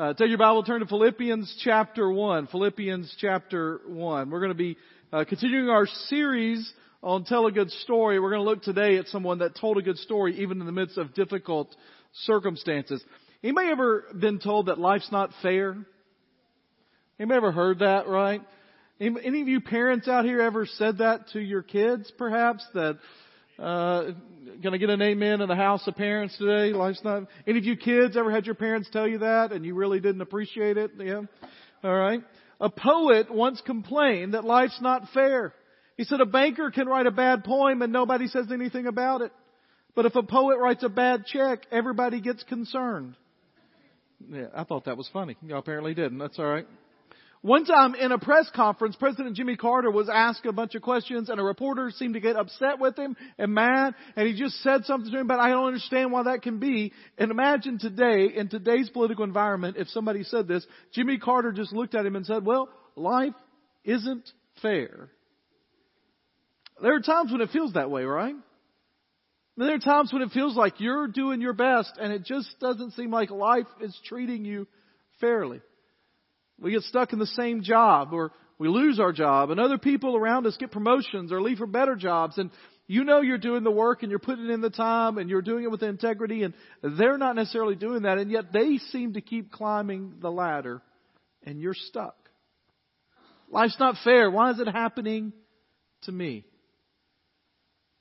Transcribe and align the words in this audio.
Uh, 0.00 0.14
take 0.14 0.30
your 0.30 0.38
Bible, 0.38 0.62
turn 0.62 0.80
to 0.80 0.86
Philippians 0.86 1.60
chapter 1.62 2.10
1. 2.10 2.46
Philippians 2.46 3.14
chapter 3.20 3.82
1. 3.86 4.30
We're 4.30 4.40
going 4.40 4.48
to 4.48 4.54
be 4.54 4.78
uh, 5.12 5.24
continuing 5.28 5.68
our 5.68 5.86
series 6.06 6.72
on 7.02 7.24
Tell 7.24 7.44
a 7.44 7.52
Good 7.52 7.70
Story. 7.70 8.18
We're 8.18 8.30
going 8.30 8.42
to 8.42 8.48
look 8.48 8.62
today 8.62 8.96
at 8.96 9.08
someone 9.08 9.40
that 9.40 9.56
told 9.60 9.76
a 9.76 9.82
good 9.82 9.98
story 9.98 10.40
even 10.40 10.58
in 10.58 10.64
the 10.64 10.72
midst 10.72 10.96
of 10.96 11.12
difficult 11.12 11.76
circumstances. 12.22 13.04
Anybody 13.44 13.68
ever 13.68 14.06
been 14.18 14.38
told 14.38 14.68
that 14.68 14.78
life's 14.78 15.12
not 15.12 15.32
fair? 15.42 15.76
Anybody 17.18 17.36
ever 17.36 17.52
heard 17.52 17.80
that, 17.80 18.08
right? 18.08 18.40
Any 18.98 19.42
of 19.42 19.48
you 19.48 19.60
parents 19.60 20.08
out 20.08 20.24
here 20.24 20.40
ever 20.40 20.64
said 20.64 20.96
that 20.98 21.28
to 21.34 21.40
your 21.40 21.62
kids, 21.62 22.10
perhaps? 22.16 22.64
That 22.72 22.98
uh, 23.60 24.12
gonna 24.62 24.78
get 24.78 24.90
an 24.90 25.02
amen 25.02 25.40
in 25.40 25.48
the 25.48 25.56
house 25.56 25.86
of 25.86 25.96
parents 25.96 26.36
today? 26.38 26.72
Life's 26.72 27.02
not. 27.04 27.24
Any 27.46 27.58
of 27.58 27.64
you 27.64 27.76
kids 27.76 28.16
ever 28.16 28.30
had 28.30 28.46
your 28.46 28.54
parents 28.54 28.88
tell 28.92 29.06
you 29.06 29.18
that 29.18 29.52
and 29.52 29.64
you 29.64 29.74
really 29.74 30.00
didn't 30.00 30.20
appreciate 30.20 30.76
it? 30.76 30.92
Yeah. 30.98 31.22
All 31.84 31.94
right. 31.94 32.22
A 32.60 32.68
poet 32.68 33.32
once 33.32 33.60
complained 33.64 34.34
that 34.34 34.44
life's 34.44 34.80
not 34.80 35.08
fair. 35.14 35.54
He 35.96 36.04
said 36.04 36.20
a 36.20 36.26
banker 36.26 36.70
can 36.70 36.86
write 36.86 37.06
a 37.06 37.10
bad 37.10 37.44
poem 37.44 37.82
and 37.82 37.92
nobody 37.92 38.26
says 38.26 38.46
anything 38.52 38.86
about 38.86 39.22
it. 39.22 39.32
But 39.94 40.06
if 40.06 40.14
a 40.14 40.22
poet 40.22 40.58
writes 40.58 40.82
a 40.82 40.88
bad 40.88 41.26
check, 41.26 41.60
everybody 41.70 42.20
gets 42.20 42.42
concerned. 42.44 43.16
Yeah, 44.30 44.46
I 44.54 44.64
thought 44.64 44.84
that 44.84 44.96
was 44.96 45.08
funny. 45.12 45.36
You 45.42 45.56
apparently 45.56 45.94
didn't. 45.94 46.18
That's 46.18 46.38
alright. 46.38 46.66
One 47.42 47.64
time 47.64 47.94
in 47.94 48.12
a 48.12 48.18
press 48.18 48.50
conference, 48.54 48.96
President 48.96 49.34
Jimmy 49.34 49.56
Carter 49.56 49.90
was 49.90 50.10
asked 50.10 50.44
a 50.44 50.52
bunch 50.52 50.74
of 50.74 50.82
questions 50.82 51.30
and 51.30 51.40
a 51.40 51.42
reporter 51.42 51.90
seemed 51.90 52.12
to 52.12 52.20
get 52.20 52.36
upset 52.36 52.78
with 52.78 52.98
him 52.98 53.16
and 53.38 53.54
mad 53.54 53.94
and 54.14 54.28
he 54.28 54.38
just 54.38 54.60
said 54.62 54.84
something 54.84 55.10
to 55.10 55.20
him, 55.20 55.26
but 55.26 55.40
I 55.40 55.48
don't 55.48 55.68
understand 55.68 56.12
why 56.12 56.24
that 56.24 56.42
can 56.42 56.58
be. 56.58 56.92
And 57.16 57.30
imagine 57.30 57.78
today, 57.78 58.26
in 58.36 58.48
today's 58.48 58.90
political 58.90 59.24
environment, 59.24 59.78
if 59.78 59.88
somebody 59.88 60.22
said 60.24 60.48
this, 60.48 60.66
Jimmy 60.92 61.16
Carter 61.16 61.50
just 61.50 61.72
looked 61.72 61.94
at 61.94 62.04
him 62.04 62.14
and 62.14 62.26
said, 62.26 62.44
well, 62.44 62.68
life 62.94 63.34
isn't 63.84 64.30
fair. 64.60 65.08
There 66.82 66.94
are 66.94 67.00
times 67.00 67.32
when 67.32 67.40
it 67.40 67.50
feels 67.50 67.72
that 67.72 67.90
way, 67.90 68.04
right? 68.04 68.34
There 69.56 69.74
are 69.74 69.78
times 69.78 70.12
when 70.12 70.20
it 70.20 70.30
feels 70.32 70.56
like 70.56 70.74
you're 70.78 71.08
doing 71.08 71.40
your 71.40 71.54
best 71.54 71.92
and 71.98 72.12
it 72.12 72.26
just 72.26 72.54
doesn't 72.60 72.92
seem 72.92 73.10
like 73.10 73.30
life 73.30 73.66
is 73.80 73.98
treating 74.04 74.44
you 74.44 74.68
fairly. 75.22 75.62
We 76.60 76.72
get 76.72 76.82
stuck 76.82 77.12
in 77.12 77.18
the 77.18 77.26
same 77.26 77.62
job 77.62 78.12
or 78.12 78.32
we 78.58 78.68
lose 78.68 79.00
our 79.00 79.12
job 79.12 79.50
and 79.50 79.58
other 79.58 79.78
people 79.78 80.16
around 80.16 80.46
us 80.46 80.56
get 80.58 80.70
promotions 80.70 81.32
or 81.32 81.40
leave 81.40 81.58
for 81.58 81.66
better 81.66 81.96
jobs 81.96 82.36
and 82.36 82.50
you 82.86 83.04
know 83.04 83.20
you're 83.20 83.38
doing 83.38 83.64
the 83.64 83.70
work 83.70 84.02
and 84.02 84.10
you're 84.10 84.18
putting 84.18 84.50
in 84.50 84.60
the 84.60 84.70
time 84.70 85.16
and 85.16 85.30
you're 85.30 85.42
doing 85.42 85.64
it 85.64 85.70
with 85.70 85.82
integrity 85.82 86.42
and 86.42 86.52
they're 86.82 87.16
not 87.16 87.36
necessarily 87.36 87.74
doing 87.74 88.02
that 88.02 88.18
and 88.18 88.30
yet 88.30 88.52
they 88.52 88.76
seem 88.90 89.14
to 89.14 89.20
keep 89.20 89.50
climbing 89.50 90.14
the 90.20 90.30
ladder 90.30 90.82
and 91.44 91.60
you're 91.60 91.74
stuck. 91.74 92.16
Life's 93.50 93.78
not 93.80 93.96
fair. 94.04 94.30
Why 94.30 94.50
is 94.50 94.60
it 94.60 94.68
happening 94.68 95.32
to 96.02 96.12
me? 96.12 96.44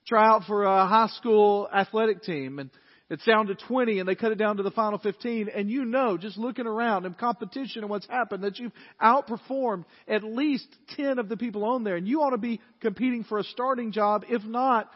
Try 0.07 0.27
out 0.27 0.43
for 0.45 0.65
a 0.65 0.87
high 0.87 1.09
school 1.15 1.69
athletic 1.73 2.23
team 2.23 2.59
and 2.59 2.69
it's 3.09 3.25
down 3.25 3.47
to 3.47 3.55
20 3.55 3.99
and 3.99 4.07
they 4.07 4.15
cut 4.15 4.31
it 4.31 4.37
down 4.37 4.57
to 4.57 4.63
the 4.63 4.71
final 4.71 4.99
15 4.99 5.49
and 5.49 5.69
you 5.69 5.85
know 5.85 6.17
just 6.17 6.37
looking 6.37 6.67
around 6.67 7.05
in 7.05 7.13
competition 7.15 7.81
and 7.81 7.89
what's 7.89 8.07
happened 8.07 8.43
that 8.43 8.59
you've 8.59 8.71
outperformed 9.01 9.85
at 10.07 10.23
least 10.23 10.67
10 10.95 11.17
of 11.17 11.27
the 11.27 11.37
people 11.37 11.65
on 11.65 11.83
there. 11.83 11.95
And 11.95 12.07
you 12.07 12.21
ought 12.21 12.31
to 12.31 12.37
be 12.37 12.61
competing 12.81 13.23
for 13.23 13.39
a 13.39 13.43
starting 13.43 13.91
job. 13.91 14.25
If 14.29 14.43
not 14.43 14.89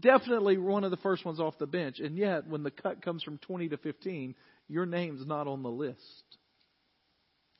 definitely 0.00 0.58
one 0.58 0.84
of 0.84 0.90
the 0.90 0.96
first 0.98 1.24
ones 1.24 1.38
off 1.38 1.58
the 1.58 1.66
bench. 1.66 2.00
And 2.00 2.16
yet 2.16 2.46
when 2.48 2.62
the 2.62 2.70
cut 2.70 3.02
comes 3.02 3.22
from 3.22 3.38
20 3.38 3.68
to 3.68 3.76
15 3.76 4.34
your 4.70 4.86
name's 4.86 5.26
not 5.26 5.48
on 5.48 5.62
the 5.62 5.68
list. 5.68 6.24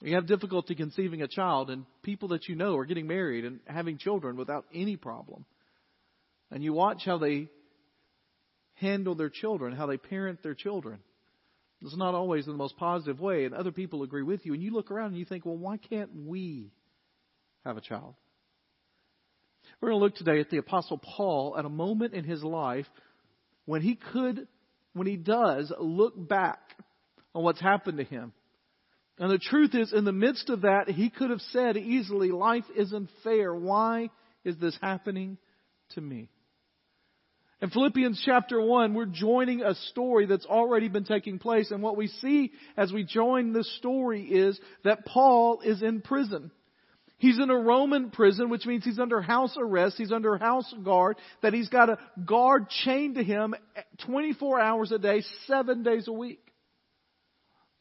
You 0.00 0.14
have 0.14 0.26
difficulty 0.26 0.74
conceiving 0.76 1.22
a 1.22 1.28
child 1.28 1.68
and 1.68 1.84
people 2.02 2.28
that 2.28 2.48
you 2.48 2.54
know 2.54 2.76
are 2.76 2.86
getting 2.86 3.06
married 3.06 3.44
and 3.44 3.58
having 3.66 3.98
children 3.98 4.36
without 4.36 4.64
any 4.72 4.96
problem. 4.96 5.44
And 6.50 6.62
you 6.62 6.72
watch 6.72 7.02
how 7.04 7.18
they 7.18 7.48
handle 8.80 9.14
their 9.14 9.28
children, 9.28 9.74
how 9.74 9.86
they 9.86 9.96
parent 9.96 10.42
their 10.42 10.54
children. 10.54 10.98
It's 11.82 11.96
not 11.96 12.14
always 12.14 12.46
in 12.46 12.52
the 12.52 12.58
most 12.58 12.76
positive 12.76 13.20
way, 13.20 13.44
and 13.44 13.54
other 13.54 13.72
people 13.72 14.02
agree 14.02 14.22
with 14.22 14.44
you. 14.44 14.52
And 14.52 14.62
you 14.62 14.72
look 14.72 14.90
around 14.90 15.08
and 15.08 15.18
you 15.18 15.24
think, 15.24 15.46
well, 15.46 15.56
why 15.56 15.78
can't 15.78 16.10
we 16.26 16.72
have 17.64 17.76
a 17.76 17.80
child? 17.80 18.14
We're 19.80 19.90
going 19.90 20.00
to 20.00 20.04
look 20.04 20.16
today 20.16 20.40
at 20.40 20.50
the 20.50 20.58
Apostle 20.58 20.98
Paul 20.98 21.56
at 21.58 21.64
a 21.64 21.70
moment 21.70 22.12
in 22.12 22.24
his 22.24 22.42
life 22.42 22.86
when 23.64 23.80
he 23.82 23.96
could, 23.96 24.46
when 24.92 25.06
he 25.06 25.16
does, 25.16 25.72
look 25.78 26.28
back 26.28 26.60
on 27.34 27.44
what's 27.44 27.60
happened 27.60 27.98
to 27.98 28.04
him. 28.04 28.32
And 29.18 29.30
the 29.30 29.38
truth 29.38 29.74
is, 29.74 29.92
in 29.92 30.04
the 30.04 30.12
midst 30.12 30.50
of 30.50 30.62
that, 30.62 30.88
he 30.88 31.10
could 31.10 31.30
have 31.30 31.40
said 31.52 31.76
easily, 31.76 32.30
life 32.30 32.64
isn't 32.76 33.10
fair. 33.22 33.54
Why 33.54 34.10
is 34.44 34.56
this 34.56 34.76
happening 34.82 35.38
to 35.90 36.00
me? 36.00 36.28
In 37.62 37.68
Philippians 37.68 38.22
chapter 38.24 38.58
1, 38.58 38.94
we're 38.94 39.04
joining 39.04 39.60
a 39.60 39.74
story 39.74 40.24
that's 40.24 40.46
already 40.46 40.88
been 40.88 41.04
taking 41.04 41.38
place. 41.38 41.70
And 41.70 41.82
what 41.82 41.96
we 41.96 42.06
see 42.06 42.52
as 42.74 42.90
we 42.90 43.04
join 43.04 43.52
this 43.52 43.70
story 43.76 44.22
is 44.22 44.58
that 44.84 45.04
Paul 45.04 45.60
is 45.62 45.82
in 45.82 46.00
prison. 46.00 46.50
He's 47.18 47.38
in 47.38 47.50
a 47.50 47.58
Roman 47.58 48.10
prison, 48.10 48.48
which 48.48 48.64
means 48.64 48.82
he's 48.82 48.98
under 48.98 49.20
house 49.20 49.54
arrest. 49.58 49.96
He's 49.98 50.10
under 50.10 50.38
house 50.38 50.72
guard, 50.82 51.18
that 51.42 51.52
he's 51.52 51.68
got 51.68 51.90
a 51.90 51.98
guard 52.24 52.70
chained 52.70 53.16
to 53.16 53.22
him 53.22 53.54
24 54.06 54.58
hours 54.58 54.90
a 54.90 54.98
day, 54.98 55.22
seven 55.46 55.82
days 55.82 56.08
a 56.08 56.12
week. 56.12 56.40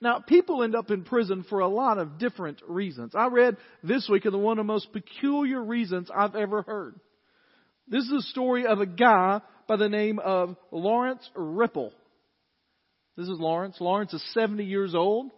Now, 0.01 0.19
people 0.19 0.61
end 0.61 0.75
up 0.75 0.91
in 0.91 1.05
prison 1.05 1.45
for 1.49 1.59
a 1.59 1.69
lot 1.69 1.97
of 1.97 2.17
different 2.17 2.61
reasons. 2.67 3.13
I 3.15 3.27
read 3.27 3.55
this 3.81 4.09
week 4.09 4.25
of 4.25 4.33
the 4.33 4.37
one 4.37 4.59
of 4.59 4.65
the 4.65 4.73
most 4.73 4.91
peculiar 4.91 5.63
reasons 5.63 6.09
I've 6.13 6.35
ever 6.35 6.63
heard. 6.63 6.99
This 7.89 8.03
is 8.03 8.11
a 8.11 8.29
story 8.29 8.67
of 8.67 8.79
a 8.81 8.85
guy 8.85 9.41
by 9.67 9.75
the 9.75 9.89
name 9.89 10.19
of 10.19 10.55
Lawrence 10.71 11.27
Ripple. 11.35 11.91
This 13.17 13.27
is 13.27 13.39
Lawrence. 13.39 13.77
Lawrence 13.81 14.13
is 14.13 14.23
70 14.33 14.63
years 14.63 14.93
old. 14.93 15.31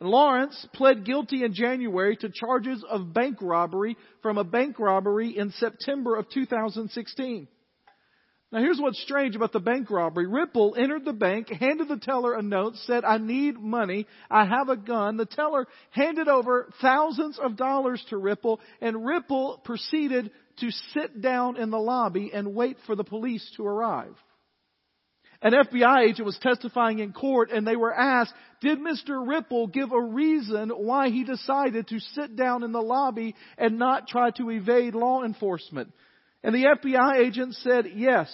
Lawrence 0.00 0.66
pled 0.74 1.04
guilty 1.04 1.42
in 1.42 1.54
January 1.54 2.16
to 2.18 2.30
charges 2.32 2.84
of 2.88 3.12
bank 3.12 3.38
robbery 3.40 3.96
from 4.22 4.38
a 4.38 4.44
bank 4.44 4.78
robbery 4.78 5.36
in 5.36 5.50
September 5.50 6.14
of 6.14 6.30
2016. 6.30 7.48
Now 8.52 8.60
here's 8.60 8.78
what's 8.80 9.02
strange 9.02 9.34
about 9.34 9.52
the 9.52 9.58
bank 9.58 9.90
robbery. 9.90 10.28
Ripple 10.28 10.76
entered 10.78 11.04
the 11.04 11.12
bank, 11.12 11.48
handed 11.48 11.88
the 11.88 11.98
teller 11.98 12.34
a 12.34 12.42
note, 12.42 12.76
said, 12.86 13.04
I 13.04 13.18
need 13.18 13.58
money, 13.58 14.06
I 14.30 14.46
have 14.46 14.68
a 14.68 14.76
gun. 14.76 15.16
The 15.16 15.26
teller 15.26 15.66
handed 15.90 16.28
over 16.28 16.70
thousands 16.80 17.40
of 17.40 17.56
dollars 17.56 18.02
to 18.10 18.16
Ripple, 18.16 18.60
and 18.80 19.04
Ripple 19.04 19.60
proceeded 19.64 20.30
to 20.60 20.70
sit 20.94 21.20
down 21.20 21.56
in 21.56 21.70
the 21.70 21.78
lobby 21.78 22.30
and 22.32 22.54
wait 22.54 22.76
for 22.86 22.96
the 22.96 23.04
police 23.04 23.48
to 23.56 23.66
arrive. 23.66 24.14
An 25.40 25.52
FBI 25.52 26.08
agent 26.08 26.26
was 26.26 26.38
testifying 26.38 26.98
in 26.98 27.12
court 27.12 27.50
and 27.52 27.64
they 27.66 27.76
were 27.76 27.94
asked, 27.94 28.32
did 28.60 28.80
Mr. 28.80 29.24
Ripple 29.24 29.68
give 29.68 29.92
a 29.92 30.00
reason 30.00 30.70
why 30.70 31.10
he 31.10 31.22
decided 31.22 31.86
to 31.88 32.00
sit 32.00 32.34
down 32.34 32.64
in 32.64 32.72
the 32.72 32.82
lobby 32.82 33.36
and 33.56 33.78
not 33.78 34.08
try 34.08 34.30
to 34.32 34.50
evade 34.50 34.94
law 34.94 35.22
enforcement? 35.22 35.92
And 36.42 36.54
the 36.54 36.64
FBI 36.64 37.18
agent 37.18 37.54
said 37.54 37.86
yes. 37.94 38.28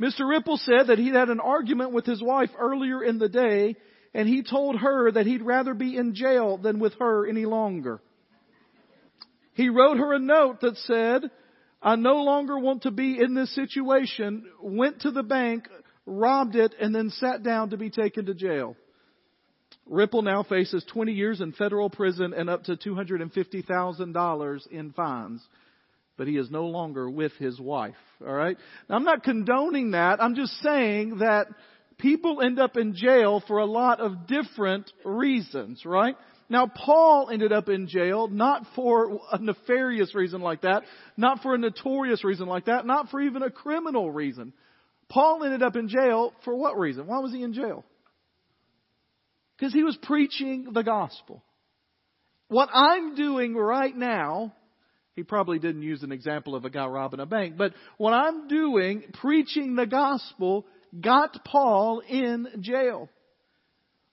Mr. 0.00 0.28
Ripple 0.28 0.58
said 0.58 0.88
that 0.88 0.98
he'd 0.98 1.14
had 1.14 1.30
an 1.30 1.40
argument 1.40 1.92
with 1.92 2.04
his 2.04 2.22
wife 2.22 2.50
earlier 2.58 3.02
in 3.02 3.18
the 3.18 3.28
day 3.28 3.76
and 4.12 4.28
he 4.28 4.42
told 4.42 4.76
her 4.80 5.12
that 5.12 5.26
he'd 5.26 5.42
rather 5.42 5.72
be 5.72 5.96
in 5.96 6.14
jail 6.14 6.58
than 6.58 6.78
with 6.78 6.92
her 6.98 7.26
any 7.26 7.46
longer. 7.46 8.02
He 9.54 9.68
wrote 9.68 9.98
her 9.98 10.14
a 10.14 10.18
note 10.18 10.60
that 10.60 10.76
said, 10.78 11.30
I 11.82 11.96
no 11.96 12.22
longer 12.22 12.58
want 12.58 12.82
to 12.82 12.90
be 12.90 13.18
in 13.20 13.34
this 13.34 13.54
situation, 13.54 14.44
went 14.62 15.00
to 15.00 15.10
the 15.10 15.22
bank, 15.22 15.68
robbed 16.06 16.56
it, 16.56 16.74
and 16.80 16.94
then 16.94 17.10
sat 17.10 17.42
down 17.42 17.70
to 17.70 17.76
be 17.76 17.90
taken 17.90 18.26
to 18.26 18.34
jail. 18.34 18.76
Ripple 19.86 20.22
now 20.22 20.44
faces 20.44 20.84
20 20.92 21.12
years 21.12 21.40
in 21.40 21.52
federal 21.52 21.90
prison 21.90 22.32
and 22.34 22.48
up 22.48 22.64
to 22.64 22.76
$250,000 22.76 24.66
in 24.68 24.92
fines. 24.92 25.44
But 26.16 26.28
he 26.28 26.36
is 26.36 26.50
no 26.50 26.66
longer 26.66 27.10
with 27.10 27.32
his 27.32 27.58
wife. 27.58 27.96
Alright? 28.24 28.58
Now 28.88 28.96
I'm 28.96 29.04
not 29.04 29.24
condoning 29.24 29.92
that. 29.92 30.22
I'm 30.22 30.36
just 30.36 30.52
saying 30.60 31.18
that 31.18 31.48
people 31.98 32.40
end 32.42 32.60
up 32.60 32.76
in 32.76 32.94
jail 32.94 33.42
for 33.48 33.58
a 33.58 33.66
lot 33.66 34.00
of 34.00 34.26
different 34.26 34.90
reasons, 35.04 35.84
right? 35.84 36.16
Now, 36.48 36.66
Paul 36.66 37.30
ended 37.32 37.52
up 37.52 37.68
in 37.68 37.88
jail 37.88 38.28
not 38.28 38.66
for 38.74 39.20
a 39.32 39.38
nefarious 39.38 40.14
reason 40.14 40.40
like 40.40 40.62
that, 40.62 40.82
not 41.16 41.40
for 41.42 41.54
a 41.54 41.58
notorious 41.58 42.24
reason 42.24 42.46
like 42.46 42.66
that, 42.66 42.86
not 42.86 43.08
for 43.10 43.20
even 43.20 43.42
a 43.42 43.50
criminal 43.50 44.10
reason. 44.10 44.52
Paul 45.08 45.44
ended 45.44 45.62
up 45.62 45.76
in 45.76 45.88
jail 45.88 46.32
for 46.44 46.54
what 46.54 46.78
reason? 46.78 47.06
Why 47.06 47.18
was 47.20 47.32
he 47.32 47.42
in 47.42 47.52
jail? 47.52 47.84
Because 49.56 49.72
he 49.72 49.82
was 49.82 49.96
preaching 50.02 50.68
the 50.72 50.82
gospel. 50.82 51.42
What 52.48 52.68
I'm 52.72 53.14
doing 53.14 53.54
right 53.54 53.96
now, 53.96 54.54
he 55.14 55.22
probably 55.22 55.58
didn't 55.58 55.82
use 55.82 56.02
an 56.02 56.12
example 56.12 56.54
of 56.54 56.64
a 56.64 56.70
guy 56.70 56.86
robbing 56.86 57.20
a 57.20 57.26
bank, 57.26 57.56
but 57.56 57.72
what 57.96 58.12
I'm 58.12 58.48
doing, 58.48 59.04
preaching 59.20 59.76
the 59.76 59.86
gospel, 59.86 60.66
got 60.98 61.44
Paul 61.44 62.02
in 62.06 62.48
jail. 62.60 63.08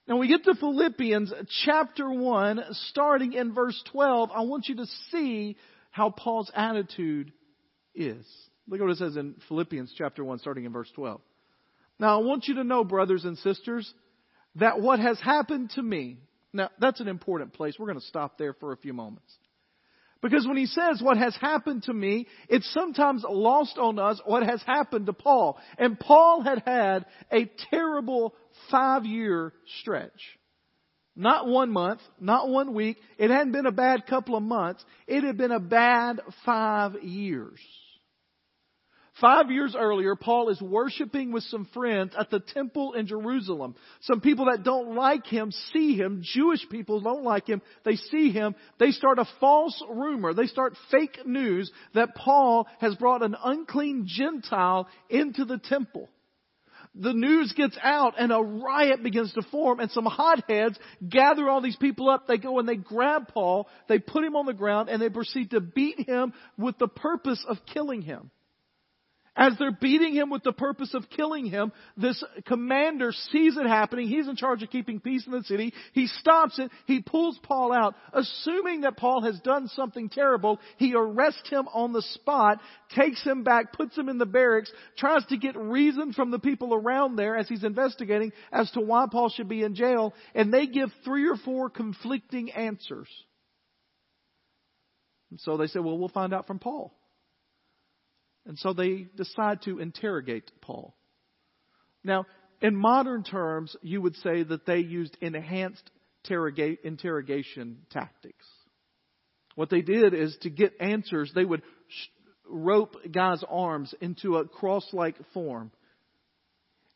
Now 0.10 0.18
we 0.18 0.28
get 0.28 0.44
to 0.46 0.56
Philippians 0.56 1.32
chapter 1.64 2.10
1, 2.12 2.64
starting 2.90 3.34
in 3.34 3.54
verse 3.54 3.80
12. 3.92 4.32
I 4.34 4.42
want 4.42 4.68
you 4.68 4.78
to 4.78 4.88
see 5.12 5.56
how 5.92 6.10
Paul's 6.10 6.52
attitude 6.56 7.32
is. 7.94 8.26
Look 8.68 8.80
at 8.80 8.84
what 8.84 8.94
it 8.94 8.98
says 8.98 9.18
in 9.18 9.36
Philippians 9.48 9.94
chapter 9.96 10.24
1, 10.24 10.40
starting 10.40 10.66
in 10.66 10.72
verse 10.72 10.90
12. 10.96 11.22
Now 12.00 12.20
I 12.20 12.26
want 12.26 12.48
you 12.48 12.56
to 12.56 12.64
know, 12.64 12.84
brothers 12.84 13.24
and 13.24 13.38
sisters, 13.38 13.94
that 14.56 14.82
what 14.82 15.00
has 15.00 15.20
happened 15.22 15.70
to 15.76 15.84
me, 15.84 16.18
now 16.54 16.72
that's 16.80 17.02
an 17.02 17.08
important 17.08 17.54
place. 17.54 17.76
We're 17.78 17.86
going 17.86 18.00
to 18.00 18.06
stop 18.08 18.40
there 18.40 18.54
for 18.54 18.72
a 18.72 18.78
few 18.78 18.94
moments. 18.94 19.32
Because 20.22 20.46
when 20.46 20.58
he 20.58 20.66
says 20.66 21.02
what 21.02 21.18
has 21.18 21.36
happened 21.38 21.84
to 21.84 21.94
me, 21.94 22.28
it's 22.50 22.70
sometimes 22.74 23.24
lost 23.28 23.78
on 23.78 24.00
us 24.00 24.20
what 24.26 24.44
has 24.44 24.62
happened 24.64 25.06
to 25.06 25.14
Paul. 25.14 25.58
And 25.78 25.98
Paul 26.00 26.42
had 26.42 26.64
had 26.66 27.06
a 27.32 27.50
terrible 27.70 28.34
five 28.72 29.06
year 29.06 29.54
stretch. 29.82 30.22
Not 31.16 31.48
one 31.48 31.72
month, 31.72 32.00
not 32.20 32.48
one 32.48 32.74
week. 32.74 32.98
It 33.18 33.30
hadn't 33.30 33.52
been 33.52 33.66
a 33.66 33.72
bad 33.72 34.08
couple 34.08 34.38
of 34.38 34.44
months. 34.44 34.84
It 35.06 35.24
had 35.24 35.38
been 35.38 35.52
a 35.52 35.60
bad 35.60 36.22
five 36.46 37.04
years. 37.04 37.60
Five 39.20 39.52
years 39.52 39.76
earlier, 39.78 40.16
Paul 40.16 40.48
is 40.48 40.62
worshiping 40.62 41.34
with 41.34 41.44
some 41.44 41.68
friends 41.74 42.14
at 42.18 42.30
the 42.30 42.40
temple 42.40 42.94
in 42.94 43.06
Jerusalem. 43.06 43.76
Some 44.02 44.22
people 44.22 44.46
that 44.46 44.64
don't 44.64 44.96
like 44.96 45.26
him 45.26 45.52
see 45.74 45.98
him. 45.98 46.22
Jewish 46.24 46.66
people 46.70 47.02
don't 47.02 47.26
like 47.26 47.46
him. 47.46 47.62
They 47.84 47.96
see 47.96 48.32
him. 48.32 48.56
They 48.80 48.92
start 48.92 49.20
a 49.20 49.28
false 49.42 49.84
rumor. 49.90 50.34
They 50.34 50.46
start 50.46 50.78
fake 50.90 51.26
news 51.26 51.70
that 51.96 52.16
Paul 52.16 52.66
has 52.80 52.96
brought 52.96 53.24
an 53.24 53.36
unclean 53.44 54.06
Gentile 54.08 54.88
into 55.10 55.44
the 55.44 55.58
temple. 55.58 56.08
The 57.02 57.14
news 57.14 57.54
gets 57.54 57.78
out 57.82 58.16
and 58.18 58.32
a 58.32 58.40
riot 58.40 59.02
begins 59.02 59.32
to 59.34 59.42
form 59.44 59.80
and 59.80 59.90
some 59.92 60.06
hotheads 60.06 60.78
gather 61.08 61.50
all 61.50 61.62
these 61.62 61.78
people 61.78 62.10
up. 62.10 62.28
They 62.28 62.38
go 62.38 62.60
and 62.60 62.68
they 62.68 62.76
grab 62.76 63.30
Paul, 63.30 63.70
they 63.88 64.00
put 64.00 64.26
him 64.26 64.36
on 64.36 64.46
the 64.46 64.54
ground 64.54 64.90
and 64.90 65.02
they 65.02 65.10
proceed 65.10 65.52
to 65.52 65.62
beat 65.62 66.08
him 66.08 66.34
with 66.58 66.78
the 66.78 66.90
purpose 66.90 67.44
of 67.48 67.58
killing 67.74 68.02
him. 68.02 68.32
As 69.40 69.54
they're 69.58 69.72
beating 69.72 70.14
him 70.14 70.30
with 70.30 70.44
the 70.44 70.52
purpose 70.52 70.94
of 70.94 71.10
killing 71.10 71.46
him, 71.46 71.72
this 71.96 72.22
commander 72.46 73.14
sees 73.32 73.56
it 73.56 73.66
happening. 73.66 74.10
He's 74.10 74.28
in 74.28 74.36
charge 74.36 74.64
of 74.64 74.70
keeping 74.70 75.00
peace 75.00 75.26
in 75.26 75.32
the 75.32 75.44
city. 75.44 75.74
He 75.94 76.08
stops 76.08 76.60
it. 76.60 76.70
He 76.88 77.02
pulls 77.02 77.40
Paul 77.42 77.72
out. 77.72 77.96
Assuming 78.12 78.82
that 78.82 78.98
Paul 78.98 79.22
has 79.24 79.40
done 79.40 79.70
something 79.70 80.10
terrible, 80.10 80.60
he 80.76 80.94
arrests 80.94 81.50
him 81.50 81.70
on 81.74 81.94
the 81.94 82.02
spot, 82.02 82.60
takes 82.94 83.24
him 83.24 83.46
back, 83.46 83.72
puts 83.72 83.98
him 83.98 84.10
in 84.10 84.18
the 84.18 84.26
barracks, 84.26 84.74
tries 84.98 85.26
to 85.28 85.38
get 85.38 85.56
reason 85.56 86.12
from 86.12 86.32
the 86.32 86.40
people 86.40 86.74
around 86.74 87.16
there 87.16 87.38
as 87.38 87.48
he's 87.48 87.64
investigating 87.64 88.34
as 88.52 88.70
to 88.72 88.82
why 88.82 89.06
Paul 89.10 89.30
should 89.30 89.48
be 89.48 89.64
in 89.64 89.74
jail, 89.74 90.14
and 90.36 90.54
they 90.54 90.68
give 90.68 90.90
three 91.06 91.30
or 91.30 91.38
four 91.38 91.70
conflicting 91.70 92.52
answers. 92.52 93.08
And 95.32 95.40
so 95.40 95.56
they 95.56 95.68
say, 95.68 95.80
well, 95.80 95.98
we'll 95.98 96.10
find 96.10 96.34
out 96.34 96.46
from 96.46 96.60
Paul. 96.60 96.99
And 98.50 98.58
so 98.58 98.74
they 98.74 99.06
decide 99.16 99.62
to 99.66 99.78
interrogate 99.78 100.52
Paul. 100.60 100.96
Now, 102.04 102.26
in 102.62 102.76
modern 102.76 103.24
terms, 103.24 103.76
you 103.84 104.02
would 104.02 104.16
say 104.16 104.42
that 104.42 104.66
they 104.66 104.80
used 104.80 105.16
enhanced 105.22 105.92
interrogation 106.28 107.78
tactics. 107.92 108.46
What 109.54 109.70
they 109.70 109.82
did 109.82 110.16
is 110.16 110.36
to 110.42 110.50
get 110.50 110.74
answers, 110.80 111.32
they 111.34 111.46
would 111.46 111.62
rope 112.50 112.96
guys' 113.12 113.44
arms 113.48 113.94
into 114.02 114.38
a 114.38 114.48
cross 114.48 114.88
like 114.94 115.18
form. 115.32 115.72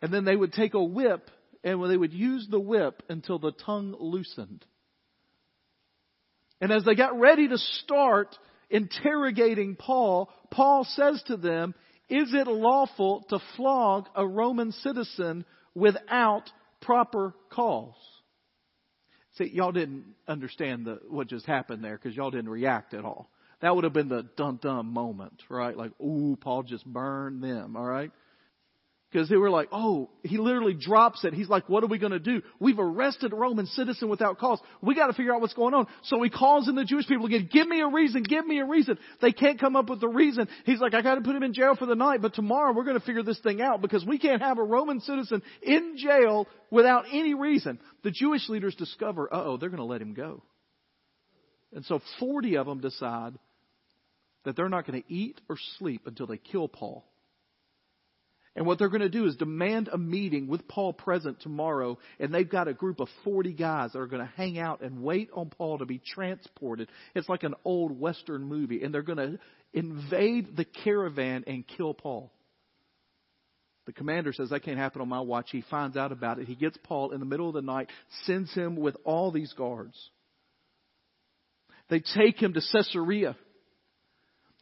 And 0.01 0.11
then 0.11 0.25
they 0.25 0.35
would 0.35 0.53
take 0.53 0.73
a 0.73 0.83
whip 0.83 1.29
and 1.63 1.87
they 1.87 1.97
would 1.97 2.13
use 2.13 2.47
the 2.49 2.59
whip 2.59 3.03
until 3.09 3.37
the 3.37 3.51
tongue 3.51 3.95
loosened. 3.99 4.65
And 6.59 6.71
as 6.71 6.83
they 6.83 6.95
got 6.95 7.19
ready 7.19 7.47
to 7.47 7.59
start 7.59 8.35
interrogating 8.73 9.77
Paul, 9.77 10.29
Paul 10.51 10.83
says 10.83 11.23
to 11.27 11.37
them, 11.37 11.73
Is 12.09 12.33
it 12.33 12.47
lawful 12.47 13.23
to 13.29 13.39
flog 13.55 14.07
a 14.15 14.27
Roman 14.27 14.73
citizen 14.73 15.45
without 15.73 16.43
proper 16.81 17.33
cause? 17.51 17.93
See, 19.37 19.49
y'all 19.53 19.71
didn't 19.71 20.03
understand 20.27 20.85
the, 20.85 20.99
what 21.07 21.27
just 21.27 21.45
happened 21.45 21.83
there 21.83 21.97
because 21.97 22.15
y'all 22.15 22.31
didn't 22.31 22.49
react 22.49 22.93
at 22.93 23.05
all. 23.05 23.29
That 23.61 23.75
would 23.75 23.85
have 23.85 23.93
been 23.93 24.09
the 24.09 24.27
dum 24.35 24.59
dum 24.61 24.91
moment, 24.91 25.41
right? 25.49 25.77
Like, 25.77 25.91
ooh, 26.01 26.37
Paul 26.39 26.63
just 26.63 26.85
burned 26.85 27.41
them, 27.41 27.77
all 27.77 27.85
right? 27.85 28.11
Because 29.13 29.29
they 29.29 29.37
were 29.37 29.51
like, 29.51 29.67
oh, 29.71 30.09
he 30.23 30.39
literally 30.39 30.73
drops 30.73 31.23
it. 31.23 31.35
He's 31.35 31.47
like, 31.47 31.69
what 31.69 31.83
are 31.83 31.87
we 31.87 31.99
going 31.99 32.13
to 32.13 32.19
do? 32.19 32.41
We've 32.59 32.79
arrested 32.79 33.31
a 33.31 33.35
Roman 33.35 33.67
citizen 33.67 34.09
without 34.09 34.39
cause. 34.39 34.59
We 34.81 34.95
got 34.95 35.05
to 35.05 35.13
figure 35.13 35.35
out 35.35 35.39
what's 35.39 35.53
going 35.53 35.75
on. 35.75 35.85
So 36.05 36.23
he 36.23 36.31
calls 36.31 36.67
in 36.67 36.73
the 36.73 36.83
Jewish 36.83 37.07
people 37.07 37.27
again, 37.27 37.47
give 37.51 37.67
me 37.67 37.81
a 37.81 37.87
reason, 37.87 38.23
give 38.23 38.43
me 38.43 38.57
a 38.57 38.65
reason. 38.65 38.97
They 39.21 39.31
can't 39.31 39.59
come 39.59 39.75
up 39.75 39.87
with 39.87 40.01
a 40.01 40.07
reason. 40.07 40.47
He's 40.65 40.79
like, 40.79 40.95
I 40.95 41.03
got 41.03 41.15
to 41.15 41.21
put 41.21 41.35
him 41.35 41.43
in 41.43 41.53
jail 41.53 41.75
for 41.75 41.85
the 41.85 41.93
night, 41.93 42.23
but 42.23 42.33
tomorrow 42.33 42.73
we're 42.73 42.85
going 42.85 42.99
to 42.99 43.05
figure 43.05 43.21
this 43.21 43.39
thing 43.41 43.61
out 43.61 43.83
because 43.83 44.03
we 44.03 44.17
can't 44.17 44.41
have 44.41 44.57
a 44.57 44.63
Roman 44.63 44.99
citizen 44.99 45.43
in 45.61 45.95
jail 45.95 46.47
without 46.71 47.05
any 47.11 47.35
reason. 47.35 47.77
The 48.03 48.09
Jewish 48.09 48.49
leaders 48.49 48.73
discover, 48.73 49.29
oh, 49.31 49.57
they're 49.57 49.69
going 49.69 49.77
to 49.77 49.85
let 49.85 50.01
him 50.01 50.15
go. 50.15 50.41
And 51.71 51.85
so 51.85 52.01
40 52.19 52.57
of 52.57 52.65
them 52.65 52.79
decide 52.81 53.37
that 54.43 54.55
they're 54.55 54.69
not 54.69 54.87
going 54.87 55.03
to 55.03 55.13
eat 55.13 55.39
or 55.49 55.57
sleep 55.77 56.07
until 56.07 56.25
they 56.25 56.37
kill 56.37 56.67
Paul. 56.67 57.05
And 58.55 58.67
what 58.67 58.77
they're 58.77 58.89
going 58.89 59.01
to 59.01 59.09
do 59.09 59.25
is 59.25 59.35
demand 59.35 59.89
a 59.91 59.97
meeting 59.97 60.47
with 60.47 60.67
Paul 60.67 60.93
present 60.93 61.39
tomorrow, 61.41 61.97
and 62.19 62.31
they've 62.31 62.49
got 62.49 62.67
a 62.67 62.73
group 62.73 62.99
of 62.99 63.07
40 63.23 63.53
guys 63.53 63.93
that 63.93 63.99
are 63.99 64.07
going 64.07 64.23
to 64.23 64.31
hang 64.35 64.59
out 64.59 64.81
and 64.81 65.01
wait 65.01 65.29
on 65.33 65.49
Paul 65.49 65.79
to 65.79 65.85
be 65.85 65.99
transported. 65.99 66.89
It's 67.15 67.27
like 67.27 67.43
an 67.43 67.55
old 67.65 67.99
Western 67.99 68.43
movie, 68.43 68.83
and 68.83 68.93
they're 68.93 69.01
going 69.01 69.17
to 69.17 69.39
invade 69.73 70.55
the 70.55 70.65
caravan 70.65 71.45
and 71.47 71.65
kill 71.65 71.95
Paul. 71.95 72.31
The 73.85 73.93
commander 73.93 74.33
says, 74.33 74.51
That 74.51 74.61
can't 74.61 74.77
happen 74.77 75.01
on 75.01 75.09
my 75.09 75.19
watch. 75.19 75.49
He 75.51 75.63
finds 75.69 75.97
out 75.97 76.11
about 76.11 76.39
it. 76.39 76.47
He 76.47 76.55
gets 76.55 76.77
Paul 76.83 77.11
in 77.11 77.19
the 77.19 77.25
middle 77.25 77.47
of 77.47 77.55
the 77.55 77.61
night, 77.61 77.89
sends 78.25 78.53
him 78.53 78.75
with 78.75 78.95
all 79.03 79.31
these 79.31 79.51
guards. 79.53 79.97
They 81.89 82.01
take 82.15 82.41
him 82.41 82.53
to 82.53 82.61
Caesarea. 82.71 83.35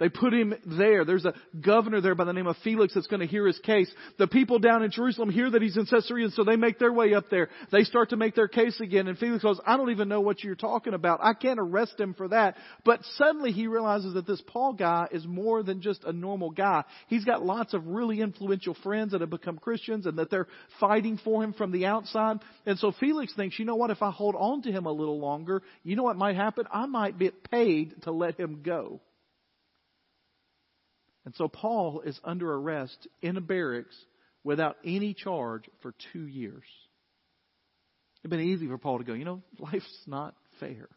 They 0.02 0.10
put 0.10 0.34
him 0.34 0.56
there. 0.66 1.06
There's 1.06 1.26
a 1.26 1.36
governor 1.64 2.02
there 2.02 2.16
by 2.16 2.24
the 2.24 2.34
name 2.34 2.48
of 2.48 2.58
Felix 2.64 2.96
that's 2.96 3.06
going 3.06 3.20
to 3.20 3.28
hear 3.28 3.46
his 3.46 3.60
case. 3.60 3.88
The 4.18 4.26
people 4.26 4.58
down 4.58 4.82
in 4.82 4.90
Jerusalem 4.90 5.30
hear 5.30 5.48
that 5.52 5.62
he's 5.62 5.78
in 5.78 5.86
Caesarea, 5.86 6.26
and 6.26 6.34
so 6.34 6.44
they 6.44 6.56
make 6.56 6.80
their 6.80 6.92
way 6.92 7.14
up 7.14 7.30
there. 7.30 7.50
They 7.72 7.84
start 7.84 8.10
to 8.10 8.18
make 8.18 8.34
their 8.34 8.48
case 8.48 8.80
again, 8.80 9.08
and 9.08 9.16
Felix 9.16 9.44
goes, 9.44 9.62
I 9.64 9.78
don't 9.78 9.92
even 9.92 10.10
know 10.10 10.20
what 10.20 10.44
you're 10.44 10.56
talking 10.56 10.96
about. 10.96 11.20
I 11.22 11.36
can't 11.36 11.60
arrest 11.60 12.00
him 12.00 12.16
for 12.16 12.30
that. 12.30 12.58
But 12.84 13.02
suddenly 13.16 13.52
he 13.52 13.68
realizes 13.68 14.16
that 14.16 14.26
this 14.26 14.42
Paul 14.48 14.74
guy 14.74 15.08
is 15.12 15.28
more 15.28 15.62
than 15.62 15.84
just 15.84 16.04
a 16.04 16.12
normal 16.12 16.50
guy. 16.50 16.84
He's 17.06 17.24
got 17.24 17.46
lots 17.46 17.76
of 17.76 17.86
really 17.86 18.22
influential 18.22 18.76
friends 18.82 19.12
that 19.12 19.22
have 19.22 19.30
become 19.30 19.60
Christians 19.60 20.08
and 20.08 20.18
that 20.18 20.32
they're 20.32 20.48
fighting 20.80 21.20
for 21.24 21.44
him 21.44 21.54
from 21.54 21.72
the 21.72 21.86
outside. 21.86 22.40
And 22.66 22.80
so 22.80 22.92
Felix 23.00 23.36
thinks, 23.36 23.60
you 23.60 23.66
know 23.66 23.76
what, 23.76 23.92
if 23.92 24.02
I 24.02 24.10
hold 24.10 24.34
on 24.36 24.64
to 24.64 24.72
him 24.72 24.88
a 24.88 24.92
little 24.92 25.20
longer, 25.20 25.62
you 25.84 25.96
know 25.96 26.02
what 26.02 26.18
might 26.18 26.38
happen? 26.38 26.66
I 26.74 26.88
might 26.88 27.20
get 27.20 27.52
paid 27.52 28.02
to 28.02 28.12
let 28.12 28.40
him 28.40 28.64
go. 28.64 29.00
And 31.26 31.36
so 31.36 31.48
Paul 31.48 32.02
is 32.02 32.20
under 32.24 32.52
arrest 32.52 33.08
in 33.22 33.38
a 33.38 33.42
barracks 33.42 33.96
without 34.44 34.78
any 34.84 35.14
charge 35.14 35.70
for 35.82 35.94
two 36.12 36.26
years. 36.26 36.64
It'd 38.22 38.32
been 38.32 38.40
easy 38.40 38.68
for 38.68 38.78
Paul 38.78 39.00
to 39.00 39.04
go, 39.04 39.14
you 39.14 39.26
know, 39.26 39.42
life's 39.60 40.04
not 40.08 40.36
fair. 40.60 40.90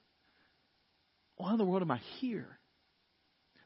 Why 1.37 1.53
in 1.53 1.59
the 1.59 1.65
world 1.65 1.83
am 1.83 1.91
I 1.91 2.01
here? 2.21 2.59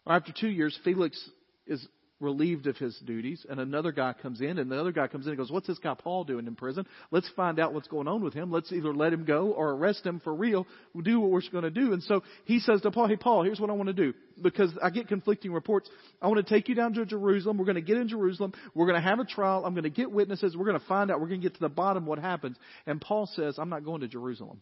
Well, 0.04 0.16
after 0.16 0.32
two 0.32 0.48
years, 0.48 0.78
Felix 0.84 1.18
is 1.66 1.86
relieved 2.20 2.66
of 2.66 2.76
his 2.76 2.96
duties, 3.04 3.46
and 3.48 3.60
another 3.60 3.92
guy 3.92 4.12
comes 4.12 4.40
in, 4.40 4.58
and 4.58 4.70
the 4.70 4.78
other 4.78 4.92
guy 4.92 5.06
comes 5.06 5.26
in 5.26 5.30
and 5.30 5.38
goes, 5.38 5.50
What's 5.50 5.66
this 5.66 5.78
guy 5.78 5.94
Paul 5.94 6.24
doing 6.24 6.46
in 6.46 6.56
prison? 6.56 6.86
Let's 7.10 7.28
find 7.36 7.60
out 7.60 7.72
what's 7.72 7.88
going 7.88 8.08
on 8.08 8.22
with 8.22 8.34
him. 8.34 8.50
Let's 8.50 8.72
either 8.72 8.92
let 8.92 9.12
him 9.12 9.24
go 9.24 9.52
or 9.52 9.70
arrest 9.70 10.04
him 10.04 10.20
for 10.20 10.34
real. 10.34 10.66
We'll 10.92 11.04
do 11.04 11.20
what 11.20 11.30
we're 11.30 11.42
going 11.52 11.64
to 11.64 11.70
do. 11.70 11.92
And 11.92 12.02
so 12.02 12.22
he 12.44 12.58
says 12.58 12.80
to 12.82 12.90
Paul, 12.90 13.08
Hey, 13.08 13.16
Paul, 13.16 13.44
here's 13.44 13.60
what 13.60 13.70
I 13.70 13.74
want 13.74 13.88
to 13.88 13.92
do. 13.92 14.14
Because 14.42 14.72
I 14.82 14.90
get 14.90 15.08
conflicting 15.08 15.52
reports. 15.52 15.88
I 16.20 16.26
want 16.28 16.44
to 16.44 16.54
take 16.54 16.68
you 16.68 16.74
down 16.74 16.94
to 16.94 17.06
Jerusalem. 17.06 17.58
We're 17.58 17.64
going 17.64 17.76
to 17.76 17.82
get 17.82 17.96
in 17.96 18.08
Jerusalem. 18.08 18.52
We're 18.74 18.86
going 18.86 19.00
to 19.00 19.08
have 19.08 19.20
a 19.20 19.24
trial. 19.24 19.64
I'm 19.64 19.74
going 19.74 19.84
to 19.84 19.90
get 19.90 20.10
witnesses. 20.10 20.56
We're 20.56 20.66
going 20.66 20.80
to 20.80 20.86
find 20.86 21.10
out. 21.10 21.20
We're 21.20 21.28
going 21.28 21.40
to 21.40 21.48
get 21.48 21.54
to 21.54 21.60
the 21.60 21.68
bottom 21.68 22.06
what 22.06 22.18
happens. 22.18 22.56
And 22.86 23.00
Paul 23.00 23.28
says, 23.34 23.58
I'm 23.58 23.68
not 23.68 23.84
going 23.84 24.00
to 24.00 24.08
Jerusalem. 24.08 24.60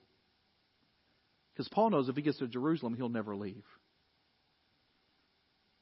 Because 1.55 1.69
Paul 1.69 1.91
knows 1.91 2.11
if 2.11 2.17
he 2.17 2.23
gets 2.23 2.39
to 2.39 2.49
Jerusalem, 2.49 2.95
he'll 2.95 3.09
never 3.09 3.35
leave. 3.35 3.65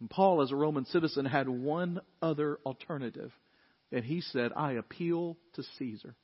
And 0.04 0.10
Paul, 0.10 0.42
as 0.42 0.52
a 0.52 0.56
Roman 0.56 0.84
citizen, 0.84 1.24
had 1.24 1.48
one 1.48 1.98
other 2.20 2.58
alternative. 2.66 3.32
And 3.90 4.04
he 4.04 4.20
said, 4.20 4.52
I 4.54 4.72
appeal 4.72 5.38
to 5.54 5.62
Caesar. 5.78 6.14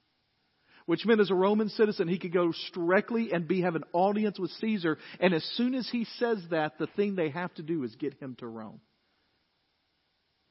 Which 0.85 1.07
meant 1.07 1.19
as 1.19 1.31
a 1.31 1.35
Roman 1.35 1.71
citizen, 1.71 2.07
he 2.07 2.19
could 2.19 2.35
go 2.35 2.53
directly 2.75 3.33
and 3.33 3.49
be 3.49 3.63
have 3.63 3.77
an 3.77 3.85
audience 3.95 4.39
with 4.39 4.51
Caesar. 4.61 4.99
And 5.19 5.33
as 5.33 5.43
soon 5.55 5.75
as 5.75 5.89
he 5.89 6.05
says 6.19 6.45
that, 6.51 6.77
the 6.79 6.89
thing 6.89 7.15
they 7.15 7.31
have 7.31 7.55
to 7.55 7.63
do 7.63 7.83
is 7.83 7.95
get 7.95 8.21
him 8.21 8.37
to 8.41 8.47
Rome. 8.47 8.83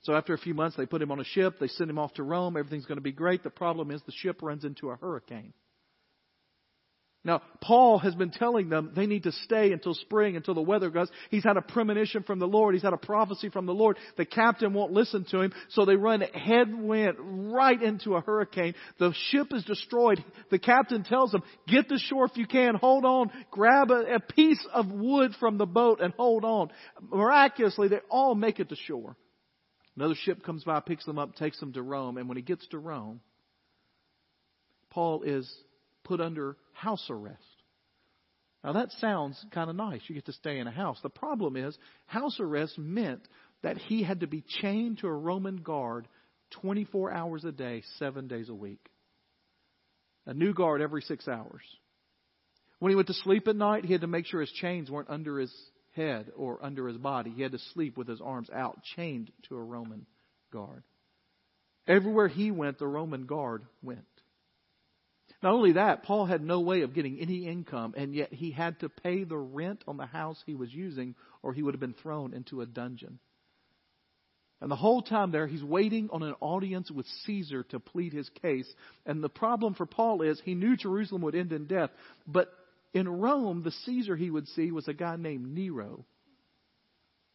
So 0.01 0.15
after 0.15 0.33
a 0.33 0.39
few 0.39 0.55
months, 0.55 0.75
they 0.75 0.87
put 0.87 1.03
him 1.03 1.11
on 1.11 1.19
a 1.19 1.23
ship. 1.23 1.57
They 1.59 1.67
send 1.67 1.91
him 1.91 1.99
off 1.99 2.15
to 2.15 2.23
Rome. 2.23 2.57
Everything's 2.57 2.87
going 2.87 2.97
to 2.97 3.01
be 3.03 3.11
great. 3.11 3.43
The 3.43 3.51
problem 3.51 3.91
is 3.91 4.01
the 4.07 4.11
ship 4.11 4.41
runs 4.41 4.65
into 4.65 4.89
a 4.89 4.95
hurricane. 4.95 5.53
Now, 7.25 7.41
Paul 7.59 7.99
has 7.99 8.15
been 8.15 8.31
telling 8.31 8.69
them 8.69 8.93
they 8.95 9.05
need 9.05 9.23
to 9.23 9.33
stay 9.33 9.73
until 9.73 9.93
spring, 9.93 10.37
until 10.37 10.53
the 10.53 10.61
weather 10.61 10.89
goes. 10.89 11.09
He's 11.29 11.43
had 11.43 11.57
a 11.57 11.61
premonition 11.61 12.23
from 12.23 12.39
the 12.39 12.47
Lord. 12.47 12.73
He's 12.73 12.83
had 12.83 12.93
a 12.93 12.97
prophecy 12.97 13.49
from 13.49 13.65
the 13.65 13.73
Lord. 13.73 13.97
The 14.15 14.25
captain 14.25 14.73
won't 14.73 14.93
listen 14.93 15.25
to 15.31 15.41
him, 15.41 15.53
so 15.69 15.83
they 15.83 15.97
run 15.97 16.21
headwind 16.21 17.17
right 17.53 17.81
into 17.81 18.15
a 18.15 18.21
hurricane. 18.21 18.73
The 18.99 19.13
ship 19.31 19.47
is 19.51 19.65
destroyed. 19.65 20.23
The 20.49 20.59
captain 20.59 21.03
tells 21.03 21.31
them, 21.31 21.43
get 21.67 21.89
to 21.89 21.97
shore 21.97 22.25
if 22.25 22.37
you 22.37 22.47
can, 22.47 22.75
hold 22.75 23.03
on, 23.03 23.31
grab 23.51 23.91
a, 23.91 24.15
a 24.15 24.19
piece 24.21 24.65
of 24.73 24.89
wood 24.89 25.33
from 25.41 25.57
the 25.57 25.65
boat 25.65 25.99
and 25.99 26.13
hold 26.13 26.45
on. 26.45 26.69
Miraculously, 27.01 27.89
they 27.89 27.99
all 28.09 28.33
make 28.33 28.61
it 28.61 28.69
to 28.69 28.77
shore. 28.77 29.17
Another 29.97 30.15
ship 30.15 30.41
comes 30.43 30.63
by, 30.63 30.79
picks 30.79 31.03
them 31.05 31.19
up, 31.19 31.35
takes 31.35 31.59
them 31.59 31.73
to 31.73 31.81
Rome, 31.81 32.15
and 32.15 32.29
when 32.29 32.37
he 32.37 32.43
gets 32.43 32.65
to 32.69 32.79
Rome, 32.79 33.19
Paul 34.89 35.23
is 35.23 35.53
put 36.09 36.19
under 36.19 36.57
house 36.73 37.05
arrest. 37.09 37.37
Now 38.63 38.73
that 38.73 38.91
sounds 38.93 39.41
kind 39.51 39.69
of 39.69 39.75
nice. 39.75 40.01
You 40.07 40.15
get 40.15 40.25
to 40.25 40.33
stay 40.33 40.57
in 40.57 40.67
a 40.67 40.71
house. 40.71 40.97
The 41.01 41.09
problem 41.09 41.55
is, 41.55 41.77
house 42.07 42.37
arrest 42.39 42.77
meant 42.77 43.21
that 43.61 43.77
he 43.77 44.03
had 44.03 44.21
to 44.21 44.27
be 44.27 44.43
chained 44.61 44.97
to 44.97 45.07
a 45.07 45.13
Roman 45.13 45.57
guard 45.57 46.07
24 46.61 47.13
hours 47.13 47.45
a 47.45 47.51
day, 47.51 47.83
seven 47.99 48.27
days 48.27 48.49
a 48.49 48.55
week. 48.55 48.89
A 50.25 50.33
new 50.33 50.53
guard 50.53 50.81
every 50.81 51.01
six 51.03 51.27
hours. 51.27 51.61
When 52.79 52.89
he 52.89 52.95
went 52.95 53.07
to 53.07 53.13
sleep 53.13 53.47
at 53.47 53.55
night, 53.55 53.85
he 53.85 53.91
had 53.91 54.01
to 54.01 54.07
make 54.07 54.25
sure 54.25 54.41
his 54.41 54.51
chains 54.51 54.89
weren't 54.89 55.09
under 55.09 55.39
his 55.39 55.53
head 55.95 56.31
or 56.35 56.63
under 56.63 56.87
his 56.87 56.97
body. 56.97 57.29
He 57.29 57.43
had 57.43 57.51
to 57.51 57.59
sleep 57.73 57.97
with 57.97 58.07
his 58.07 58.19
arms 58.19 58.49
out, 58.49 58.79
chained 58.95 59.31
to 59.47 59.55
a 59.57 59.63
Roman 59.63 60.07
guard. 60.51 60.83
Everywhere 61.87 62.27
he 62.27 62.49
went, 62.51 62.79
the 62.79 62.87
Roman 62.87 63.25
guard 63.25 63.63
went. 63.83 64.05
Not 65.41 65.53
only 65.53 65.73
that, 65.73 66.03
Paul 66.03 66.25
had 66.25 66.43
no 66.43 66.59
way 66.59 66.81
of 66.81 66.93
getting 66.93 67.19
any 67.19 67.47
income, 67.47 67.93
and 67.95 68.13
yet 68.13 68.33
he 68.33 68.51
had 68.51 68.79
to 68.81 68.89
pay 68.89 69.23
the 69.23 69.37
rent 69.37 69.83
on 69.87 69.95
the 69.95 70.05
house 70.05 70.41
he 70.45 70.55
was 70.55 70.73
using, 70.73 71.15
or 71.41 71.53
he 71.53 71.63
would 71.63 71.73
have 71.73 71.79
been 71.79 71.93
thrown 71.93 72.33
into 72.33 72.61
a 72.61 72.65
dungeon. 72.65 73.19
And 74.61 74.69
the 74.69 74.75
whole 74.75 75.01
time 75.01 75.31
there, 75.31 75.47
he's 75.47 75.63
waiting 75.63 76.09
on 76.11 76.21
an 76.21 76.35
audience 76.41 76.91
with 76.91 77.05
Caesar 77.25 77.63
to 77.69 77.79
plead 77.79 78.11
his 78.11 78.27
case. 78.41 78.67
And 79.05 79.23
the 79.23 79.29
problem 79.29 79.73
for 79.73 79.85
Paul 79.85 80.21
is 80.21 80.41
he 80.43 80.55
knew 80.55 80.75
Jerusalem 80.75 81.21
would 81.21 81.35
end 81.35 81.53
in 81.53 81.65
death, 81.65 81.91
but 82.27 82.51
in 82.93 83.07
Rome, 83.07 83.63
the 83.63 83.71
Caesar 83.85 84.17
he 84.17 84.29
would 84.29 84.47
see 84.49 84.71
was 84.71 84.89
a 84.89 84.93
guy 84.93 85.15
named 85.15 85.53
Nero. 85.53 86.05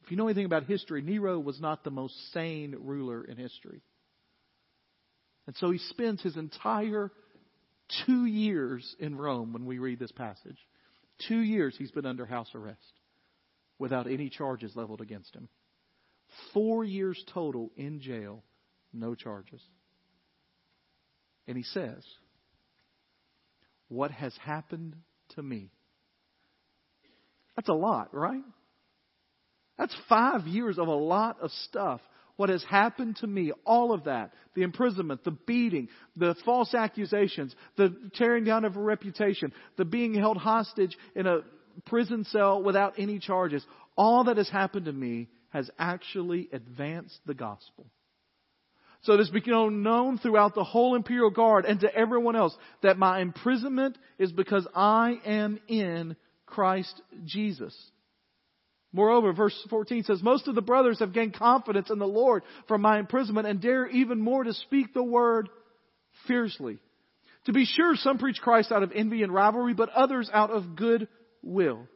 If 0.03 0.11
you 0.11 0.19
know 0.19 0.27
anything 0.27 0.45
about 0.45 0.65
history, 0.65 1.01
Nero 1.01 1.39
was 1.39 1.59
not 1.59 1.83
the 1.83 1.91
most 1.91 2.15
sane 2.35 2.77
ruler 2.79 3.25
in 3.25 3.39
history. 3.39 3.81
And 5.47 5.57
so 5.57 5.71
he 5.71 5.79
spends 5.79 6.21
his 6.21 6.37
entire 6.37 7.11
Two 8.07 8.25
years 8.25 8.97
in 8.99 9.17
Rome 9.17 9.53
when 9.53 9.67
we 9.67 9.79
read 9.79 9.99
this 9.99 10.13
passage. 10.13 10.59
Two 11.29 11.41
years 11.41 11.75
he's 11.77 11.91
been 11.91 12.07
under 12.07 12.27
house 12.27 12.51
arrest 12.55 13.01
without 13.79 14.07
any 14.07 14.31
charges 14.31 14.75
leveled 14.75 15.01
against 15.01 15.35
him. 15.35 15.49
Four 16.53 16.85
years 16.85 17.23
total 17.33 17.71
in 17.77 18.01
jail, 18.01 18.43
no 18.93 19.15
charges. 19.15 19.63
And 21.47 21.57
he 21.57 21.63
says, 21.63 22.05
What 23.89 24.11
has 24.11 24.35
happened 24.43 24.97
to 25.31 25.43
me? 25.43 25.71
That's 27.57 27.69
a 27.69 27.75
lot, 27.75 28.15
right? 28.15 28.43
That's 29.79 29.95
five 30.09 30.47
years 30.47 30.79
of 30.79 30.89
a 30.89 30.95
lot 30.95 31.41
of 31.41 31.51
stuff 31.69 32.01
what 32.37 32.49
has 32.49 32.65
happened 32.65 33.17
to 33.17 33.27
me, 33.27 33.53
all 33.65 33.93
of 33.93 34.05
that, 34.05 34.33
the 34.55 34.63
imprisonment, 34.63 35.23
the 35.25 35.31
beating, 35.31 35.89
the 36.17 36.35
false 36.45 36.75
accusations, 36.75 37.55
the 37.77 37.95
tearing 38.15 38.45
down 38.45 38.65
of 38.65 38.77
a 38.77 38.81
reputation, 38.81 39.53
the 39.77 39.85
being 39.85 40.15
held 40.15 40.37
hostage 40.37 40.97
in 41.15 41.27
a 41.27 41.41
prison 41.87 42.25
cell 42.25 42.63
without 42.63 42.95
any 42.99 43.19
charges, 43.19 43.65
all 43.97 44.25
that 44.25 44.37
has 44.37 44.49
happened 44.49 44.87
to 44.87 44.93
me 44.93 45.29
has 45.51 45.71
actually 45.79 46.49
advanced 46.53 47.19
the 47.27 47.35
gospel. 47.35 47.87
So 49.03 49.13
it 49.13 49.19
has 49.19 49.31
become 49.31 49.83
known 49.83 50.19
throughout 50.19 50.55
the 50.55 50.65
whole 50.65 50.97
imperial 50.97 51.31
guard 51.31 51.67
and 51.67 51.79
to 51.81 51.95
everyone 51.95 52.37
else 52.37 52.57
that 52.83 52.99
my 52.99 53.21
imprisonment 53.21 53.99
is 54.19 54.33
because 54.33 54.67
I 54.75 55.21
am 55.27 55.61
in 55.69 56.17
Christ 56.47 57.01
Jesus. 57.25 57.77
Moreover, 58.95 59.33
verse 59.33 59.61
14 59.71 60.05
says, 60.05 60.23
Most 60.23 60.47
of 60.47 60.55
the 60.55 60.63
brothers 60.63 61.01
have 61.01 61.13
gained 61.13 61.35
confidence 61.35 61.91
in 61.91 61.99
the 61.99 62.07
Lord 62.07 62.45
from 62.69 62.81
my 62.81 63.01
imprisonment 63.01 63.49
and 63.49 63.61
dare 63.61 63.89
even 63.89 64.21
more 64.21 64.45
to 64.45 64.55
speak 64.55 64.95
the 64.95 65.03
word 65.03 65.49
fiercely. 66.29 66.79
To 67.47 67.53
be 67.53 67.65
sure, 67.65 67.97
some 67.97 68.19
preach 68.19 68.41
Christ 68.41 68.71
out 68.71 68.85
of 68.85 68.93
envy 68.95 69.25
and 69.25 69.35
rivalry, 69.35 69.75
but 69.75 69.91
others 69.91 70.31
out 70.33 70.53
of 70.53 70.77
good 70.77 71.09
will. 71.43 71.89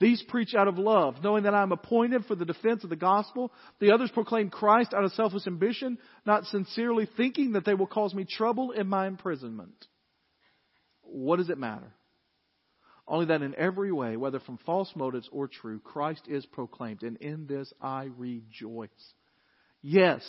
These 0.00 0.24
preach 0.26 0.56
out 0.56 0.66
of 0.66 0.76
love, 0.76 1.22
knowing 1.22 1.44
that 1.44 1.54
I 1.54 1.62
am 1.62 1.70
appointed 1.70 2.24
for 2.24 2.34
the 2.34 2.44
defense 2.44 2.82
of 2.82 2.90
the 2.90 2.96
gospel. 2.96 3.52
The 3.78 3.92
others 3.92 4.10
proclaim 4.12 4.50
Christ 4.50 4.92
out 4.92 5.04
of 5.04 5.12
selfish 5.12 5.46
ambition, 5.46 5.98
not 6.26 6.46
sincerely 6.46 7.08
thinking 7.16 7.52
that 7.52 7.64
they 7.64 7.74
will 7.74 7.86
cause 7.86 8.12
me 8.12 8.24
trouble 8.24 8.72
in 8.72 8.88
my 8.88 9.06
imprisonment. 9.06 9.86
What 11.02 11.36
does 11.36 11.48
it 11.48 11.58
matter? 11.58 11.92
Only 13.08 13.26
that 13.26 13.40
in 13.40 13.54
every 13.54 13.90
way, 13.90 14.16
whether 14.18 14.38
from 14.38 14.58
false 14.66 14.92
motives 14.94 15.28
or 15.32 15.48
true, 15.48 15.80
Christ 15.80 16.22
is 16.28 16.44
proclaimed, 16.44 17.02
and 17.02 17.16
in 17.16 17.46
this 17.46 17.72
I 17.80 18.10
rejoice. 18.18 18.90
Yes, 19.80 20.22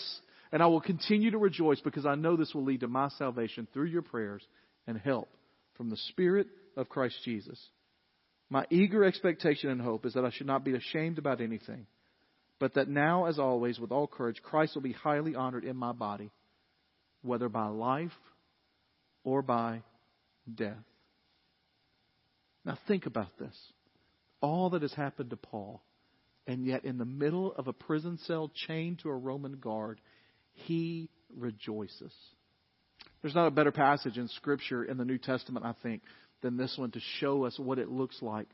and 0.54 0.64
I 0.64 0.68
will 0.68 0.80
continue 0.80 1.32
to 1.32 1.38
rejoice 1.38 1.82
because 1.82 2.06
I 2.06 2.16
know 2.16 2.38
this 2.38 2.54
will 2.54 2.64
lead 2.64 2.80
to 2.80 2.88
my 2.88 3.10
salvation 3.10 3.68
through 3.74 3.88
your 3.88 4.02
prayers 4.02 4.42
and 4.88 4.98
help 4.98 5.30
from 5.76 5.90
the 5.90 5.98
Spirit 5.98 6.48
of 6.78 6.88
Christ 6.88 7.18
Jesus. 7.26 7.60
My 8.50 8.66
eager 8.70 9.04
expectation 9.04 9.70
and 9.70 9.82
hope 9.82 10.06
is 10.06 10.14
that 10.14 10.26
I 10.26 10.32
should 10.32 10.48
not 10.48 10.64
be 10.64 10.76
ashamed 10.76 11.18
about 11.18 11.42
anything, 11.42 11.86
but 12.60 12.76
that 12.76 12.88
now, 12.88 13.26
as 13.26 13.40
always, 13.40 13.78
with 13.78 13.92
all 13.92 14.08
courage, 14.08 14.42
Christ 14.42 14.76
will 14.76 14.82
be 14.82 14.94
highly 14.94 15.36
honored 15.36 15.66
in 15.66 15.76
my 15.76 15.92
body, 15.92 16.32
whether 17.24 17.50
by 17.50 17.68
life 17.68 18.12
or 19.26 19.42
by 19.42 19.84
death. 20.56 20.78
Now 22.66 22.78
think 22.88 23.06
about 23.06 23.38
this. 23.38 23.56
All 24.42 24.70
that 24.72 24.82
has 24.82 24.94
happened 24.94 25.32
to 25.32 25.38
Paul, 25.38 25.82
and 26.48 26.66
yet 26.66 26.86
in 26.86 26.98
the 26.98 27.06
middle 27.06 27.54
of 27.54 27.68
a 27.68 27.74
prison 27.74 28.18
cell 28.26 28.52
chained 28.68 29.00
to 29.00 29.10
a 29.10 29.16
Roman 29.16 29.58
guard, 29.58 30.00
he 30.54 31.10
rejoices. 31.36 32.14
There's 33.22 33.36
not 33.36 33.48
a 33.48 33.52
better 33.52 33.72
passage 33.72 34.18
in 34.18 34.28
Scripture 34.30 34.84
in 34.84 34.98
the 34.98 35.06
New 35.06 35.18
Testament, 35.18 35.66
I 35.66 35.74
think, 35.84 36.02
than 36.42 36.58
this 36.58 36.78
one 36.78 36.92
to 36.92 37.00
show 37.20 37.44
us 37.46 37.60
what 37.60 37.80
it 37.80 37.90
looks 37.90 38.22
like 38.22 38.48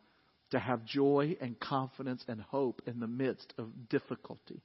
to 0.52 0.60
have 0.60 0.86
joy 0.86 1.38
and 1.42 1.60
confidence 1.60 2.24
and 2.28 2.42
hope 2.42 2.82
in 2.86 3.00
the 3.00 3.08
midst 3.08 3.54
of 3.58 3.90
difficulty. 3.90 4.62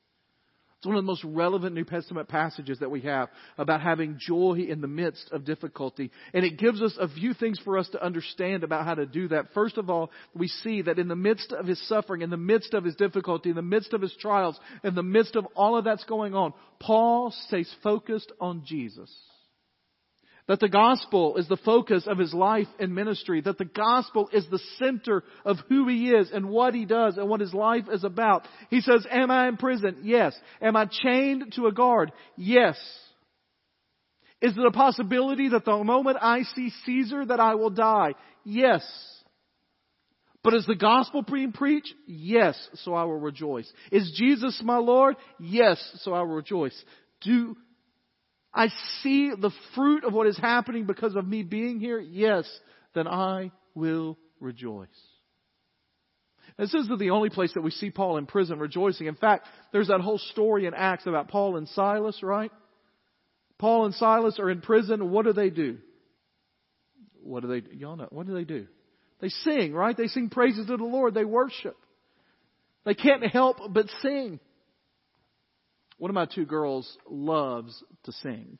It's 0.80 0.86
one 0.86 0.96
of 0.96 1.04
the 1.04 1.08
most 1.08 1.24
relevant 1.24 1.74
New 1.74 1.84
Testament 1.84 2.26
passages 2.26 2.78
that 2.78 2.90
we 2.90 3.02
have 3.02 3.28
about 3.58 3.82
having 3.82 4.16
joy 4.18 4.64
in 4.66 4.80
the 4.80 4.88
midst 4.88 5.30
of 5.30 5.44
difficulty. 5.44 6.10
And 6.32 6.42
it 6.42 6.58
gives 6.58 6.80
us 6.80 6.96
a 6.98 7.06
few 7.06 7.34
things 7.34 7.58
for 7.62 7.76
us 7.76 7.86
to 7.90 8.02
understand 8.02 8.64
about 8.64 8.86
how 8.86 8.94
to 8.94 9.04
do 9.04 9.28
that. 9.28 9.52
First 9.52 9.76
of 9.76 9.90
all, 9.90 10.10
we 10.34 10.48
see 10.48 10.80
that 10.80 10.98
in 10.98 11.06
the 11.06 11.14
midst 11.14 11.52
of 11.52 11.66
his 11.66 11.86
suffering, 11.86 12.22
in 12.22 12.30
the 12.30 12.38
midst 12.38 12.72
of 12.72 12.82
his 12.82 12.94
difficulty, 12.94 13.50
in 13.50 13.56
the 13.56 13.60
midst 13.60 13.92
of 13.92 14.00
his 14.00 14.14
trials, 14.18 14.58
in 14.82 14.94
the 14.94 15.02
midst 15.02 15.36
of 15.36 15.44
all 15.54 15.76
of 15.76 15.84
that's 15.84 16.04
going 16.04 16.34
on, 16.34 16.54
Paul 16.78 17.30
stays 17.46 17.70
focused 17.82 18.32
on 18.40 18.62
Jesus. 18.64 19.14
That 20.50 20.58
the 20.58 20.68
gospel 20.68 21.36
is 21.36 21.46
the 21.46 21.56
focus 21.58 22.08
of 22.08 22.18
his 22.18 22.34
life 22.34 22.66
and 22.80 22.92
ministry. 22.92 23.40
That 23.40 23.56
the 23.56 23.64
gospel 23.64 24.28
is 24.32 24.44
the 24.50 24.58
center 24.80 25.22
of 25.44 25.58
who 25.68 25.86
he 25.86 26.10
is 26.10 26.32
and 26.32 26.48
what 26.48 26.74
he 26.74 26.86
does 26.86 27.18
and 27.18 27.28
what 27.28 27.38
his 27.38 27.54
life 27.54 27.84
is 27.92 28.02
about. 28.02 28.48
He 28.68 28.80
says, 28.80 29.06
am 29.08 29.30
I 29.30 29.46
in 29.46 29.58
prison? 29.58 29.98
Yes. 30.02 30.36
Am 30.60 30.74
I 30.74 30.86
chained 30.86 31.52
to 31.54 31.68
a 31.68 31.72
guard? 31.72 32.10
Yes. 32.36 32.76
Is 34.42 34.58
it 34.58 34.66
a 34.66 34.72
possibility 34.72 35.50
that 35.50 35.64
the 35.64 35.84
moment 35.84 36.18
I 36.20 36.42
see 36.42 36.72
Caesar 36.84 37.24
that 37.26 37.38
I 37.38 37.54
will 37.54 37.70
die? 37.70 38.14
Yes. 38.42 38.82
But 40.42 40.54
is 40.54 40.66
the 40.66 40.74
gospel 40.74 41.22
being 41.22 41.52
preached? 41.52 41.94
Yes, 42.08 42.58
so 42.82 42.94
I 42.94 43.04
will 43.04 43.20
rejoice. 43.20 43.72
Is 43.92 44.12
Jesus 44.16 44.60
my 44.64 44.78
Lord? 44.78 45.14
Yes, 45.38 45.78
so 46.00 46.12
I 46.12 46.22
will 46.22 46.34
rejoice. 46.34 46.84
Do 47.20 47.56
I 48.52 48.68
see 49.02 49.30
the 49.30 49.52
fruit 49.74 50.04
of 50.04 50.12
what 50.12 50.26
is 50.26 50.36
happening 50.36 50.84
because 50.84 51.14
of 51.14 51.26
me 51.26 51.42
being 51.42 51.78
here, 51.78 52.00
yes, 52.00 52.48
then 52.94 53.06
I 53.06 53.52
will 53.74 54.18
rejoice. 54.40 54.88
This 56.58 56.74
isn't 56.74 56.98
the 56.98 57.10
only 57.10 57.30
place 57.30 57.52
that 57.54 57.62
we 57.62 57.70
see 57.70 57.90
Paul 57.90 58.16
in 58.16 58.26
prison 58.26 58.58
rejoicing. 58.58 59.06
In 59.06 59.14
fact, 59.14 59.46
there's 59.72 59.88
that 59.88 60.00
whole 60.00 60.18
story 60.18 60.66
in 60.66 60.74
Acts 60.74 61.06
about 61.06 61.28
Paul 61.28 61.56
and 61.56 61.68
Silas, 61.68 62.22
right? 62.22 62.50
Paul 63.58 63.86
and 63.86 63.94
Silas 63.94 64.38
are 64.38 64.50
in 64.50 64.60
prison. 64.60 65.10
What 65.10 65.26
do 65.26 65.32
they 65.32 65.50
do? 65.50 65.78
What 67.22 67.42
do 67.42 67.48
they, 67.48 67.76
y'all 67.76 67.96
know, 67.96 68.08
what 68.10 68.26
do 68.26 68.34
they 68.34 68.44
do? 68.44 68.66
They 69.20 69.28
sing, 69.28 69.72
right? 69.72 69.96
They 69.96 70.06
sing 70.08 70.30
praises 70.30 70.66
to 70.66 70.76
the 70.76 70.84
Lord. 70.84 71.14
They 71.14 71.24
worship. 71.24 71.76
They 72.84 72.94
can't 72.94 73.24
help 73.26 73.58
but 73.70 73.86
sing. 74.02 74.40
One 76.00 76.08
of 76.08 76.14
my 76.14 76.24
two 76.24 76.46
girls 76.46 76.96
loves 77.10 77.84
to 78.04 78.12
sing. 78.12 78.56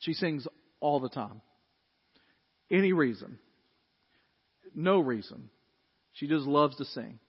She 0.00 0.12
sings 0.12 0.46
all 0.80 1.00
the 1.00 1.08
time. 1.08 1.40
any 2.70 2.92
reason. 2.92 3.38
No 4.74 5.00
reason. 5.00 5.48
She 6.12 6.28
just 6.28 6.44
loves 6.44 6.76
to 6.76 6.84
sing. 6.84 7.20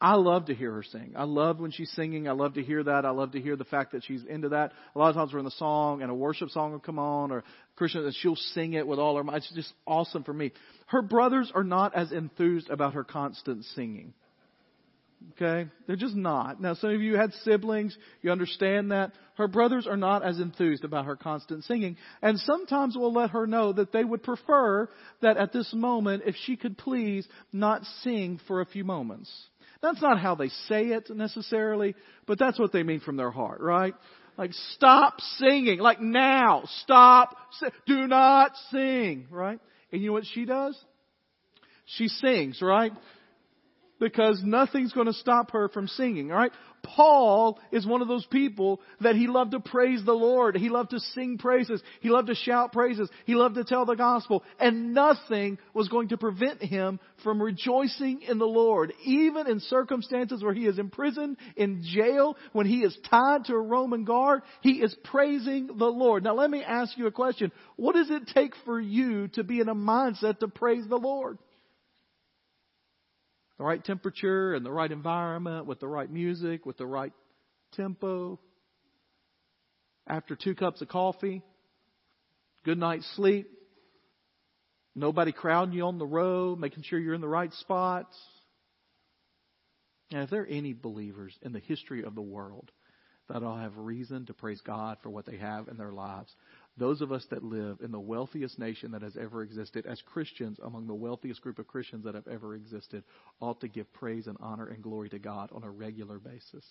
I 0.00 0.14
love 0.14 0.46
to 0.46 0.56
hear 0.56 0.72
her 0.72 0.82
sing. 0.82 1.12
I 1.16 1.22
love 1.22 1.60
when 1.60 1.70
she's 1.70 1.92
singing. 1.92 2.26
I 2.26 2.32
love 2.32 2.54
to 2.54 2.64
hear 2.64 2.82
that. 2.82 3.04
I 3.06 3.10
love 3.10 3.30
to 3.32 3.40
hear 3.40 3.54
the 3.54 3.64
fact 3.64 3.92
that 3.92 4.02
she's 4.02 4.24
into 4.24 4.48
that. 4.48 4.72
A 4.96 4.98
lot 4.98 5.10
of 5.10 5.14
times 5.14 5.32
we're 5.32 5.38
in 5.38 5.44
the 5.44 5.52
song 5.52 6.02
and 6.02 6.10
a 6.10 6.14
worship 6.14 6.50
song 6.50 6.72
will 6.72 6.80
come 6.80 6.98
on 6.98 7.30
or 7.30 7.44
Christian 7.76 8.04
and 8.04 8.14
she'll 8.16 8.34
sing 8.34 8.72
it 8.72 8.88
with 8.88 8.98
all 8.98 9.16
her 9.16 9.22
mind. 9.22 9.38
It's 9.38 9.54
just 9.54 9.72
awesome 9.86 10.24
for 10.24 10.34
me. 10.34 10.50
Her 10.88 11.00
brothers 11.00 11.52
are 11.54 11.62
not 11.62 11.94
as 11.94 12.10
enthused 12.10 12.70
about 12.70 12.94
her 12.94 13.04
constant 13.04 13.64
singing. 13.76 14.14
Okay? 15.32 15.68
They're 15.86 15.96
just 15.96 16.14
not. 16.14 16.60
Now, 16.60 16.74
some 16.74 16.90
of 16.90 17.02
you 17.02 17.16
had 17.16 17.32
siblings. 17.44 17.96
You 18.22 18.32
understand 18.32 18.90
that. 18.92 19.12
Her 19.36 19.48
brothers 19.48 19.86
are 19.86 19.96
not 19.96 20.24
as 20.24 20.38
enthused 20.40 20.84
about 20.84 21.04
her 21.04 21.16
constant 21.16 21.64
singing. 21.64 21.96
And 22.22 22.38
sometimes 22.38 22.96
we'll 22.96 23.12
let 23.12 23.30
her 23.30 23.46
know 23.46 23.72
that 23.72 23.92
they 23.92 24.04
would 24.04 24.22
prefer 24.22 24.88
that 25.20 25.36
at 25.36 25.52
this 25.52 25.72
moment, 25.74 26.22
if 26.26 26.36
she 26.44 26.56
could 26.56 26.78
please 26.78 27.26
not 27.52 27.84
sing 28.02 28.40
for 28.46 28.60
a 28.60 28.66
few 28.66 28.84
moments. 28.84 29.30
That's 29.82 30.00
not 30.00 30.18
how 30.18 30.34
they 30.34 30.48
say 30.48 30.86
it 30.86 31.10
necessarily, 31.10 31.94
but 32.26 32.38
that's 32.38 32.58
what 32.58 32.72
they 32.72 32.82
mean 32.82 33.00
from 33.00 33.16
their 33.16 33.30
heart, 33.30 33.60
right? 33.60 33.94
Like, 34.38 34.52
stop 34.72 35.20
singing. 35.38 35.80
Like, 35.80 36.00
now. 36.00 36.62
Stop. 36.82 37.36
Do 37.86 38.06
not 38.06 38.52
sing, 38.70 39.26
right? 39.30 39.60
And 39.92 40.00
you 40.00 40.08
know 40.08 40.12
what 40.14 40.24
she 40.32 40.44
does? 40.46 40.78
She 41.84 42.08
sings, 42.08 42.60
right? 42.60 42.92
Because 43.98 44.42
nothing's 44.44 44.92
going 44.92 45.06
to 45.06 45.12
stop 45.12 45.52
her 45.52 45.68
from 45.68 45.88
singing, 45.88 46.30
alright? 46.30 46.52
Paul 46.82 47.58
is 47.72 47.86
one 47.86 48.00
of 48.00 48.08
those 48.08 48.26
people 48.26 48.80
that 49.00 49.16
he 49.16 49.26
loved 49.26 49.50
to 49.50 49.60
praise 49.60 50.04
the 50.04 50.12
Lord. 50.12 50.56
He 50.56 50.68
loved 50.68 50.90
to 50.90 51.00
sing 51.00 51.36
praises. 51.36 51.82
He 52.00 52.10
loved 52.10 52.28
to 52.28 52.34
shout 52.34 52.72
praises. 52.72 53.10
He 53.24 53.34
loved 53.34 53.56
to 53.56 53.64
tell 53.64 53.84
the 53.84 53.96
gospel. 53.96 54.44
And 54.60 54.94
nothing 54.94 55.58
was 55.74 55.88
going 55.88 56.08
to 56.08 56.16
prevent 56.16 56.62
him 56.62 57.00
from 57.24 57.42
rejoicing 57.42 58.22
in 58.22 58.38
the 58.38 58.46
Lord. 58.46 58.92
Even 59.04 59.48
in 59.48 59.60
circumstances 59.60 60.42
where 60.42 60.54
he 60.54 60.66
is 60.66 60.78
imprisoned, 60.78 61.38
in 61.56 61.82
jail, 61.82 62.36
when 62.52 62.66
he 62.66 62.82
is 62.82 62.96
tied 63.10 63.46
to 63.46 63.54
a 63.54 63.60
Roman 63.60 64.04
guard, 64.04 64.42
he 64.60 64.74
is 64.74 64.94
praising 65.04 65.66
the 65.66 65.86
Lord. 65.86 66.22
Now 66.22 66.34
let 66.34 66.50
me 66.50 66.62
ask 66.62 66.96
you 66.96 67.06
a 67.06 67.12
question. 67.12 67.50
What 67.74 67.96
does 67.96 68.10
it 68.10 68.28
take 68.32 68.52
for 68.64 68.80
you 68.80 69.28
to 69.28 69.42
be 69.42 69.60
in 69.60 69.68
a 69.68 69.74
mindset 69.74 70.38
to 70.38 70.48
praise 70.48 70.86
the 70.88 70.98
Lord? 70.98 71.38
The 73.58 73.64
right 73.64 73.82
temperature 73.82 74.54
and 74.54 74.64
the 74.64 74.72
right 74.72 74.90
environment 74.90 75.66
with 75.66 75.80
the 75.80 75.88
right 75.88 76.10
music, 76.10 76.66
with 76.66 76.76
the 76.76 76.86
right 76.86 77.12
tempo. 77.72 78.38
After 80.06 80.36
two 80.36 80.54
cups 80.54 80.80
of 80.82 80.88
coffee, 80.88 81.42
good 82.64 82.78
night's 82.78 83.10
sleep, 83.16 83.48
nobody 84.94 85.32
crowding 85.32 85.74
you 85.74 85.84
on 85.84 85.98
the 85.98 86.06
road, 86.06 86.58
making 86.58 86.84
sure 86.84 86.98
you're 86.98 87.14
in 87.14 87.20
the 87.20 87.28
right 87.28 87.52
spots. 87.54 88.16
And 90.12 90.22
if 90.22 90.30
there 90.30 90.42
are 90.42 90.46
any 90.46 90.72
believers 90.72 91.36
in 91.42 91.52
the 91.52 91.58
history 91.58 92.04
of 92.04 92.14
the 92.14 92.22
world 92.22 92.70
that 93.28 93.42
all 93.42 93.56
have 93.56 93.76
reason 93.76 94.26
to 94.26 94.34
praise 94.34 94.60
God 94.64 94.98
for 95.02 95.10
what 95.10 95.26
they 95.26 95.38
have 95.38 95.66
in 95.66 95.76
their 95.76 95.92
lives, 95.92 96.32
those 96.78 97.00
of 97.00 97.10
us 97.10 97.24
that 97.30 97.42
live 97.42 97.78
in 97.82 97.90
the 97.90 98.00
wealthiest 98.00 98.58
nation 98.58 98.90
that 98.92 99.02
has 99.02 99.16
ever 99.16 99.42
existed, 99.42 99.86
as 99.86 100.00
Christians, 100.02 100.58
among 100.62 100.86
the 100.86 100.94
wealthiest 100.94 101.40
group 101.40 101.58
of 101.58 101.66
Christians 101.66 102.04
that 102.04 102.14
have 102.14 102.28
ever 102.28 102.54
existed, 102.54 103.02
ought 103.40 103.60
to 103.62 103.68
give 103.68 103.92
praise 103.94 104.26
and 104.26 104.36
honor 104.40 104.66
and 104.66 104.82
glory 104.82 105.08
to 105.10 105.18
God 105.18 105.50
on 105.52 105.62
a 105.62 105.70
regular 105.70 106.18
basis. 106.18 106.64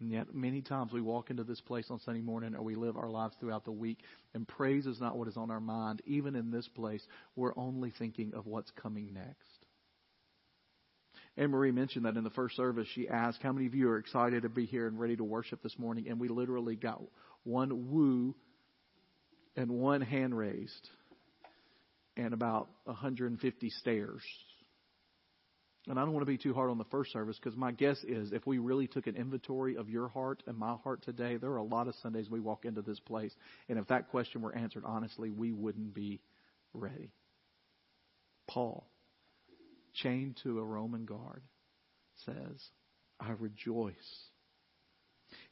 And 0.00 0.10
yet, 0.10 0.34
many 0.34 0.62
times 0.62 0.92
we 0.92 1.00
walk 1.00 1.30
into 1.30 1.44
this 1.44 1.60
place 1.60 1.86
on 1.90 2.00
Sunday 2.00 2.22
morning 2.22 2.56
or 2.56 2.62
we 2.62 2.74
live 2.74 2.96
our 2.96 3.10
lives 3.10 3.36
throughout 3.38 3.64
the 3.64 3.70
week, 3.70 3.98
and 4.34 4.48
praise 4.48 4.86
is 4.86 5.00
not 5.00 5.16
what 5.16 5.28
is 5.28 5.36
on 5.36 5.50
our 5.50 5.60
mind. 5.60 6.02
Even 6.06 6.34
in 6.34 6.50
this 6.50 6.66
place, 6.68 7.06
we're 7.36 7.56
only 7.56 7.92
thinking 7.98 8.32
of 8.34 8.46
what's 8.46 8.72
coming 8.72 9.12
next. 9.12 9.46
Anne 11.36 11.50
Marie 11.50 11.70
mentioned 11.72 12.04
that 12.04 12.16
in 12.16 12.24
the 12.24 12.30
first 12.30 12.56
service. 12.56 12.86
She 12.94 13.08
asked, 13.08 13.42
How 13.42 13.52
many 13.52 13.66
of 13.66 13.74
you 13.74 13.88
are 13.88 13.98
excited 13.98 14.42
to 14.42 14.48
be 14.48 14.66
here 14.66 14.86
and 14.86 14.98
ready 14.98 15.16
to 15.16 15.24
worship 15.24 15.62
this 15.62 15.78
morning? 15.78 16.08
And 16.08 16.20
we 16.20 16.28
literally 16.28 16.76
got 16.76 17.00
one 17.44 17.90
woo 17.90 18.34
and 19.56 19.70
one 19.70 20.00
hand 20.00 20.36
raised 20.36 20.88
and 22.16 22.34
about 22.34 22.68
150 22.84 23.70
stares. 23.70 24.22
And 25.88 25.98
I 25.98 26.04
don't 26.04 26.12
want 26.12 26.22
to 26.22 26.30
be 26.30 26.38
too 26.38 26.54
hard 26.54 26.70
on 26.70 26.78
the 26.78 26.84
first 26.84 27.12
service 27.12 27.36
because 27.42 27.58
my 27.58 27.72
guess 27.72 27.98
is 28.04 28.32
if 28.32 28.46
we 28.46 28.58
really 28.58 28.86
took 28.86 29.08
an 29.08 29.16
inventory 29.16 29.76
of 29.76 29.90
your 29.90 30.08
heart 30.08 30.42
and 30.46 30.56
my 30.56 30.76
heart 30.84 31.02
today, 31.02 31.36
there 31.38 31.50
are 31.50 31.56
a 31.56 31.64
lot 31.64 31.88
of 31.88 31.94
Sundays 32.02 32.30
we 32.30 32.38
walk 32.38 32.64
into 32.64 32.82
this 32.82 33.00
place, 33.00 33.34
and 33.68 33.78
if 33.78 33.88
that 33.88 34.10
question 34.10 34.42
were 34.42 34.54
answered 34.54 34.84
honestly, 34.86 35.30
we 35.30 35.52
wouldn't 35.52 35.92
be 35.92 36.20
ready. 36.72 37.10
Paul, 38.48 38.86
chained 39.94 40.38
to 40.44 40.60
a 40.60 40.64
Roman 40.64 41.04
guard, 41.04 41.42
says, 42.26 42.62
I 43.18 43.32
rejoice 43.32 43.94